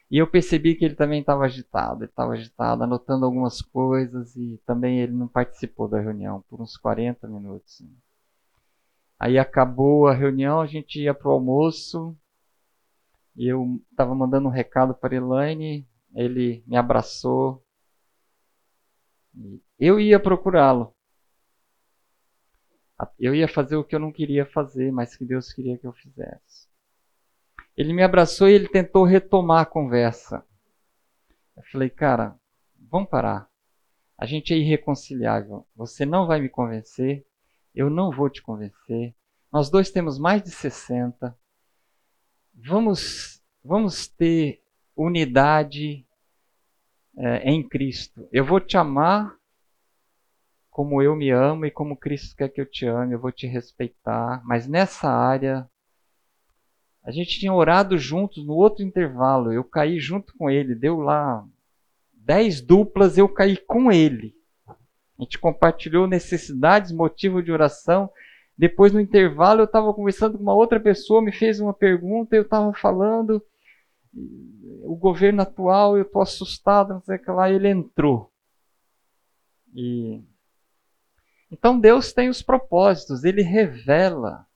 E 0.10 0.18
eu 0.18 0.28
percebi 0.28 0.76
que 0.76 0.84
ele 0.84 0.96
também 0.96 1.22
estava 1.22 1.46
agitado, 1.46 2.04
ele 2.04 2.10
estava 2.10 2.34
agitado, 2.34 2.84
anotando 2.84 3.26
algumas 3.26 3.62
coisas 3.62 4.36
e 4.36 4.60
também 4.66 5.00
ele 5.00 5.14
não 5.14 5.28
participou 5.28 5.88
da 5.88 6.02
reunião 6.02 6.44
por 6.50 6.62
uns 6.62 6.76
40 6.76 7.28
minutos. 7.28 7.82
Aí 9.22 9.38
acabou 9.38 10.08
a 10.08 10.16
reunião, 10.16 10.62
a 10.62 10.66
gente 10.66 11.00
ia 11.00 11.14
para 11.14 11.28
o 11.28 11.32
almoço 11.32 12.18
e 13.36 13.48
eu 13.48 13.80
estava 13.92 14.16
mandando 14.16 14.48
um 14.48 14.52
recado 14.52 14.96
para 14.96 15.16
Elaine, 15.16 15.88
ele 16.16 16.64
me 16.66 16.76
abraçou. 16.76 17.64
Eu 19.78 20.00
ia 20.00 20.20
procurá-lo. 20.20 20.96
Eu 23.20 23.36
ia 23.36 23.48
fazer 23.48 23.76
o 23.76 23.84
que 23.84 23.94
eu 23.94 24.00
não 24.00 24.12
queria 24.12 24.44
fazer, 24.44 24.92
mas 24.92 25.16
que 25.16 25.24
Deus 25.24 25.54
queria 25.54 25.78
que 25.78 25.86
eu 25.86 25.94
fizesse. 25.94 26.68
Ele 27.78 27.94
me 27.94 28.02
abraçou 28.02 28.50
e 28.50 28.54
ele 28.54 28.70
tentou 28.70 29.04
retomar 29.04 29.62
a 29.62 29.68
conversa. 29.68 30.44
Eu 31.56 31.62
falei, 31.72 31.92
cara, 31.92 32.36
vamos 32.90 33.08
parar. 33.08 33.48
A 34.18 34.26
gente 34.26 34.52
é 34.52 34.58
irreconciliável. 34.58 35.64
Você 35.76 36.08
não 36.08 36.26
vai 36.26 36.42
me 36.42 36.50
convencer, 36.50 37.24
eu 37.74 37.90
não 37.90 38.12
vou 38.12 38.30
te 38.30 38.42
convencer. 38.42 39.16
Nós 39.52 39.70
dois 39.70 39.90
temos 39.92 40.18
mais 40.18 40.42
de 40.44 40.52
60. 40.52 41.38
Vamos, 42.54 43.42
vamos 43.64 44.08
ter 44.08 44.62
unidade 44.96 46.06
é, 47.18 47.50
em 47.50 47.68
Cristo. 47.68 48.28
Eu 48.32 48.46
vou 48.46 48.60
te 48.60 48.78
amar 48.78 49.36
como 50.70 51.02
eu 51.02 51.16
me 51.16 51.30
amo 51.30 51.66
e 51.66 51.72
como 51.72 51.98
Cristo 51.98 52.36
quer 52.36 52.50
que 52.50 52.62
eu 52.62 52.66
te 52.66 52.86
ame. 52.86 53.14
Eu 53.14 53.20
vou 53.20 53.32
te 53.32 53.48
respeitar. 53.48 54.42
Mas 54.46 54.68
nessa 54.68 55.10
área 55.10 55.70
a 57.04 57.12
gente 57.12 57.40
tinha 57.40 57.54
orado 57.54 57.98
juntos 57.98 58.46
no 58.46 58.54
outro 58.54 58.84
intervalo. 58.84 59.52
Eu 59.52 59.64
caí 59.64 60.00
junto 60.00 60.34
com 60.38 60.50
ele. 60.50 60.76
Deu 60.76 61.00
lá 61.00 61.46
dez 62.14 62.62
duplas, 62.62 63.18
eu 63.18 63.28
caí 63.28 63.58
com 63.58 63.92
ele. 63.92 64.36
A 65.22 65.24
gente 65.24 65.38
compartilhou 65.38 66.08
necessidades, 66.08 66.92
motivo 66.92 67.44
de 67.44 67.52
oração. 67.52 68.10
Depois, 68.58 68.92
no 68.92 69.00
intervalo, 69.00 69.62
eu 69.62 69.66
estava 69.66 69.94
conversando 69.94 70.36
com 70.36 70.44
uma 70.44 70.56
outra 70.56 70.80
pessoa, 70.80 71.22
me 71.22 71.32
fez 71.32 71.60
uma 71.60 71.74
pergunta, 71.74 72.36
eu 72.36 72.42
estava 72.42 72.74
falando. 72.74 73.40
O 74.84 74.96
governo 74.96 75.44
atual, 75.44 75.96
eu 75.96 76.02
estou 76.02 76.24
assustado, 76.24 76.96
não 76.96 77.02
sei 77.02 77.18
o 77.18 77.20
que 77.20 77.30
lá. 77.30 77.52
Ele 77.52 77.70
entrou. 77.70 78.32
E... 79.76 80.24
Então, 81.52 81.80
Deus 81.80 82.12
tem 82.12 82.28
os 82.28 82.42
propósitos, 82.42 83.24
ele 83.24 83.44
revela 83.44 84.48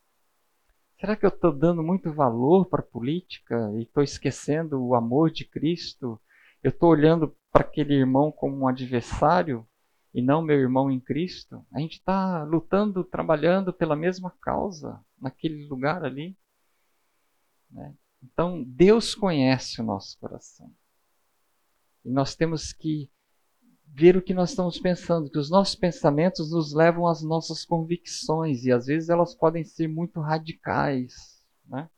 Será 0.99 1.15
que 1.15 1.25
eu 1.25 1.29
estou 1.29 1.51
dando 1.51 1.83
muito 1.83 2.11
valor 2.11 2.65
para 2.65 2.79
a 2.79 2.83
política 2.83 3.69
e 3.75 3.83
estou 3.83 4.01
esquecendo 4.01 4.81
o 4.81 4.95
amor 4.95 5.29
de 5.29 5.45
Cristo? 5.45 6.19
Eu 6.63 6.69
estou 6.69 6.89
olhando 6.89 7.35
para 7.51 7.61
aquele 7.61 7.93
irmão 7.93 8.31
como 8.31 8.57
um 8.57 8.67
adversário 8.67 9.67
e 10.15 10.21
não 10.21 10.41
meu 10.41 10.57
irmão 10.57 10.89
em 10.89 10.99
Cristo? 10.99 11.65
A 11.73 11.79
gente 11.79 11.97
está 11.97 12.43
lutando, 12.43 13.03
trabalhando 13.03 13.73
pela 13.73 13.95
mesma 13.95 14.31
causa 14.41 14.99
naquele 15.19 15.67
lugar 15.67 16.03
ali. 16.03 16.37
Né? 17.69 17.93
Então, 18.23 18.63
Deus 18.63 19.13
conhece 19.13 19.81
o 19.81 19.83
nosso 19.83 20.17
coração. 20.17 20.73
E 22.05 22.09
nós 22.09 22.35
temos 22.35 22.71
que 22.71 23.11
ver 23.85 24.15
o 24.15 24.21
que 24.21 24.33
nós 24.33 24.51
estamos 24.51 24.79
pensando, 24.79 25.29
que 25.29 25.37
os 25.37 25.49
nossos 25.49 25.75
pensamentos 25.75 26.51
nos 26.51 26.73
levam 26.73 27.05
às 27.05 27.21
nossas 27.21 27.65
convicções 27.65 28.63
e 28.63 28.71
às 28.71 28.85
vezes 28.85 29.09
elas 29.09 29.35
podem 29.35 29.63
ser 29.63 29.87
muito 29.87 30.21
radicais. 30.21 31.43
Né? 31.67 31.89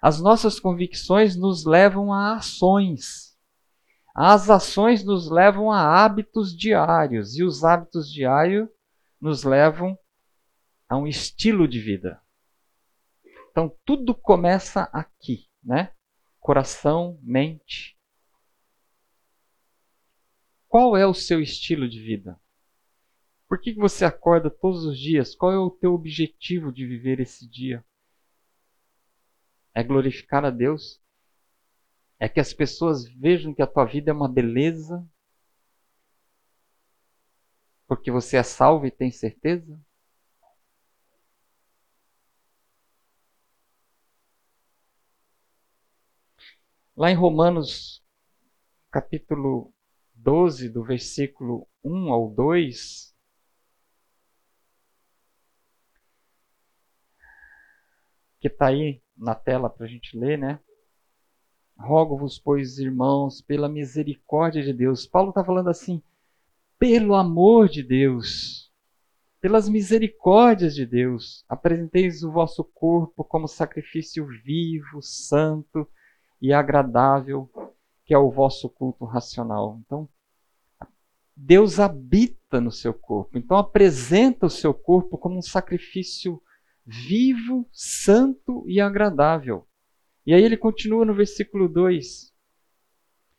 as 0.00 0.20
nossas 0.20 0.60
convicções 0.60 1.36
nos 1.36 1.64
levam 1.64 2.12
a 2.12 2.36
ações. 2.36 3.27
As 4.20 4.50
ações 4.50 5.04
nos 5.04 5.30
levam 5.30 5.70
a 5.70 5.80
hábitos 5.80 6.52
diários 6.52 7.36
e 7.36 7.44
os 7.44 7.62
hábitos 7.62 8.12
diários 8.12 8.68
nos 9.20 9.44
levam 9.44 9.96
a 10.88 10.96
um 10.96 11.06
estilo 11.06 11.68
de 11.68 11.78
vida. 11.78 12.20
Então 13.48 13.72
tudo 13.84 14.12
começa 14.12 14.90
aqui, 14.92 15.48
né? 15.62 15.94
Coração, 16.40 17.16
mente. 17.22 17.96
Qual 20.66 20.96
é 20.96 21.06
o 21.06 21.14
seu 21.14 21.40
estilo 21.40 21.88
de 21.88 22.02
vida? 22.02 22.40
Por 23.46 23.60
que 23.60 23.72
você 23.72 24.04
acorda 24.04 24.50
todos 24.50 24.84
os 24.84 24.98
dias? 24.98 25.32
Qual 25.36 25.52
é 25.52 25.58
o 25.58 25.70
teu 25.70 25.94
objetivo 25.94 26.72
de 26.72 26.84
viver 26.84 27.20
esse 27.20 27.48
dia? 27.48 27.84
É 29.72 29.84
glorificar 29.84 30.44
a 30.44 30.50
Deus? 30.50 31.00
É 32.20 32.28
que 32.28 32.40
as 32.40 32.52
pessoas 32.52 33.08
vejam 33.08 33.54
que 33.54 33.62
a 33.62 33.66
tua 33.66 33.84
vida 33.84 34.10
é 34.10 34.14
uma 34.14 34.28
beleza? 34.28 35.06
Porque 37.86 38.10
você 38.10 38.36
é 38.36 38.42
salvo 38.42 38.86
e 38.86 38.90
tem 38.90 39.10
certeza? 39.10 39.80
Lá 46.96 47.10
em 47.10 47.14
Romanos, 47.14 48.04
capítulo 48.90 49.72
12, 50.14 50.68
do 50.68 50.82
versículo 50.84 51.68
1 51.84 52.12
ao 52.12 52.28
2, 52.28 53.14
que 58.40 58.48
está 58.48 58.66
aí 58.66 59.00
na 59.16 59.34
tela 59.34 59.70
para 59.70 59.86
a 59.86 59.88
gente 59.88 60.18
ler, 60.18 60.38
né? 60.38 60.60
Rogo-vos, 61.78 62.38
pois, 62.38 62.78
irmãos, 62.78 63.40
pela 63.40 63.68
misericórdia 63.68 64.62
de 64.62 64.72
Deus. 64.72 65.06
Paulo 65.06 65.28
está 65.30 65.44
falando 65.44 65.68
assim, 65.68 66.02
pelo 66.78 67.14
amor 67.14 67.68
de 67.68 67.82
Deus, 67.82 68.72
pelas 69.40 69.68
misericórdias 69.68 70.74
de 70.74 70.84
Deus, 70.84 71.44
apresenteis 71.48 72.24
o 72.24 72.32
vosso 72.32 72.64
corpo 72.64 73.22
como 73.22 73.46
sacrifício 73.46 74.26
vivo, 74.26 75.00
santo, 75.00 75.88
e 76.40 76.52
agradável, 76.52 77.50
que 78.04 78.14
é 78.14 78.18
o 78.18 78.30
vosso 78.30 78.68
culto 78.68 79.04
racional. 79.04 79.80
Então, 79.84 80.08
Deus 81.36 81.78
habita 81.78 82.60
no 82.60 82.72
seu 82.72 82.92
corpo. 82.92 83.38
Então, 83.38 83.56
apresenta 83.56 84.46
o 84.46 84.50
seu 84.50 84.72
corpo 84.74 85.16
como 85.18 85.38
um 85.38 85.42
sacrifício 85.42 86.42
vivo, 86.84 87.68
santo 87.72 88.64
e 88.66 88.80
agradável. 88.80 89.67
E 90.28 90.34
aí 90.34 90.44
ele 90.44 90.58
continua 90.58 91.06
no 91.06 91.14
versículo 91.14 91.66
2: 91.70 92.30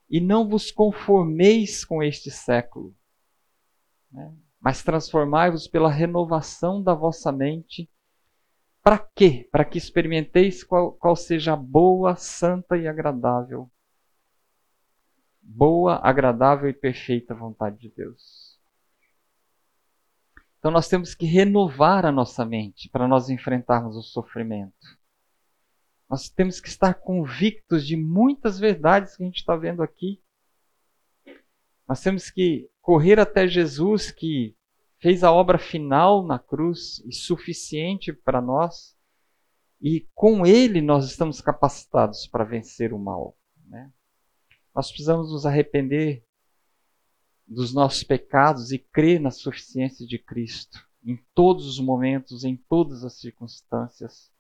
E 0.09 0.19
não 0.19 0.49
vos 0.49 0.71
conformeis 0.71 1.85
com 1.85 2.01
este 2.01 2.31
século, 2.31 2.95
né? 4.11 4.35
mas 4.59 4.81
transformai-vos 4.81 5.67
pela 5.67 5.91
renovação 5.91 6.81
da 6.81 6.95
vossa 6.95 7.31
mente 7.31 7.87
para 8.81 8.97
quê? 8.97 9.47
Para 9.51 9.63
que 9.63 9.77
experimenteis 9.77 10.63
qual, 10.63 10.93
qual 10.93 11.15
seja 11.15 11.53
a 11.53 11.55
boa, 11.55 12.15
santa 12.15 12.75
e 12.75 12.87
agradável. 12.87 13.69
Boa, 15.43 15.99
agradável 16.01 16.67
e 16.71 16.73
perfeita 16.73 17.35
vontade 17.35 17.77
de 17.77 17.89
Deus. 17.89 18.59
Então 20.57 20.71
nós 20.71 20.89
temos 20.89 21.13
que 21.13 21.27
renovar 21.27 22.03
a 22.03 22.11
nossa 22.11 22.43
mente 22.43 22.89
para 22.89 23.07
nós 23.07 23.29
enfrentarmos 23.29 23.95
o 23.95 24.01
sofrimento. 24.01 24.98
Nós 26.09 26.29
temos 26.29 26.59
que 26.59 26.67
estar 26.67 26.95
convictos 26.95 27.85
de 27.85 27.95
muitas 27.95 28.57
verdades 28.57 29.15
que 29.15 29.23
a 29.23 29.25
gente 29.25 29.37
está 29.37 29.55
vendo 29.55 29.83
aqui. 29.83 30.21
Nós 31.87 32.01
temos 32.01 32.29
que 32.31 32.69
correr 32.81 33.19
até 33.19 33.47
Jesus 33.47 34.11
que 34.11 34.55
fez 34.99 35.23
a 35.23 35.31
obra 35.31 35.57
final 35.57 36.25
na 36.25 36.39
cruz 36.39 36.99
e 37.05 37.13
suficiente 37.13 38.11
para 38.11 38.41
nós, 38.41 38.97
e 39.81 40.07
com 40.13 40.45
Ele 40.45 40.81
nós 40.81 41.05
estamos 41.05 41.39
capacitados 41.39 42.27
para 42.27 42.43
vencer 42.43 42.91
o 42.91 42.99
mal. 42.99 43.37
Né? 43.65 43.91
Nós 44.75 44.89
precisamos 44.89 45.31
nos 45.31 45.45
arrepender 45.45 46.25
dos 47.47 47.73
nossos 47.73 48.03
pecados 48.03 48.71
e 48.71 48.77
crer 48.77 49.19
na 49.19 49.31
suficiência 49.31 50.05
de 50.05 50.19
Cristo 50.19 50.87
em 51.03 51.17
todos 51.33 51.65
os 51.65 51.79
momentos, 51.79 52.43
em 52.43 52.55
todas 52.55 53.03
as 53.03 53.19
circunstâncias. 53.19 54.31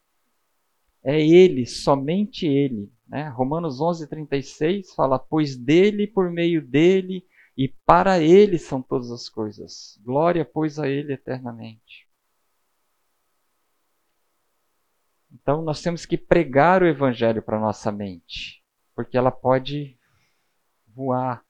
É 1.03 1.19
Ele, 1.19 1.65
somente 1.65 2.45
Ele. 2.45 2.91
Né? 3.07 3.27
Romanos 3.29 3.79
11:36 3.79 4.93
fala: 4.95 5.17
Pois 5.17 5.57
dele, 5.57 6.05
por 6.05 6.29
meio 6.31 6.61
dele 6.61 7.25
e 7.59 7.67
para 7.85 8.21
ele 8.21 8.57
são 8.57 8.81
todas 8.81 9.11
as 9.11 9.27
coisas. 9.27 9.99
Glória, 10.01 10.45
pois, 10.45 10.79
a 10.79 10.87
ele 10.87 11.11
eternamente. 11.11 12.07
Então 15.29 15.61
nós 15.61 15.81
temos 15.81 16.05
que 16.05 16.17
pregar 16.17 16.81
o 16.81 16.87
evangelho 16.87 17.41
para 17.41 17.59
nossa 17.59 17.91
mente, 17.91 18.63
porque 18.95 19.17
ela 19.17 19.29
pode 19.29 19.99
voar. 20.87 21.43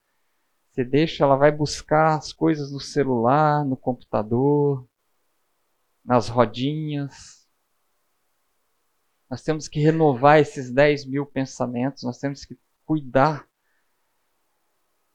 Você 0.72 0.84
deixa, 0.84 1.24
ela 1.24 1.36
vai 1.36 1.52
buscar 1.52 2.16
as 2.16 2.34
coisas 2.34 2.72
no 2.72 2.80
celular, 2.80 3.64
no 3.64 3.78
computador, 3.78 4.90
nas 6.04 6.28
rodinhas. 6.28 7.39
Nós 9.30 9.44
temos 9.44 9.68
que 9.68 9.80
renovar 9.80 10.40
esses 10.40 10.72
10 10.72 11.06
mil 11.06 11.26
pensamentos, 11.26 12.04
nós 12.04 12.18
temos 12.18 12.44
que 12.46 12.58
cuidar 12.86 13.48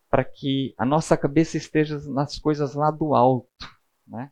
para 0.09 0.25
que 0.25 0.73
a 0.79 0.85
nossa 0.85 1.17
cabeça 1.17 1.57
esteja 1.57 1.99
nas 2.09 2.39
coisas 2.39 2.75
lá 2.75 2.91
do 2.93 3.15
alto, 3.15 3.49
né? 4.07 4.31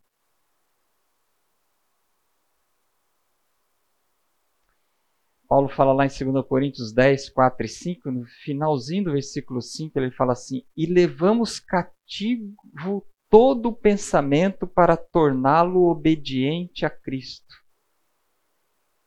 Paulo 5.49 5.69
fala 5.69 5.93
lá 5.93 6.07
em 6.07 6.09
2 6.09 6.47
Coríntios 6.47 6.95
10, 6.95 7.29
4 7.29 7.67
e 7.67 7.69
5, 7.69 8.11
no 8.11 8.25
finalzinho 8.25 9.05
do 9.05 9.13
versículo 9.13 9.61
5, 9.61 9.99
ele 9.99 10.11
fala 10.11 10.33
assim: 10.33 10.65
E 10.75 10.87
levamos 10.87 11.61
cativo 11.61 13.05
todo 13.29 13.71
o 13.71 13.75
pensamento 13.75 14.67
para 14.67 14.97
torná-lo 14.97 15.91
obediente 15.91 16.87
a 16.87 16.91
Cristo. 16.91 17.62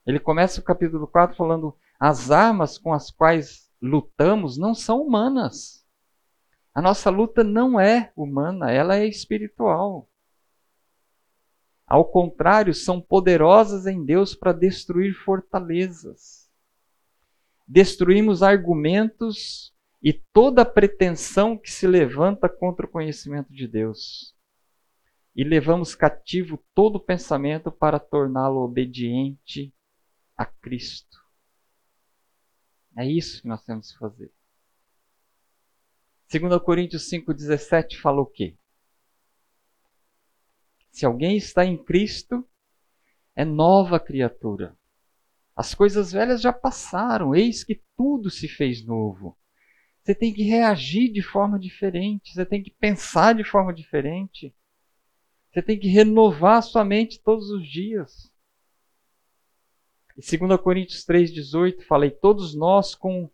Ele 0.05 0.19
começa 0.19 0.59
o 0.59 0.63
capítulo 0.63 1.07
4 1.07 1.35
falando: 1.35 1.75
As 1.99 2.31
armas 2.31 2.77
com 2.77 2.93
as 2.93 3.11
quais 3.11 3.71
lutamos 3.81 4.57
não 4.57 4.73
são 4.73 5.01
humanas 5.01 5.85
a 6.75 6.81
nossa 6.81 7.09
luta 7.09 7.41
não 7.41 7.79
é 7.79 8.11
humana, 8.17 8.69
ela 8.69 8.97
é 8.97 9.07
espiritual. 9.07 10.09
Ao 11.87 12.03
contrário, 12.03 12.73
são 12.73 12.99
poderosas 12.99 13.87
em 13.87 14.03
Deus 14.03 14.35
para 14.35 14.51
destruir 14.51 15.13
fortalezas. 15.13 16.51
Destruímos 17.65 18.43
argumentos 18.43 19.73
e 20.03 20.11
toda 20.11 20.65
pretensão 20.65 21.57
que 21.57 21.71
se 21.71 21.87
levanta 21.87 22.49
contra 22.49 22.85
o 22.85 22.89
conhecimento 22.89 23.53
de 23.53 23.69
Deus. 23.69 24.35
E 25.33 25.45
levamos 25.45 25.95
cativo 25.95 26.61
todo 26.73 26.99
pensamento 26.99 27.71
para 27.71 27.99
torná-lo 27.99 28.59
obediente 28.61 29.73
a 30.37 30.45
Cristo. 30.45 31.23
É 32.97 33.05
isso 33.05 33.41
que 33.41 33.47
nós 33.47 33.63
temos 33.63 33.91
que 33.91 33.97
fazer. 33.97 34.31
2 36.31 36.61
Coríntios 36.61 37.09
5,17 37.09 37.97
fala 37.97 38.21
o 38.21 38.25
quê? 38.25 38.57
Se 40.91 41.05
alguém 41.05 41.37
está 41.37 41.65
em 41.65 41.77
Cristo, 41.77 42.47
é 43.35 43.43
nova 43.43 43.99
criatura. 43.99 44.77
As 45.55 45.73
coisas 45.73 46.11
velhas 46.11 46.41
já 46.41 46.51
passaram, 46.51 47.35
eis 47.35 47.63
que 47.63 47.81
tudo 47.95 48.29
se 48.29 48.47
fez 48.47 48.85
novo. 48.85 49.37
Você 50.01 50.13
tem 50.13 50.33
que 50.33 50.43
reagir 50.43 51.11
de 51.11 51.21
forma 51.21 51.59
diferente, 51.59 52.33
você 52.33 52.45
tem 52.45 52.61
que 52.61 52.71
pensar 52.71 53.33
de 53.33 53.43
forma 53.43 53.73
diferente. 53.73 54.55
Você 55.51 55.61
tem 55.61 55.79
que 55.79 55.87
renovar 55.87 56.61
sua 56.61 56.83
mente 56.83 57.21
todos 57.21 57.49
os 57.49 57.67
dias. 57.67 58.31
E 60.17 60.37
2 60.37 60.59
Coríntios 60.61 61.05
3,18 61.05 61.81
fala: 61.83 62.05
E 62.05 62.11
todos 62.11 62.55
nós, 62.55 62.95
com 62.95 63.29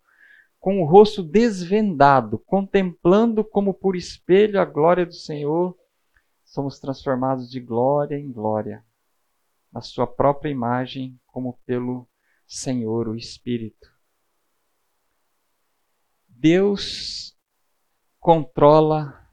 com 0.62 0.80
o 0.80 0.84
rosto 0.84 1.24
desvendado, 1.24 2.38
contemplando 2.38 3.44
como 3.44 3.74
por 3.74 3.96
espelho 3.96 4.60
a 4.60 4.64
glória 4.64 5.04
do 5.04 5.12
Senhor, 5.12 5.76
somos 6.44 6.78
transformados 6.78 7.50
de 7.50 7.58
glória 7.58 8.16
em 8.16 8.30
glória, 8.30 8.86
na 9.72 9.80
Sua 9.80 10.06
própria 10.06 10.50
imagem, 10.50 11.18
como 11.26 11.58
pelo 11.66 12.08
Senhor, 12.46 13.08
o 13.08 13.16
Espírito. 13.16 13.92
Deus 16.28 17.36
controla 18.20 19.28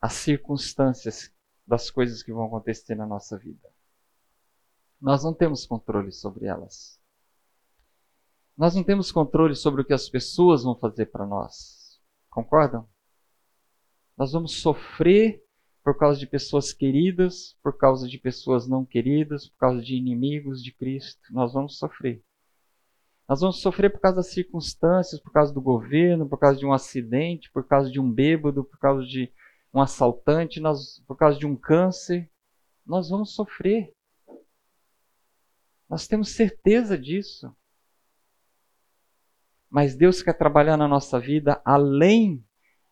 as 0.00 0.14
circunstâncias 0.14 1.32
das 1.64 1.92
coisas 1.92 2.24
que 2.24 2.32
vão 2.32 2.46
acontecer 2.46 2.96
na 2.96 3.06
nossa 3.06 3.38
vida. 3.38 3.71
Nós 5.02 5.24
não 5.24 5.34
temos 5.34 5.66
controle 5.66 6.12
sobre 6.12 6.46
elas. 6.46 7.00
Nós 8.56 8.76
não 8.76 8.84
temos 8.84 9.10
controle 9.10 9.56
sobre 9.56 9.82
o 9.82 9.84
que 9.84 9.92
as 9.92 10.08
pessoas 10.08 10.62
vão 10.62 10.76
fazer 10.76 11.06
para 11.06 11.26
nós. 11.26 12.00
Concordam? 12.30 12.88
Nós 14.16 14.30
vamos 14.30 14.52
sofrer 14.60 15.42
por 15.82 15.98
causa 15.98 16.20
de 16.20 16.26
pessoas 16.28 16.72
queridas, 16.72 17.58
por 17.64 17.76
causa 17.76 18.06
de 18.06 18.16
pessoas 18.16 18.68
não 18.68 18.84
queridas, 18.84 19.48
por 19.48 19.56
causa 19.56 19.82
de 19.82 19.96
inimigos 19.96 20.62
de 20.62 20.70
Cristo. 20.70 21.20
Nós 21.32 21.52
vamos 21.52 21.78
sofrer. 21.78 22.22
Nós 23.28 23.40
vamos 23.40 23.60
sofrer 23.60 23.90
por 23.90 23.98
causa 23.98 24.18
das 24.18 24.30
circunstâncias, 24.30 25.20
por 25.20 25.32
causa 25.32 25.52
do 25.52 25.60
governo, 25.60 26.28
por 26.28 26.38
causa 26.38 26.60
de 26.60 26.64
um 26.64 26.72
acidente, 26.72 27.50
por 27.50 27.66
causa 27.66 27.90
de 27.90 27.98
um 27.98 28.08
bêbado, 28.08 28.62
por 28.62 28.78
causa 28.78 29.04
de 29.04 29.32
um 29.74 29.80
assaltante, 29.80 30.60
nós, 30.60 31.02
por 31.08 31.16
causa 31.16 31.36
de 31.36 31.46
um 31.46 31.56
câncer. 31.56 32.30
Nós 32.86 33.10
vamos 33.10 33.34
sofrer. 33.34 33.92
Nós 35.92 36.08
temos 36.08 36.30
certeza 36.30 36.96
disso. 36.96 37.54
Mas 39.68 39.94
Deus 39.94 40.22
quer 40.22 40.32
trabalhar 40.32 40.78
na 40.78 40.88
nossa 40.88 41.20
vida 41.20 41.60
além 41.66 42.42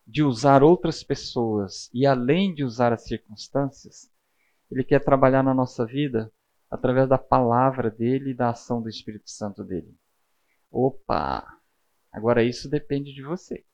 de 0.06 0.22
usar 0.22 0.62
outras 0.62 1.02
pessoas 1.02 1.88
e 1.94 2.04
além 2.04 2.52
de 2.52 2.62
usar 2.62 2.92
as 2.92 3.04
circunstâncias, 3.04 4.12
Ele 4.70 4.84
quer 4.84 5.02
trabalhar 5.02 5.42
na 5.42 5.54
nossa 5.54 5.86
vida 5.86 6.30
através 6.70 7.08
da 7.08 7.16
palavra 7.16 7.90
dele 7.90 8.32
e 8.32 8.34
da 8.34 8.50
ação 8.50 8.82
do 8.82 8.88
Espírito 8.90 9.30
Santo 9.30 9.64
dele. 9.64 9.96
Opa! 10.70 11.58
Agora 12.12 12.44
isso 12.44 12.68
depende 12.68 13.14
de 13.14 13.22
você. 13.22 13.64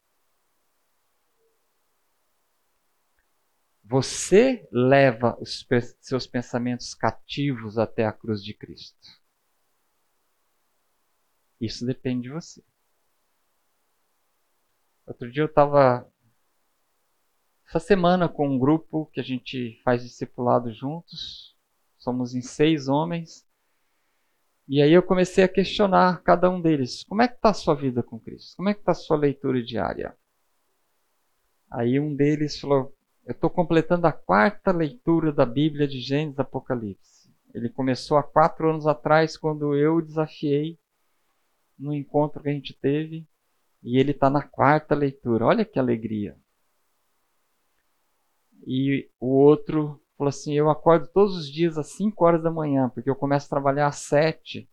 Você 3.89 4.69
leva 4.73 5.39
os 5.41 5.65
seus 6.01 6.27
pensamentos 6.27 6.93
cativos 6.93 7.79
até 7.79 8.05
a 8.05 8.13
cruz 8.13 8.43
de 8.43 8.53
Cristo. 8.53 9.23
Isso 11.61 11.87
depende 11.87 12.23
de 12.23 12.31
você. 12.31 12.65
Outro 15.07 15.31
dia 15.31 15.45
eu 15.45 15.47
estava 15.47 16.05
essa 17.69 17.79
semana 17.79 18.29
com 18.29 18.49
um 18.49 18.59
grupo 18.59 19.07
que 19.13 19.21
a 19.21 19.23
gente 19.23 19.81
faz 19.85 20.03
discipulado 20.03 20.73
juntos. 20.73 21.57
Somos 21.97 22.35
em 22.35 22.43
seis 22.43 22.89
homens. 22.89 23.47
E 24.67 24.83
aí 24.83 24.93
eu 24.93 25.03
comecei 25.03 25.45
a 25.45 25.49
questionar 25.49 26.25
cada 26.25 26.51
um 26.51 26.61
deles. 26.61 27.05
Como 27.05 27.23
é 27.23 27.29
que 27.29 27.37
está 27.37 27.51
a 27.51 27.55
sua 27.55 27.77
vida 27.77 28.03
com 28.03 28.19
Cristo? 28.19 28.57
Como 28.57 28.69
é 28.69 28.75
que 28.75 28.81
está 28.81 28.91
a 28.91 28.97
sua 28.97 29.17
leitura 29.17 29.63
diária? 29.63 30.17
Aí 31.71 32.01
um 32.01 32.15
deles 32.17 32.59
falou, 32.59 32.96
eu 33.27 33.33
estou 33.33 33.51
completando 33.51 34.07
a 34.07 34.13
quarta 34.13 34.71
leitura 34.71 35.33
da 35.33 35.45
Bíblia 35.45 35.89
de 35.89 35.99
Gênesis 35.99 36.39
Apocalipse. 36.39 37.29
Ele 37.53 37.69
começou 37.69 38.17
há 38.17 38.23
quatro 38.23 38.71
anos 38.71 38.87
atrás, 38.87 39.37
quando 39.37 39.75
eu 39.75 39.97
o 39.97 40.03
desafiei 40.03 40.79
no 41.77 41.93
encontro 41.93 42.41
que 42.41 42.49
a 42.49 42.53
gente 42.53 42.73
teve. 42.73 43.27
E 43.83 43.99
ele 43.99 44.13
está 44.13 44.31
na 44.31 44.43
quarta 44.43 44.95
leitura. 44.95 45.45
Olha 45.45 45.65
que 45.65 45.77
alegria. 45.77 46.37
E 48.65 49.11
o 49.19 49.27
outro 49.27 50.01
falou 50.17 50.29
assim: 50.29 50.55
Eu 50.55 50.71
acordo 50.71 51.09
todos 51.09 51.37
os 51.37 51.51
dias 51.51 51.77
às 51.77 51.89
5 51.97 52.25
horas 52.25 52.43
da 52.43 52.51
manhã, 52.51 52.89
porque 52.91 53.11
eu 53.11 53.17
começo 53.17 53.47
a 53.47 53.51
trabalhar 53.51 53.89
às 53.89 53.97
7. 53.97 54.69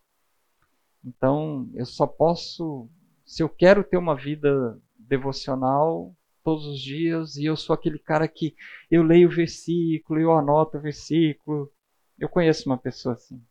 Então 1.04 1.68
eu 1.74 1.84
só 1.84 2.06
posso, 2.06 2.88
se 3.26 3.42
eu 3.42 3.48
quero 3.48 3.82
ter 3.82 3.96
uma 3.96 4.14
vida 4.14 4.80
devocional 4.96 6.14
todos 6.44 6.66
os 6.66 6.80
dias, 6.80 7.36
e 7.36 7.46
eu 7.46 7.56
sou 7.56 7.74
aquele 7.74 7.98
cara 7.98 8.28
que 8.28 8.54
eu 8.90 9.02
leio 9.02 9.28
o 9.28 9.34
versículo, 9.34 10.20
eu 10.20 10.32
anoto 10.32 10.76
o 10.76 10.80
versículo. 10.80 11.72
Eu 12.18 12.28
conheço 12.28 12.68
uma 12.68 12.78
pessoa 12.78 13.14
assim. 13.14 13.42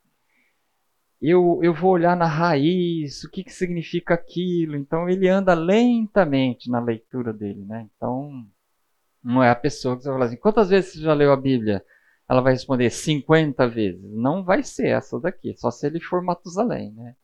Eu, 1.20 1.60
eu 1.64 1.74
vou 1.74 1.92
olhar 1.92 2.16
na 2.16 2.28
raiz, 2.28 3.24
o 3.24 3.32
que, 3.32 3.44
que 3.44 3.52
significa 3.52 4.14
aquilo. 4.14 4.76
Então 4.76 5.10
ele 5.10 5.28
anda 5.28 5.54
lentamente 5.54 6.70
na 6.70 6.80
leitura 6.80 7.34
dele, 7.34 7.66
né? 7.66 7.90
Então 7.96 8.46
não 9.24 9.42
é 9.42 9.50
a 9.50 9.56
pessoa 9.56 9.96
que 9.96 10.04
você 10.04 10.10
vai 10.10 10.18
falar 10.18 10.26
assim, 10.26 10.38
quantas 10.38 10.70
vezes 10.70 10.94
você 10.94 11.00
já 11.00 11.14
leu 11.14 11.32
a 11.32 11.38
Bíblia? 11.38 11.84
Ela 12.30 12.42
vai 12.42 12.54
responder 12.54 12.90
50 12.90 13.68
vezes. 13.68 14.04
Não 14.12 14.44
vai 14.44 14.64
ser 14.64 14.88
essa 14.90 15.20
daqui, 15.20 15.56
só 15.58 15.72
se 15.72 15.88
ele 15.88 16.00
for 16.00 16.22
Matusalém, 16.22 16.92
né? 16.92 17.16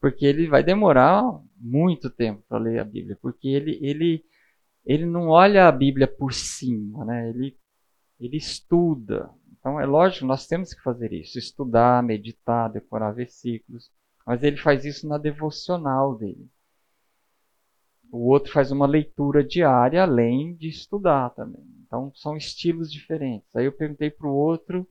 Porque 0.00 0.26
ele 0.26 0.48
vai 0.48 0.62
demorar 0.62 1.22
muito 1.56 2.10
tempo 2.10 2.42
para 2.48 2.58
ler 2.58 2.80
a 2.80 2.84
Bíblia, 2.84 3.16
porque 3.22 3.48
ele, 3.48 3.78
ele, 3.80 4.24
ele 4.84 5.06
não 5.06 5.28
olha 5.28 5.66
a 5.66 5.72
Bíblia 5.72 6.06
por 6.06 6.32
cima, 6.32 7.04
né? 7.04 7.30
Ele, 7.30 7.56
ele 8.20 8.36
estuda. 8.36 9.30
Então 9.58 9.80
é 9.80 9.86
lógico, 9.86 10.26
nós 10.26 10.46
temos 10.46 10.74
que 10.74 10.82
fazer 10.82 11.12
isso, 11.12 11.38
estudar, 11.38 12.02
meditar, 12.02 12.70
decorar 12.70 13.12
versículos, 13.12 13.90
mas 14.26 14.42
ele 14.42 14.56
faz 14.56 14.84
isso 14.84 15.08
na 15.08 15.16
devocional 15.16 16.16
dele. 16.16 16.48
O 18.12 18.28
outro 18.28 18.52
faz 18.52 18.70
uma 18.70 18.86
leitura 18.86 19.42
diária, 19.42 20.02
além 20.02 20.54
de 20.54 20.68
estudar 20.68 21.30
também. 21.30 21.64
Então, 21.84 22.12
são 22.14 22.36
estilos 22.36 22.92
diferentes. 22.92 23.48
Aí 23.56 23.64
eu 23.64 23.72
perguntei 23.72 24.10
para 24.10 24.28
o 24.28 24.34
outro, 24.34 24.86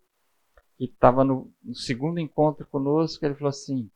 que 0.78 0.86
estava 0.86 1.24
no, 1.24 1.52
no, 1.64 1.76
segundo 1.76 2.20
encontro 2.20 2.66
conosco, 2.68 3.24
ele 3.24 3.36
falou 3.36 3.50
assim: 3.50 3.90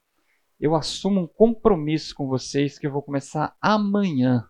Eu 0.60 0.76
assumo 0.76 1.22
um 1.22 1.28
compromisso 1.28 2.16
com 2.16 2.28
vocês 2.28 2.80
que 2.80 2.88
eu 2.88 2.92
vou 2.92 3.02
começar 3.02 3.56
amanhã 3.60 4.48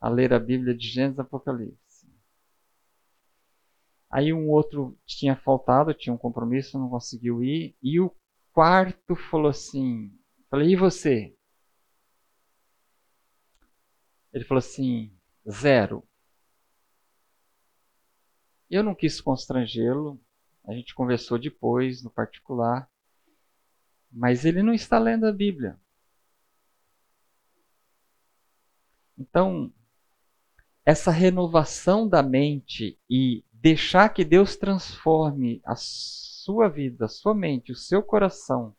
a 0.00 0.08
ler 0.08 0.32
a 0.32 0.38
Bíblia 0.38 0.74
de 0.74 0.88
Gênesis 0.88 1.18
e 1.18 1.20
Apocalipse. 1.20 2.06
Aí 4.10 4.32
um 4.32 4.48
outro 4.50 4.98
tinha 5.04 5.36
faltado, 5.36 5.92
tinha 5.92 6.12
um 6.12 6.18
compromisso, 6.18 6.78
não 6.78 6.88
conseguiu 6.88 7.42
ir. 7.42 7.76
E 7.82 8.00
o 8.00 8.14
quarto 8.52 9.16
falou 9.16 9.48
assim: 9.48 10.10
Falei, 10.48 10.70
e 10.70 10.76
você? 10.76 11.36
Ele 14.32 14.44
falou 14.44 14.58
assim: 14.58 15.12
zero. 15.50 16.06
Eu 18.70 18.82
não 18.82 18.94
quis 18.94 19.20
constrangê-lo, 19.20 20.20
a 20.64 20.72
gente 20.72 20.94
conversou 20.94 21.38
depois, 21.38 22.02
no 22.02 22.10
particular, 22.10 22.90
mas 24.10 24.44
ele 24.44 24.62
não 24.62 24.72
está 24.72 24.98
lendo 24.98 25.26
a 25.26 25.32
Bíblia. 25.32 25.78
Então, 29.16 29.72
essa 30.86 31.10
renovação 31.10 32.08
da 32.08 32.22
mente 32.22 32.98
e 33.10 33.44
deixar 33.52 34.08
que 34.08 34.24
Deus 34.24 34.56
transforme 34.56 35.60
a 35.66 35.74
sua 35.76 36.68
vida, 36.68 37.04
a 37.04 37.08
sua 37.08 37.34
mente, 37.34 37.72
o 37.72 37.76
seu 37.76 38.02
coração 38.02 38.74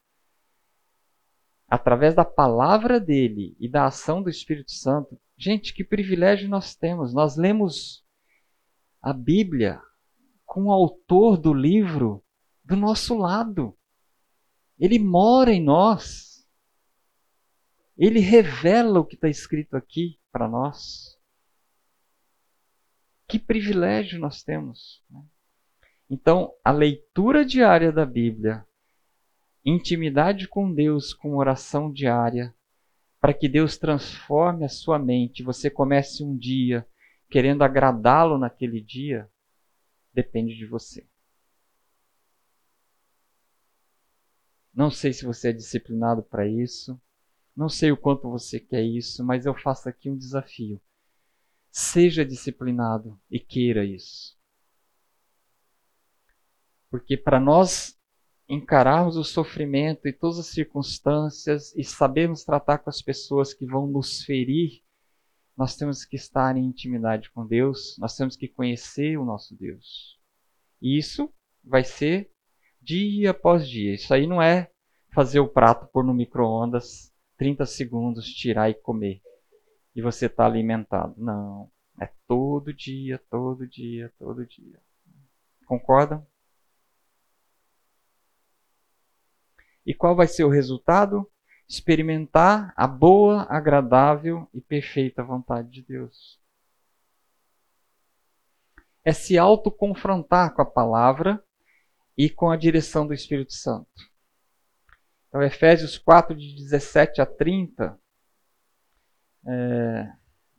através 1.67 2.15
da 2.15 2.23
palavra 2.23 2.99
dele 2.99 3.55
e 3.59 3.67
da 3.67 3.85
ação 3.85 4.23
do 4.23 4.29
Espírito 4.29 4.71
Santo, 4.71 5.19
gente, 5.37 5.73
que 5.73 5.83
privilégio 5.83 6.47
nós 6.47 6.75
temos. 6.75 7.13
Nós 7.13 7.35
lemos 7.35 8.05
a 9.01 9.11
Bíblia 9.11 9.81
com 10.45 10.65
o 10.65 10.71
autor 10.71 11.37
do 11.37 11.53
livro 11.53 12.23
do 12.63 12.75
nosso 12.75 13.17
lado. 13.17 13.77
Ele 14.79 14.97
mora 14.97 15.51
em 15.51 15.61
nós. 15.61 16.47
Ele 17.97 18.19
revela 18.19 18.99
o 18.99 19.05
que 19.05 19.15
está 19.15 19.27
escrito 19.27 19.75
aqui 19.75 20.17
para 20.31 20.47
nós. 20.47 21.16
Que 23.27 23.37
privilégio 23.37 24.19
nós 24.19 24.43
temos. 24.43 25.03
Né? 25.09 25.21
Então, 26.09 26.53
a 26.63 26.71
leitura 26.71 27.45
diária 27.45 27.91
da 27.91 28.05
Bíblia 28.05 28.65
intimidade 29.69 30.47
com 30.47 30.73
Deus 30.73 31.13
com 31.13 31.35
oração 31.35 31.91
diária, 31.91 32.55
para 33.19 33.33
que 33.33 33.49
Deus 33.49 33.77
transforme 33.77 34.63
a 34.63 34.69
sua 34.69 34.97
mente, 34.97 35.43
você 35.43 35.69
comece 35.69 36.23
um 36.23 36.37
dia 36.37 36.87
querendo 37.29 37.63
agradá-lo 37.63 38.37
naquele 38.37 38.79
dia, 38.79 39.29
depende 40.13 40.55
de 40.55 40.65
você. 40.65 41.05
Não 44.73 44.89
sei 44.89 45.11
se 45.11 45.25
você 45.25 45.49
é 45.49 45.53
disciplinado 45.53 46.23
para 46.23 46.47
isso, 46.47 46.97
não 47.55 47.67
sei 47.67 47.91
o 47.91 47.97
quanto 47.97 48.29
você 48.29 48.59
quer 48.59 48.83
isso, 48.83 49.21
mas 49.25 49.45
eu 49.45 49.53
faço 49.53 49.89
aqui 49.89 50.09
um 50.09 50.15
desafio. 50.15 50.79
Seja 51.71 52.25
disciplinado 52.25 53.19
e 53.29 53.39
queira 53.39 53.85
isso. 53.85 54.37
Porque 56.89 57.17
para 57.17 57.39
nós 57.39 57.97
encararmos 58.49 59.17
o 59.17 59.23
sofrimento 59.23 60.07
e 60.07 60.13
todas 60.13 60.39
as 60.39 60.47
circunstâncias 60.47 61.75
e 61.75 61.83
sabermos 61.83 62.43
tratar 62.43 62.77
com 62.79 62.89
as 62.89 63.01
pessoas 63.01 63.53
que 63.53 63.65
vão 63.65 63.85
nos 63.87 64.23
ferir, 64.23 64.81
nós 65.55 65.75
temos 65.75 66.05
que 66.05 66.15
estar 66.15 66.55
em 66.55 66.65
intimidade 66.65 67.29
com 67.31 67.45
Deus, 67.45 67.97
nós 67.99 68.15
temos 68.15 68.35
que 68.35 68.47
conhecer 68.47 69.17
o 69.17 69.25
nosso 69.25 69.55
Deus. 69.55 70.19
E 70.81 70.97
isso 70.97 71.33
vai 71.63 71.83
ser 71.83 72.31
dia 72.81 73.31
após 73.31 73.67
dia. 73.67 73.95
Isso 73.95 74.13
aí 74.13 74.25
não 74.25 74.41
é 74.41 74.71
fazer 75.13 75.39
o 75.39 75.47
prato 75.47 75.87
pôr 75.87 76.03
no 76.03 76.13
micro-ondas 76.13 77.11
30 77.37 77.65
segundos, 77.65 78.25
tirar 78.25 78.69
e 78.69 78.73
comer. 78.73 79.21
E 79.97 80.01
você 80.01 80.27
está 80.27 80.45
alimentado. 80.45 81.13
Não. 81.17 81.69
É 81.99 82.09
todo 82.25 82.73
dia, 82.73 83.21
todo 83.29 83.67
dia, 83.67 84.13
todo 84.17 84.45
dia. 84.45 84.79
Concordam? 85.65 86.25
E 89.85 89.93
qual 89.93 90.15
vai 90.15 90.27
ser 90.27 90.45
o 90.45 90.49
resultado? 90.49 91.29
experimentar 91.67 92.73
a 92.77 92.87
boa, 92.87 93.45
agradável 93.49 94.47
e 94.53 94.61
perfeita 94.61 95.23
vontade 95.23 95.69
de 95.69 95.81
Deus. 95.81 96.39
É 99.03 99.11
se 99.11 99.37
autoconfrontar 99.37 100.53
com 100.53 100.61
a 100.61 100.65
palavra 100.65 101.43
e 102.17 102.29
com 102.29 102.49
a 102.49 102.57
direção 102.57 103.05
do 103.05 103.13
Espírito 103.13 103.53
Santo. 103.53 103.89
Então, 105.27 105.41
Efésios 105.43 105.97
4, 105.97 106.35
de 106.35 106.55
17 106.55 107.21
a 107.21 107.25
30, 107.25 107.99
é, 109.47 110.11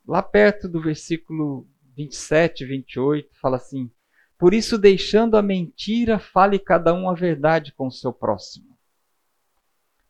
lá 0.07 0.23
perto 0.23 0.67
do 0.67 0.81
versículo 0.81 1.67
27 1.95 2.63
e 2.63 2.67
28, 2.67 3.29
fala 3.39 3.57
assim: 3.57 3.91
Por 4.37 4.53
isso, 4.53 4.77
deixando 4.77 5.37
a 5.37 5.41
mentira, 5.41 6.17
fale 6.17 6.57
cada 6.57 6.93
um 6.93 7.09
a 7.09 7.13
verdade 7.13 7.73
com 7.73 7.87
o 7.87 7.91
seu 7.91 8.11
próximo. 8.11 8.77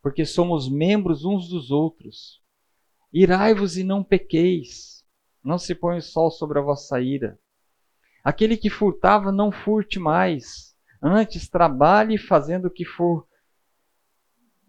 Porque 0.01 0.25
somos 0.25 0.69
membros 0.69 1.25
uns 1.25 1.49
dos 1.49 1.71
outros. 1.71 2.41
Irai-vos 3.11 3.75
e 3.75 3.84
não 3.84 4.03
pequeis. 4.03 5.05
Não 5.43 5.57
se 5.57 5.75
põe 5.75 5.97
o 5.97 6.01
sol 6.01 6.32
sobre 6.32 6.59
a 6.59 6.61
vossa 6.61 7.01
ira. 7.01 7.38
Aquele 8.23 8.55
que 8.55 8.69
furtava, 8.69 9.32
não 9.32 9.51
furte 9.51 9.99
mais. 9.99 10.75
Antes 11.01 11.49
trabalhe 11.49 12.17
fazendo 12.17 12.65
o 12.65 12.71
que 12.71 12.86
for. 12.86 13.27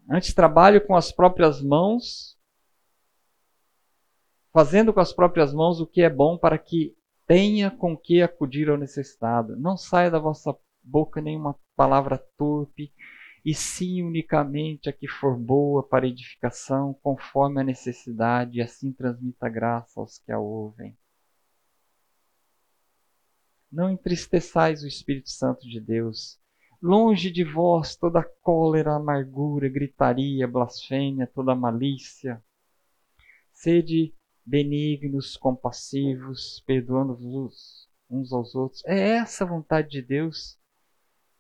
Antes 0.08 0.32
trabalhe 0.32 0.80
com 0.80 0.96
as 0.96 1.12
próprias 1.12 1.62
mãos, 1.62 2.36
fazendo 4.52 4.92
com 4.92 5.00
as 5.00 5.12
próprias 5.12 5.52
mãos 5.52 5.80
o 5.80 5.86
que 5.86 6.02
é 6.02 6.10
bom 6.10 6.36
para 6.36 6.58
que 6.58 6.96
tenha 7.26 7.70
com 7.70 7.96
que 7.96 8.22
acudir 8.22 8.68
ao 8.68 8.76
necessitado. 8.76 9.56
Não 9.56 9.76
saia 9.76 10.10
da 10.10 10.18
vossa 10.18 10.56
boca 10.82 11.20
nenhuma 11.20 11.54
palavra 11.76 12.18
torpe, 12.36 12.92
e 13.44 13.54
sim 13.54 14.02
unicamente 14.02 14.88
a 14.88 14.92
que 14.92 15.08
for 15.08 15.36
boa 15.38 15.82
para 15.82 16.06
edificação, 16.06 16.92
conforme 17.02 17.60
a 17.60 17.64
necessidade, 17.64 18.58
e 18.58 18.62
assim 18.62 18.92
transmita 18.92 19.48
graça 19.48 20.00
aos 20.00 20.18
que 20.18 20.30
a 20.30 20.38
ouvem. 20.38 20.96
Não 23.70 23.88
entristeçais 23.88 24.82
o 24.82 24.88
Espírito 24.88 25.30
Santo 25.30 25.66
de 25.68 25.80
Deus. 25.80 26.38
Longe 26.82 27.30
de 27.30 27.44
vós 27.44 27.94
toda 27.94 28.24
cólera, 28.42 28.96
amargura, 28.96 29.68
gritaria, 29.68 30.48
blasfêmia, 30.48 31.26
toda 31.26 31.54
malícia. 31.54 32.42
Sede 33.52 34.12
benignos, 34.50 35.36
compassivos, 35.36 36.60
perdoando-vos 36.66 37.88
uns 38.10 38.32
aos 38.32 38.52
outros. 38.56 38.82
É 38.84 39.10
essa 39.10 39.44
a 39.44 39.46
vontade 39.46 39.88
de 39.88 40.02
Deus 40.02 40.58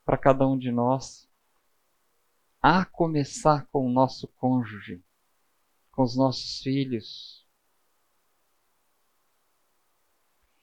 para 0.04 0.16
cada 0.16 0.46
um 0.46 0.56
de 0.56 0.70
nós. 0.70 1.28
A 2.62 2.84
começar 2.84 3.66
com 3.72 3.84
o 3.84 3.90
nosso 3.90 4.28
cônjuge, 4.28 5.02
com 5.90 6.04
os 6.04 6.16
nossos 6.16 6.60
filhos. 6.62 7.44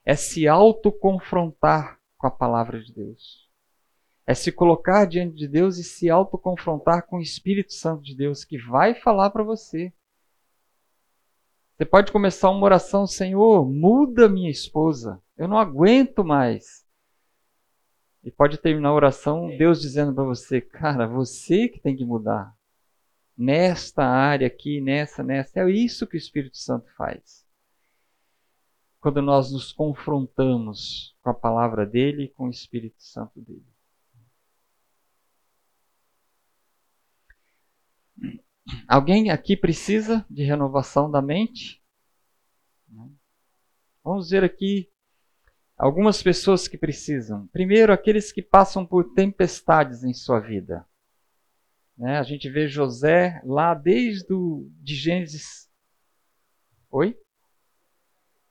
É 0.05 0.15
se 0.15 0.47
autoconfrontar 0.47 1.99
com 2.17 2.27
a 2.27 2.31
palavra 2.31 2.81
de 2.81 2.93
Deus. 2.93 3.51
É 4.25 4.33
se 4.33 4.53
colocar 4.53 5.05
diante 5.05 5.35
de 5.35 5.49
Deus 5.49 5.77
e 5.77 5.83
se 5.83 6.09
autoconfrontar 6.09 7.07
com 7.07 7.17
o 7.17 7.21
Espírito 7.21 7.73
Santo 7.73 8.03
de 8.03 8.15
Deus 8.15 8.45
que 8.45 8.57
vai 8.57 8.95
falar 8.95 9.31
para 9.31 9.43
você. 9.43 9.91
Você 11.77 11.85
pode 11.85 12.11
começar 12.11 12.49
uma 12.49 12.65
oração, 12.65 13.05
Senhor, 13.05 13.63
muda 13.63 14.27
minha 14.27 14.49
esposa. 14.49 15.21
Eu 15.37 15.47
não 15.47 15.59
aguento 15.59 16.25
mais. 16.25 16.83
E 18.23 18.31
pode 18.31 18.57
terminar 18.57 18.89
a 18.89 18.95
oração 18.95 19.55
Deus 19.55 19.79
dizendo 19.79 20.11
para 20.11 20.23
você, 20.23 20.59
cara, 20.59 21.05
você 21.05 21.67
que 21.67 21.79
tem 21.79 21.95
que 21.95 22.03
mudar. 22.03 22.51
Nesta 23.37 24.03
área 24.03 24.47
aqui, 24.47 24.81
nessa, 24.81 25.21
nessa. 25.21 25.59
É 25.59 25.69
isso 25.69 26.07
que 26.07 26.15
o 26.15 26.17
Espírito 26.17 26.57
Santo 26.57 26.89
faz. 26.97 27.45
Quando 28.99 29.21
nós 29.21 29.51
nos 29.51 29.71
confrontamos 29.71 31.15
com 31.21 31.29
a 31.29 31.33
palavra 31.35 31.85
dele 31.85 32.23
e 32.23 32.29
com 32.29 32.47
o 32.47 32.49
Espírito 32.49 33.03
Santo 33.03 33.39
dele. 33.39 33.76
Alguém 38.87 39.31
aqui 39.31 39.55
precisa 39.55 40.25
de 40.29 40.43
renovação 40.43 41.09
da 41.09 41.21
mente? 41.21 41.81
Vamos 44.03 44.29
ver 44.29 44.43
aqui 44.43 44.89
algumas 45.77 46.23
pessoas 46.23 46.67
que 46.67 46.77
precisam. 46.77 47.47
Primeiro, 47.47 47.91
aqueles 47.91 48.31
que 48.31 48.41
passam 48.41 48.85
por 48.85 49.13
tempestades 49.13 50.03
em 50.03 50.13
sua 50.13 50.39
vida. 50.39 50.87
Né? 51.97 52.17
A 52.17 52.23
gente 52.23 52.49
vê 52.49 52.67
José 52.67 53.41
lá 53.43 53.73
desde 53.73 54.33
o, 54.33 54.69
de 54.81 54.95
Gênesis. 54.95 55.69
Oi? 56.89 57.17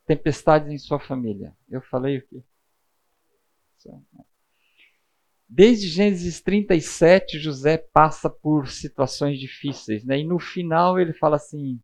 Tempestades 0.05 0.71
em 0.71 0.79
sua 0.79 1.01
família. 1.01 1.57
Eu 1.69 1.81
falei 1.81 2.19
o 2.19 2.27
quê? 2.27 2.43
Desde 5.49 5.89
Gênesis 5.89 6.41
37, 6.41 7.39
José 7.39 7.79
passa 7.79 8.29
por 8.29 8.69
situações 8.69 9.39
difíceis, 9.39 10.05
né? 10.05 10.19
E 10.19 10.25
no 10.25 10.39
final 10.39 10.99
ele 10.99 11.13
fala 11.13 11.37
assim: 11.37 11.81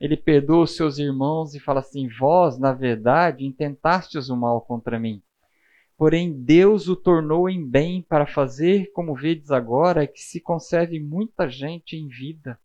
ele 0.00 0.16
perdoa 0.16 0.64
os 0.64 0.76
seus 0.76 0.98
irmãos 0.98 1.54
e 1.54 1.60
fala 1.60 1.80
assim: 1.80 2.08
Vós, 2.18 2.58
na 2.58 2.72
verdade, 2.72 3.46
intentastes 3.46 4.28
o 4.28 4.36
mal 4.36 4.60
contra 4.60 4.98
mim. 4.98 5.22
Porém, 5.96 6.32
Deus 6.32 6.88
o 6.88 6.96
tornou 6.96 7.48
em 7.48 7.66
bem 7.66 8.02
para 8.02 8.26
fazer, 8.26 8.92
como 8.92 9.14
vedes 9.14 9.50
agora, 9.50 10.06
que 10.06 10.20
se 10.20 10.40
conserve 10.40 11.00
muita 11.00 11.48
gente 11.48 11.96
em 11.96 12.06
vida. 12.06 12.60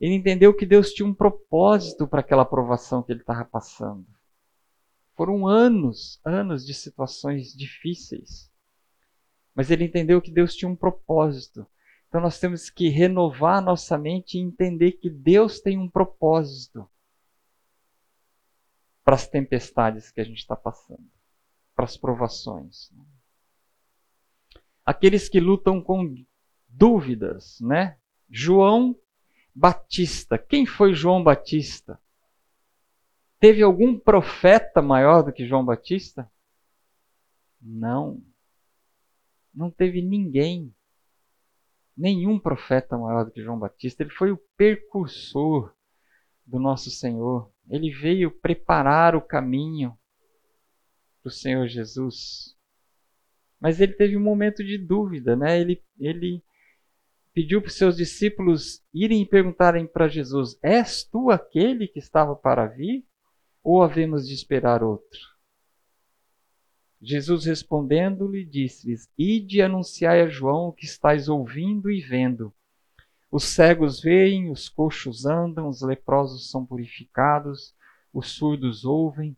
Ele 0.00 0.14
entendeu 0.14 0.54
que 0.54 0.64
Deus 0.64 0.92
tinha 0.92 1.06
um 1.06 1.12
propósito 1.12 2.06
para 2.06 2.20
aquela 2.20 2.46
provação 2.46 3.02
que 3.02 3.12
ele 3.12 3.20
estava 3.20 3.44
passando. 3.44 4.06
Foram 5.14 5.46
anos, 5.46 6.18
anos 6.24 6.64
de 6.64 6.72
situações 6.72 7.52
difíceis. 7.54 8.50
Mas 9.56 9.70
ele 9.70 9.84
entendeu 9.84 10.20
que 10.20 10.30
Deus 10.30 10.54
tinha 10.54 10.68
um 10.68 10.76
propósito. 10.76 11.66
Então 12.06 12.20
nós 12.20 12.38
temos 12.38 12.68
que 12.68 12.90
renovar 12.90 13.62
nossa 13.62 13.96
mente 13.96 14.36
e 14.36 14.40
entender 14.42 14.92
que 14.92 15.08
Deus 15.08 15.60
tem 15.60 15.78
um 15.78 15.88
propósito 15.88 16.86
para 19.02 19.14
as 19.14 19.26
tempestades 19.26 20.10
que 20.10 20.20
a 20.20 20.24
gente 20.24 20.38
está 20.38 20.54
passando, 20.54 21.08
para 21.74 21.86
as 21.86 21.96
provações. 21.96 22.92
Aqueles 24.84 25.26
que 25.26 25.40
lutam 25.40 25.80
com 25.80 26.14
dúvidas, 26.68 27.58
né? 27.60 27.98
João 28.28 28.94
Batista. 29.54 30.36
Quem 30.36 30.66
foi 30.66 30.92
João 30.92 31.24
Batista? 31.24 31.98
Teve 33.40 33.62
algum 33.62 33.98
profeta 33.98 34.82
maior 34.82 35.22
do 35.22 35.32
que 35.32 35.46
João 35.46 35.64
Batista? 35.64 36.30
Não 37.60 38.22
não 39.56 39.70
teve 39.70 40.02
ninguém, 40.02 40.72
nenhum 41.96 42.38
profeta 42.38 42.98
maior 42.98 43.24
do 43.24 43.30
que 43.30 43.42
João 43.42 43.58
Batista. 43.58 44.02
Ele 44.02 44.10
foi 44.10 44.30
o 44.30 44.40
percursor 44.56 45.74
do 46.44 46.58
nosso 46.58 46.90
Senhor. 46.90 47.50
Ele 47.70 47.90
veio 47.90 48.30
preparar 48.30 49.16
o 49.16 49.22
caminho 49.22 49.96
para 51.22 51.30
o 51.30 51.32
Senhor 51.32 51.66
Jesus. 51.66 52.54
Mas 53.58 53.80
ele 53.80 53.94
teve 53.94 54.16
um 54.16 54.22
momento 54.22 54.62
de 54.62 54.76
dúvida, 54.76 55.34
né? 55.34 55.58
Ele, 55.58 55.82
ele 55.98 56.44
pediu 57.32 57.62
para 57.62 57.68
os 57.68 57.76
seus 57.76 57.96
discípulos 57.96 58.84
irem 58.92 59.22
e 59.22 59.26
perguntarem 59.26 59.86
para 59.86 60.06
Jesus: 60.06 60.58
És 60.62 61.02
tu 61.02 61.30
aquele 61.30 61.88
que 61.88 61.98
estava 61.98 62.36
para 62.36 62.66
vir? 62.66 63.06
Ou 63.64 63.82
havemos 63.82 64.28
de 64.28 64.34
esperar 64.34 64.84
outro? 64.84 65.35
Jesus 67.08 67.44
respondendo-lhe 67.44 68.44
disse-lhes: 68.44 69.08
Ide 69.16 69.62
anunciai 69.62 70.22
a 70.22 70.28
João 70.28 70.66
o 70.66 70.72
que 70.72 70.84
estáis 70.84 71.28
ouvindo 71.28 71.88
e 71.88 72.00
vendo. 72.00 72.52
Os 73.30 73.44
cegos 73.44 74.00
veem, 74.00 74.50
os 74.50 74.68
coxos 74.68 75.24
andam, 75.24 75.68
os 75.68 75.82
leprosos 75.82 76.50
são 76.50 76.66
purificados, 76.66 77.72
os 78.12 78.32
surdos 78.32 78.84
ouvem. 78.84 79.36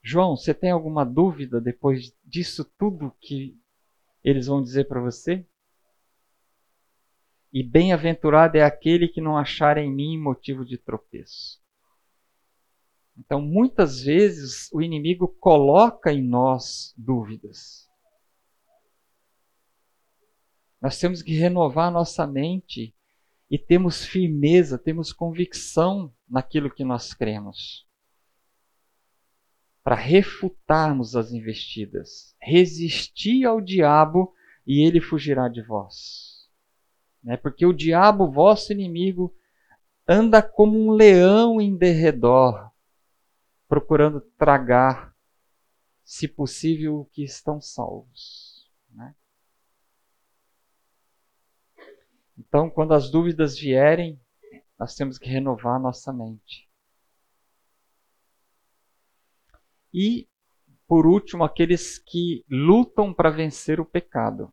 João, 0.00 0.36
você 0.36 0.54
tem 0.54 0.70
alguma 0.70 1.04
dúvida 1.04 1.60
depois 1.60 2.16
disso 2.24 2.64
tudo 2.78 3.16
que 3.20 3.58
eles 4.22 4.46
vão 4.46 4.62
dizer 4.62 4.86
para 4.86 5.00
você? 5.00 5.44
E 7.52 7.64
bem-aventurado 7.64 8.56
é 8.56 8.62
aquele 8.62 9.08
que 9.08 9.20
não 9.20 9.36
achar 9.36 9.76
em 9.76 9.92
mim 9.92 10.16
motivo 10.16 10.64
de 10.64 10.78
tropeço. 10.78 11.59
Então, 13.16 13.40
muitas 13.40 14.02
vezes, 14.02 14.68
o 14.72 14.80
inimigo 14.80 15.28
coloca 15.28 16.12
em 16.12 16.22
nós 16.22 16.94
dúvidas. 16.96 17.88
Nós 20.80 20.98
temos 20.98 21.22
que 21.22 21.34
renovar 21.34 21.92
nossa 21.92 22.26
mente 22.26 22.94
e 23.50 23.58
temos 23.58 24.04
firmeza, 24.04 24.78
temos 24.78 25.12
convicção 25.12 26.12
naquilo 26.28 26.70
que 26.70 26.84
nós 26.84 27.12
cremos. 27.12 27.86
Para 29.82 29.96
refutarmos 29.96 31.14
as 31.16 31.32
investidas. 31.32 32.34
Resistir 32.40 33.44
ao 33.44 33.60
diabo 33.60 34.34
e 34.66 34.86
ele 34.86 35.00
fugirá 35.00 35.48
de 35.48 35.62
vós. 35.62 36.48
Né? 37.22 37.36
Porque 37.36 37.66
o 37.66 37.72
diabo, 37.72 38.30
vosso 38.30 38.72
inimigo, 38.72 39.34
anda 40.08 40.42
como 40.42 40.78
um 40.78 40.92
leão 40.92 41.60
em 41.60 41.76
derredor, 41.76 42.69
procurando 43.70 44.20
tragar, 44.36 45.14
se 46.04 46.26
possível, 46.26 46.96
o 46.96 47.04
que 47.04 47.22
estão 47.22 47.60
salvos. 47.60 48.68
Né? 48.90 49.14
Então, 52.36 52.68
quando 52.68 52.94
as 52.94 53.12
dúvidas 53.12 53.56
vierem, 53.56 54.20
nós 54.76 54.96
temos 54.96 55.18
que 55.18 55.28
renovar 55.28 55.78
nossa 55.80 56.12
mente. 56.12 56.68
E, 59.94 60.28
por 60.88 61.06
último, 61.06 61.44
aqueles 61.44 61.96
que 61.96 62.44
lutam 62.50 63.14
para 63.14 63.30
vencer 63.30 63.78
o 63.78 63.86
pecado. 63.86 64.52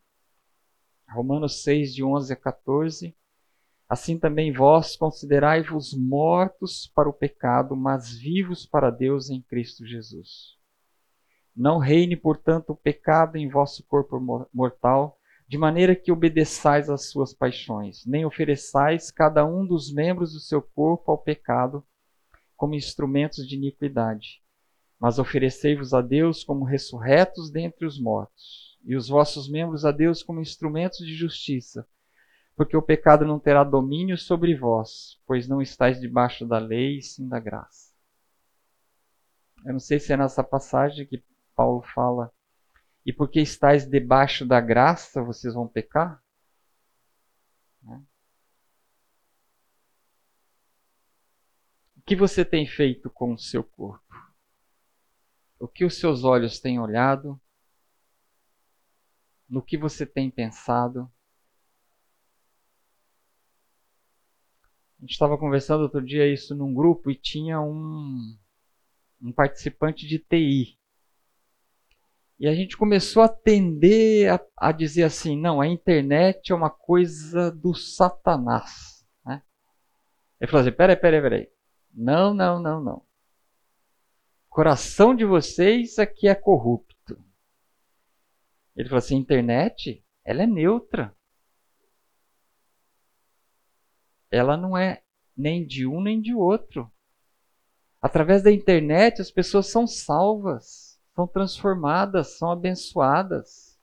Romanos 1.10 1.64
6, 1.64 1.95
de 1.95 2.03
11 2.03 2.34
a 2.34 2.35
14. 2.35 3.18
Assim 3.90 4.20
também 4.20 4.52
vós 4.52 4.98
considerai-vos 4.98 5.94
mortos 5.94 6.92
para 6.94 7.08
o 7.08 7.14
pecado, 7.14 7.76
mas 7.76 8.12
vivos 8.12 8.66
para 8.66 8.90
Deus 8.90 9.30
em 9.30 9.42
Cristo 9.42 9.86
Jesus. 9.86 10.58
Não 11.56 11.80
reine, 11.80 12.16
portanto, 12.16 12.72
o 12.72 12.76
pecado 12.76 13.38
em 13.38 13.50
vosso 13.50 13.84
corpo 13.88 14.20
mortal, 14.54 15.18
de 15.48 15.58
maneira 15.58 15.96
que 15.96 16.12
obedeçais 16.12 16.90
às 16.90 17.10
suas 17.10 17.34
paixões, 17.34 18.06
nem 18.06 18.26
ofereçais 18.26 19.10
cada 19.10 19.46
um 19.46 19.66
dos 19.66 19.92
membros 19.94 20.34
do 20.34 20.40
seu 20.40 20.62
corpo 20.62 21.10
ao 21.10 21.18
pecado 21.18 21.84
como 22.58 22.76
instrumentos 22.76 23.48
de 23.48 23.56
iniquidade, 23.56 24.42
mas 25.00 25.18
oferecei-vos 25.18 25.94
a 25.94 26.02
Deus 26.02 26.44
como 26.44 26.66
ressurretos 26.66 27.50
dentre 27.50 27.86
os 27.86 28.00
mortos, 28.00 28.78
e 28.84 28.96
os 28.96 29.08
vossos 29.08 29.50
membros 29.50 29.86
a 29.86 29.92
Deus 29.92 30.22
como 30.22 30.42
instrumentos 30.42 31.00
de 31.00 31.16
justiça, 31.16 31.88
porque 32.58 32.76
o 32.76 32.82
pecado 32.82 33.24
não 33.24 33.40
terá 33.40 33.64
domínio 33.64 34.18
sobre 34.18 34.56
vós, 34.56 35.22
pois 35.28 35.48
não 35.48 35.62
estáis 35.62 36.02
debaixo 36.02 36.44
da 36.44 36.58
lei, 36.58 37.04
sim 37.04 37.30
da 37.30 37.40
graça. 37.40 37.94
Eu 39.64 39.74
não 39.74 39.80
sei 39.80 40.00
se 40.00 40.12
é 40.12 40.18
nessa 40.18 40.44
passagem 40.44 41.06
que 41.06 41.24
Paulo 41.56 41.84
fala, 41.94 42.34
e 43.06 43.14
porque 43.14 43.40
estáis 43.40 43.88
debaixo 43.88 44.44
da 44.44 44.60
graça, 44.60 45.22
vocês 45.22 45.54
vão 45.54 45.68
pecar? 45.68 46.22
Né? 47.84 48.04
O 51.96 52.02
que 52.02 52.16
você 52.16 52.44
tem 52.44 52.66
feito 52.66 53.08
com 53.08 53.34
o 53.34 53.38
seu 53.38 53.64
corpo? 53.64 54.04
O 55.60 55.68
que 55.68 55.86
os 55.86 56.00
seus 56.00 56.24
olhos 56.24 56.60
têm 56.60 56.80
olhado? 56.80 57.40
No 59.48 59.62
que 59.62 59.78
você 59.78 60.08
tem 60.08 60.32
pensado? 60.32 61.12
A 64.98 65.02
gente 65.02 65.11
estava 65.11 65.38
conversando 65.38 65.82
outro 65.82 66.03
dia 66.03 66.32
isso 66.32 66.56
num 66.56 66.74
grupo 66.74 67.11
e 67.11 67.15
tinha 67.15 67.61
um, 67.61 68.36
um 69.22 69.32
participante 69.32 70.07
de 70.07 70.19
TI. 70.19 70.78
E 72.40 72.48
a 72.48 72.53
gente 72.53 72.78
começou 72.78 73.24
a 73.24 73.30
tender 73.30 74.32
a, 74.32 74.40
a, 74.57 74.72
dizer 74.72 75.03
assim: 75.03 75.40
não, 75.40 75.60
a 75.61 75.68
internet 75.68 76.52
é 76.52 76.56
uma 76.56 76.69
coisa 76.69 77.52
do 77.52 77.74
Satanás. 77.74 79.06
Né? 79.26 79.41
Ele 80.40 80.49
falou 80.49 80.65
assim: 80.65 80.76
peraí, 80.76 80.95
peraí, 80.95 81.22
peraí. 81.22 81.49
Não, 81.94 82.34
não, 82.34 82.61
não, 82.61 82.84
não 82.84 83.07
coração 84.57 85.14
de 85.14 85.24
vocês 85.24 85.99
aqui 85.99 86.28
é 86.28 86.34
corrupto. 86.34 87.15
Ele 88.76 88.90
falou 88.90 88.98
assim: 88.98 89.15
internet, 89.15 90.03
ela 90.26 90.41
é 90.41 90.48
neutra. 90.48 91.15
Ela 94.32 94.58
não 94.58 94.78
é 94.78 95.04
nem 95.36 95.66
de 95.66 95.86
um 95.86 96.02
nem 96.02 96.22
de 96.22 96.34
outro. 96.34 96.91
Através 98.02 98.44
da 98.44 98.52
internet, 98.52 99.22
as 99.22 99.32
pessoas 99.32 99.68
são 99.68 99.88
salvas, 99.88 100.99
são 101.16 101.28
transformadas, 101.28 102.38
são 102.38 102.52
abençoadas. 102.52 103.80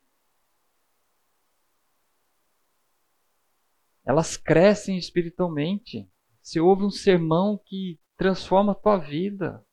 Elas 4.04 4.36
crescem 4.36 4.98
espiritualmente. 4.98 6.08
Se 6.42 6.60
ouve 6.60 6.84
um 6.84 6.90
sermão 6.90 7.58
que 7.64 7.98
transforma 8.16 8.72
a 8.72 8.74
tua 8.74 8.98
vida, 8.98 9.64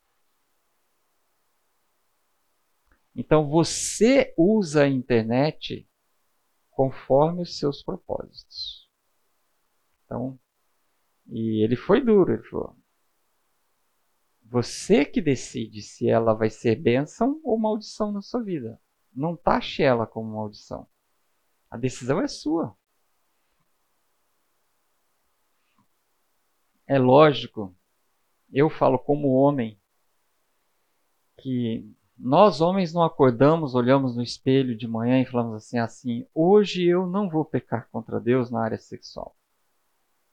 Então 3.15 3.49
você 3.49 4.34
usa 4.38 4.84
a 4.84 4.89
internet 4.89 5.88
conforme 6.69 7.41
os 7.41 7.57
seus 7.57 7.84
propósitos. 7.84 8.89
Então, 10.06 10.39
e 11.32 11.64
ele 11.64 11.76
foi 11.76 12.02
duro, 12.02 12.34
ele 12.34 12.44
falou: 12.44 12.76
você 14.52 15.06
que 15.06 15.22
decide 15.22 15.82
se 15.82 16.10
ela 16.10 16.34
vai 16.34 16.49
ser 16.49 16.76
bênção 16.76 17.40
ou 17.41 17.58
maldição 17.58 18.12
na 18.12 18.22
sua 18.22 18.44
vida. 18.44 18.78
Não 19.16 19.34
taxe 19.34 19.82
ela 19.82 20.06
como 20.06 20.36
maldição. 20.36 20.86
A 21.70 21.78
decisão 21.78 22.20
é 22.20 22.28
sua. 22.28 22.76
É 26.86 26.99
lógico, 26.99 27.74
eu 28.52 28.70
falo 28.70 28.99
como 28.99 29.30
homem, 29.30 29.80
que 31.38 31.90
nós 32.18 32.60
homens 32.60 32.94
não 32.94 33.03
acordamos, 33.03 33.74
olhamos 33.74 34.18
no 34.18 34.22
espelho 34.22 34.76
de 34.76 34.86
manhã 34.86 35.22
e 35.22 35.26
falamos 35.26 35.56
assim, 35.56 35.80
assim, 35.80 36.28
hoje 36.36 36.84
eu 36.84 37.08
não 37.08 37.30
vou 37.30 37.45
pecar 37.45 37.88
contra 37.90 38.20
Deus 38.20 38.52
na 38.52 38.62
área 38.62 38.78
sexual. 38.78 39.34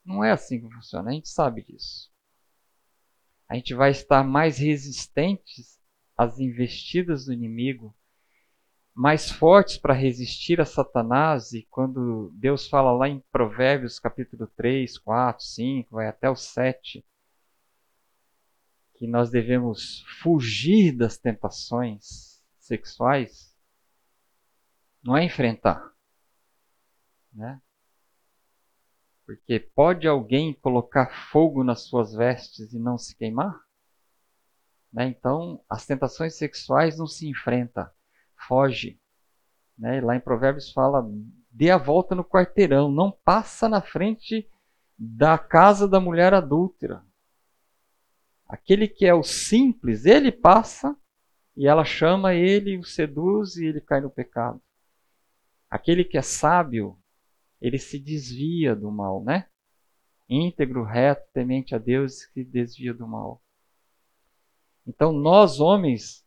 Não 0.08 0.24
é 0.24 0.32
assim 0.32 0.58
que 0.58 0.74
funciona, 0.74 1.10
a 1.10 1.12
gente 1.12 1.28
sabe 1.28 1.62
disso. 1.62 2.10
A 3.46 3.54
gente 3.54 3.74
vai 3.74 3.90
estar 3.90 4.24
mais 4.24 4.56
resistentes 4.56 5.78
às 6.16 6.40
investidas 6.40 7.26
do 7.26 7.32
inimigo, 7.34 7.94
mais 8.94 9.30
fortes 9.30 9.76
para 9.76 9.92
resistir 9.92 10.62
a 10.62 10.64
Satanás, 10.64 11.52
e 11.52 11.68
quando 11.70 12.32
Deus 12.34 12.66
fala 12.66 12.90
lá 12.90 13.06
em 13.06 13.20
Provérbios 13.30 13.98
capítulo 13.98 14.46
3, 14.56 14.96
4, 14.96 15.44
5, 15.44 15.94
vai 15.94 16.08
até 16.08 16.30
o 16.30 16.34
7, 16.34 17.04
que 18.94 19.06
nós 19.06 19.28
devemos 19.28 20.06
fugir 20.22 20.96
das 20.96 21.18
tentações 21.18 22.42
sexuais 22.58 23.54
não 25.02 25.14
é 25.14 25.22
enfrentar, 25.22 25.92
né? 27.30 27.60
Porque 29.28 29.60
pode 29.60 30.08
alguém 30.08 30.54
colocar 30.54 31.28
fogo 31.30 31.62
nas 31.62 31.82
suas 31.82 32.14
vestes 32.14 32.72
e 32.72 32.78
não 32.78 32.96
se 32.96 33.14
queimar? 33.14 33.60
Né? 34.90 35.08
Então, 35.08 35.62
as 35.68 35.84
tentações 35.84 36.38
sexuais 36.38 36.96
não 36.96 37.06
se 37.06 37.28
enfrenta, 37.28 37.92
foge. 38.48 38.98
Né? 39.76 40.00
Lá 40.00 40.16
em 40.16 40.20
Provérbios 40.20 40.72
fala: 40.72 41.06
dê 41.50 41.70
a 41.70 41.76
volta 41.76 42.14
no 42.14 42.24
quarteirão, 42.24 42.90
não 42.90 43.12
passa 43.12 43.68
na 43.68 43.82
frente 43.82 44.48
da 44.98 45.36
casa 45.36 45.86
da 45.86 46.00
mulher 46.00 46.32
adúltera. 46.32 47.04
Aquele 48.48 48.88
que 48.88 49.04
é 49.04 49.12
o 49.12 49.22
simples, 49.22 50.06
ele 50.06 50.32
passa 50.32 50.96
e 51.54 51.66
ela 51.66 51.84
chama 51.84 52.32
ele, 52.32 52.78
o 52.78 52.82
seduz 52.82 53.56
e 53.56 53.66
ele 53.66 53.82
cai 53.82 54.00
no 54.00 54.08
pecado. 54.08 54.58
Aquele 55.68 56.02
que 56.02 56.16
é 56.16 56.22
sábio, 56.22 56.97
ele 57.60 57.78
se 57.78 57.98
desvia 57.98 58.74
do 58.74 58.90
mal, 58.90 59.22
né? 59.22 59.48
Íntegro, 60.28 60.84
reto, 60.84 61.26
temente 61.32 61.74
a 61.74 61.78
Deus, 61.78 62.20
se 62.32 62.44
desvia 62.44 62.92
do 62.92 63.06
mal. 63.06 63.42
Então 64.86 65.12
nós 65.12 65.60
homens, 65.60 66.26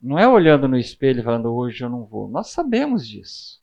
não 0.00 0.18
é 0.18 0.28
olhando 0.28 0.68
no 0.68 0.76
espelho 0.76 1.20
e 1.20 1.24
falando 1.24 1.54
hoje 1.54 1.82
eu 1.82 1.90
não 1.90 2.04
vou. 2.04 2.28
Nós 2.28 2.50
sabemos 2.50 3.06
disso. 3.06 3.62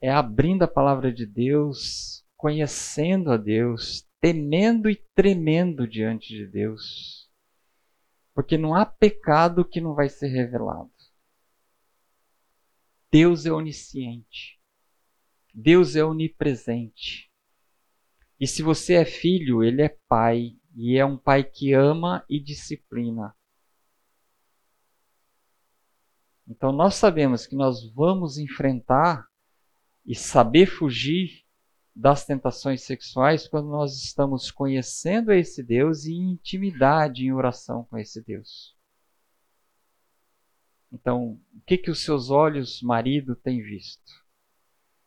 É 0.00 0.10
abrindo 0.10 0.62
a 0.62 0.68
palavra 0.68 1.12
de 1.12 1.24
Deus, 1.24 2.24
conhecendo 2.36 3.32
a 3.32 3.36
Deus, 3.36 4.06
temendo 4.20 4.90
e 4.90 4.96
tremendo 5.14 5.88
diante 5.88 6.28
de 6.28 6.46
Deus. 6.46 7.30
Porque 8.34 8.58
não 8.58 8.74
há 8.74 8.84
pecado 8.84 9.64
que 9.64 9.80
não 9.80 9.94
vai 9.94 10.08
ser 10.08 10.28
revelado. 10.28 10.90
Deus 13.10 13.46
é 13.46 13.52
onisciente. 13.52 14.55
Deus 15.58 15.96
é 15.96 16.04
onipresente. 16.04 17.32
E 18.38 18.46
se 18.46 18.62
você 18.62 18.92
é 18.92 19.06
filho, 19.06 19.64
ele 19.64 19.80
é 19.80 19.88
pai, 20.06 20.54
e 20.74 20.98
é 20.98 21.04
um 21.04 21.16
pai 21.16 21.42
que 21.42 21.72
ama 21.72 22.22
e 22.28 22.38
disciplina. 22.38 23.34
Então 26.46 26.72
nós 26.72 26.96
sabemos 26.96 27.46
que 27.46 27.56
nós 27.56 27.90
vamos 27.94 28.36
enfrentar 28.36 29.26
e 30.04 30.14
saber 30.14 30.66
fugir 30.66 31.42
das 31.94 32.26
tentações 32.26 32.82
sexuais 32.82 33.48
quando 33.48 33.68
nós 33.68 33.96
estamos 33.96 34.50
conhecendo 34.50 35.32
esse 35.32 35.62
Deus 35.62 36.04
e 36.04 36.12
em 36.12 36.32
intimidade, 36.32 37.24
em 37.24 37.32
oração 37.32 37.84
com 37.84 37.96
esse 37.96 38.22
Deus. 38.22 38.76
Então, 40.92 41.40
o 41.54 41.60
que 41.66 41.78
que 41.78 41.90
os 41.90 42.04
seus 42.04 42.28
olhos, 42.28 42.82
marido, 42.82 43.34
têm 43.34 43.62
visto? 43.62 44.25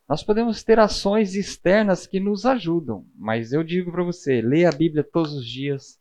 Nós 0.10 0.24
podemos 0.24 0.64
ter 0.64 0.80
ações 0.80 1.36
externas 1.36 2.08
que 2.08 2.20
nos 2.20 2.44
ajudam, 2.44 3.06
mas 3.16 3.54
eu 3.54 3.64
digo 3.64 3.92
para 3.92 4.04
você: 4.04 4.42
leia 4.42 4.70
a 4.70 4.76
Bíblia 4.76 5.04
todos 5.04 5.34
os 5.34 5.46
dias 5.46 6.00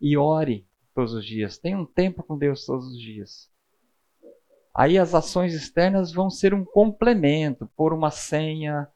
e 0.00 0.16
ore 0.16 0.66
todos 0.94 1.12
os 1.12 1.26
dias. 1.26 1.58
Tenha 1.58 1.78
um 1.78 1.84
tempo 1.84 2.22
com 2.22 2.38
Deus 2.38 2.64
todos 2.64 2.86
os 2.86 2.98
dias. 2.98 3.50
Aí 4.74 4.96
as 4.96 5.14
ações 5.14 5.52
externas 5.52 6.10
vão 6.10 6.30
ser 6.30 6.54
um 6.54 6.64
complemento, 6.64 7.70
pôr 7.76 7.92
uma 7.92 8.10
senha, 8.10 8.88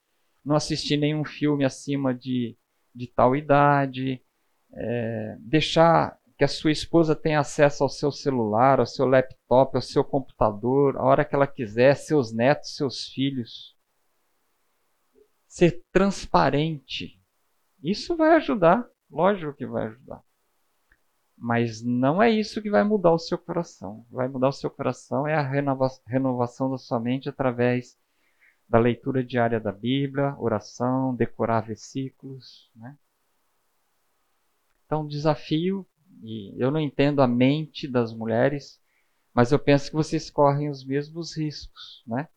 não 0.43 0.57
assistir 0.57 0.97
nenhum 0.97 1.27
filme 1.27 1.63
acima 1.63 2.15
de, 2.15 2.57
de 2.95 3.07
tal 3.09 3.37
idade, 3.37 4.23
é, 4.73 5.37
deixar 5.41 6.19
que 6.39 6.45
a 6.45 6.49
sua 6.49 6.73
esposa 6.73 7.15
tenha 7.15 7.41
acesso 7.41 7.83
ao 7.83 7.91
seu 7.91 8.11
celular, 8.11 8.81
ao 8.81 8.87
seu 8.87 9.05
laptop, 9.05 9.77
ao 9.77 9.83
seu 9.83 10.03
computador, 10.03 10.97
a 10.97 11.03
hora 11.03 11.25
que 11.25 11.35
ela 11.35 11.47
quiser, 11.47 11.97
seus 11.97 12.33
netos, 12.33 12.77
seus 12.77 13.09
filhos. 13.09 13.74
Ser 15.55 15.85
transparente. 15.93 17.17
Isso 17.81 18.17
vai 18.17 18.35
ajudar, 18.35 18.85
lógico 19.09 19.55
que 19.55 19.65
vai 19.65 19.87
ajudar. 19.87 20.21
Mas 21.39 21.81
não 21.81 22.21
é 22.21 22.29
isso 22.29 22.61
que 22.61 22.69
vai 22.69 22.83
mudar 22.83 23.13
o 23.13 23.21
seu 23.21 23.39
coração. 23.39 24.05
Vai 24.11 24.27
mudar 24.27 24.49
o 24.49 24.53
seu 24.53 24.69
coração 24.69 25.29
é 25.29 25.35
a 25.37 25.49
renova 25.49 25.87
renovação 26.09 26.69
da 26.73 26.77
sua 26.77 26.99
mente 26.99 27.29
através 27.29 27.97
da 28.69 28.81
leitura 28.81 29.23
diária 29.23 29.61
da 29.61 29.71
Bíblia, 29.71 30.35
oração, 30.41 31.15
decorar 31.15 31.61
versículos. 31.61 32.69
Né? 32.75 32.99
Então, 34.85 35.07
desafio, 35.07 35.87
e 36.21 36.53
eu 36.61 36.73
não 36.73 36.81
entendo 36.81 37.23
a 37.23 37.29
mente 37.29 37.87
das 37.87 38.13
mulheres, 38.13 38.83
mas 39.33 39.53
eu 39.53 39.59
penso 39.61 39.89
que 39.89 39.97
vocês 39.97 40.29
correm 40.31 40.69
os 40.69 40.85
mesmos 40.85 41.37
riscos. 41.37 42.03
Né? 42.09 42.29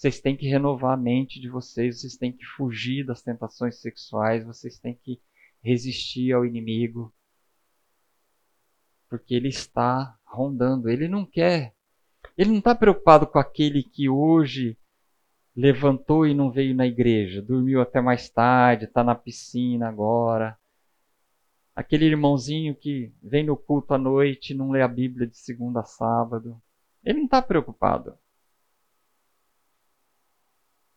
Vocês 0.00 0.18
têm 0.18 0.34
que 0.34 0.48
renovar 0.48 0.94
a 0.94 0.96
mente 0.96 1.38
de 1.38 1.50
vocês, 1.50 2.00
vocês 2.00 2.16
têm 2.16 2.32
que 2.32 2.42
fugir 2.42 3.04
das 3.04 3.20
tentações 3.20 3.82
sexuais, 3.82 4.42
vocês 4.46 4.78
têm 4.78 4.94
que 4.94 5.20
resistir 5.62 6.32
ao 6.32 6.46
inimigo 6.46 7.12
porque 9.10 9.34
ele 9.34 9.48
está 9.48 10.18
rondando. 10.24 10.88
Ele 10.88 11.06
não 11.06 11.26
quer. 11.26 11.74
Ele 12.34 12.48
não 12.48 12.60
está 12.60 12.74
preocupado 12.74 13.26
com 13.26 13.38
aquele 13.38 13.82
que 13.82 14.08
hoje 14.08 14.74
levantou 15.54 16.26
e 16.26 16.32
não 16.32 16.50
veio 16.50 16.74
na 16.74 16.86
igreja, 16.86 17.42
dormiu 17.42 17.82
até 17.82 18.00
mais 18.00 18.30
tarde, 18.30 18.86
está 18.86 19.04
na 19.04 19.14
piscina 19.14 19.86
agora. 19.86 20.58
Aquele 21.76 22.06
irmãozinho 22.06 22.74
que 22.74 23.12
vem 23.22 23.44
no 23.44 23.54
culto 23.54 23.92
à 23.92 23.98
noite 23.98 24.54
e 24.54 24.56
não 24.56 24.70
lê 24.70 24.80
a 24.80 24.88
Bíblia 24.88 25.26
de 25.26 25.36
segunda 25.36 25.80
a 25.80 25.84
sábado. 25.84 26.58
Ele 27.04 27.18
não 27.18 27.24
está 27.26 27.42
preocupado. 27.42 28.16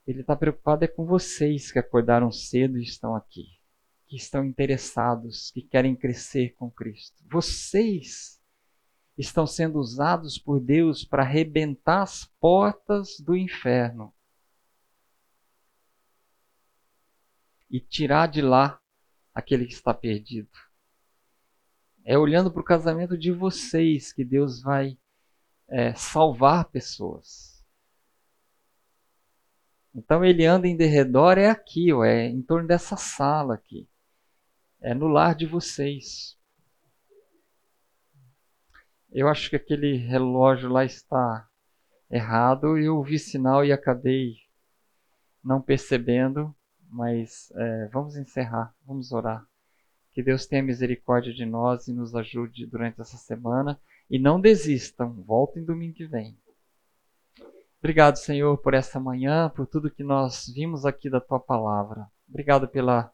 Ele 0.06 0.22
está 0.22 0.36
preocupado 0.36 0.84
é 0.84 0.88
com 0.88 1.06
vocês 1.06 1.72
que 1.72 1.80
acordaram 1.80 2.32
cedo 2.32 2.78
e 2.78 2.84
estão 2.84 3.16
aqui 3.16 3.64
que 4.14 4.18
estão 4.18 4.46
interessados, 4.46 5.50
que 5.50 5.64
querem 5.64 5.96
crescer 5.96 6.54
com 6.54 6.70
Cristo. 6.70 7.24
Vocês 7.32 8.40
estão 9.18 9.48
sendo 9.48 9.80
usados 9.80 10.38
por 10.38 10.60
Deus 10.60 11.04
para 11.04 11.24
arrebentar 11.24 12.04
as 12.04 12.26
portas 12.40 13.20
do 13.20 13.36
inferno 13.36 14.14
e 17.68 17.80
tirar 17.80 18.28
de 18.28 18.40
lá 18.40 18.80
aquele 19.34 19.66
que 19.66 19.74
está 19.74 19.96
perdido. 19.96 20.52
É 22.06 22.16
olhando 22.16 22.52
para 22.52 22.62
o 22.62 22.66
casamento 22.66 23.18
de 23.18 23.32
vocês 23.32 24.14
que 24.14 24.24
Deus 24.24 24.62
vai 24.62 24.96
é, 25.68 25.96
salvar 25.96 26.66
pessoas. 26.66 27.53
Então 29.96 30.26
ele 30.26 30.46
anda 30.46 30.68
em 30.68 30.76
derredor, 30.76 31.38
é 31.38 31.50
aqui, 31.50 31.94
ó, 31.94 32.04
é 32.04 32.26
em 32.26 32.42
torno 32.42 32.68
dessa 32.68 32.98
sala 32.98 33.54
aqui 33.54 33.88
é 34.84 34.94
no 34.94 35.08
lar 35.08 35.34
de 35.34 35.46
vocês. 35.46 36.38
Eu 39.10 39.30
acho 39.30 39.50
que 39.50 39.56
aquele 39.56 39.96
relógio 39.96 40.70
lá 40.70 40.84
está 40.84 41.48
errado. 42.12 42.78
Eu 42.78 43.02
vi 43.02 43.18
sinal 43.18 43.64
e 43.64 43.72
acabei 43.72 44.36
não 45.42 45.62
percebendo, 45.62 46.54
mas 46.90 47.50
é, 47.56 47.88
vamos 47.94 48.18
encerrar, 48.18 48.76
vamos 48.86 49.14
orar. 49.14 49.48
Que 50.12 50.22
Deus 50.22 50.46
tenha 50.46 50.62
misericórdia 50.62 51.34
de 51.34 51.46
nós 51.46 51.88
e 51.88 51.94
nos 51.94 52.14
ajude 52.14 52.66
durante 52.66 53.00
essa 53.00 53.18
semana. 53.18 53.80
E 54.10 54.20
não 54.20 54.40
desistam, 54.40 55.14
voltem 55.24 55.64
domingo 55.64 55.96
que 55.96 56.06
vem. 56.06 56.38
Obrigado, 57.84 58.16
Senhor, 58.16 58.58
por 58.60 58.74
essa 58.74 58.98
manhã, 58.98 59.50
por 59.50 59.68
tudo 59.68 59.92
que 59.92 60.06
nós 60.06 60.48
vimos 60.48 60.86
aqui 60.86 61.10
da 61.10 61.20
tua 61.20 61.38
palavra. 61.38 62.08
Obrigado 62.30 62.66
pela 62.66 63.12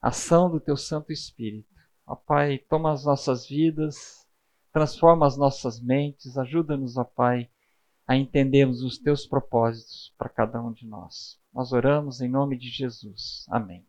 ação 0.00 0.50
do 0.50 0.58
teu 0.58 0.74
Santo 0.74 1.12
Espírito. 1.12 1.68
Ó 2.06 2.16
Pai, 2.16 2.56
toma 2.56 2.92
as 2.92 3.04
nossas 3.04 3.46
vidas, 3.46 4.26
transforma 4.72 5.26
as 5.26 5.36
nossas 5.36 5.78
mentes, 5.78 6.38
ajuda-nos, 6.38 6.96
ó 6.96 7.04
Pai, 7.04 7.50
a 8.06 8.16
entendermos 8.16 8.82
os 8.82 8.96
teus 8.96 9.26
propósitos 9.26 10.14
para 10.16 10.30
cada 10.30 10.62
um 10.62 10.72
de 10.72 10.86
nós. 10.86 11.38
Nós 11.52 11.72
oramos 11.72 12.22
em 12.22 12.28
nome 12.28 12.56
de 12.56 12.70
Jesus. 12.70 13.44
Amém. 13.50 13.86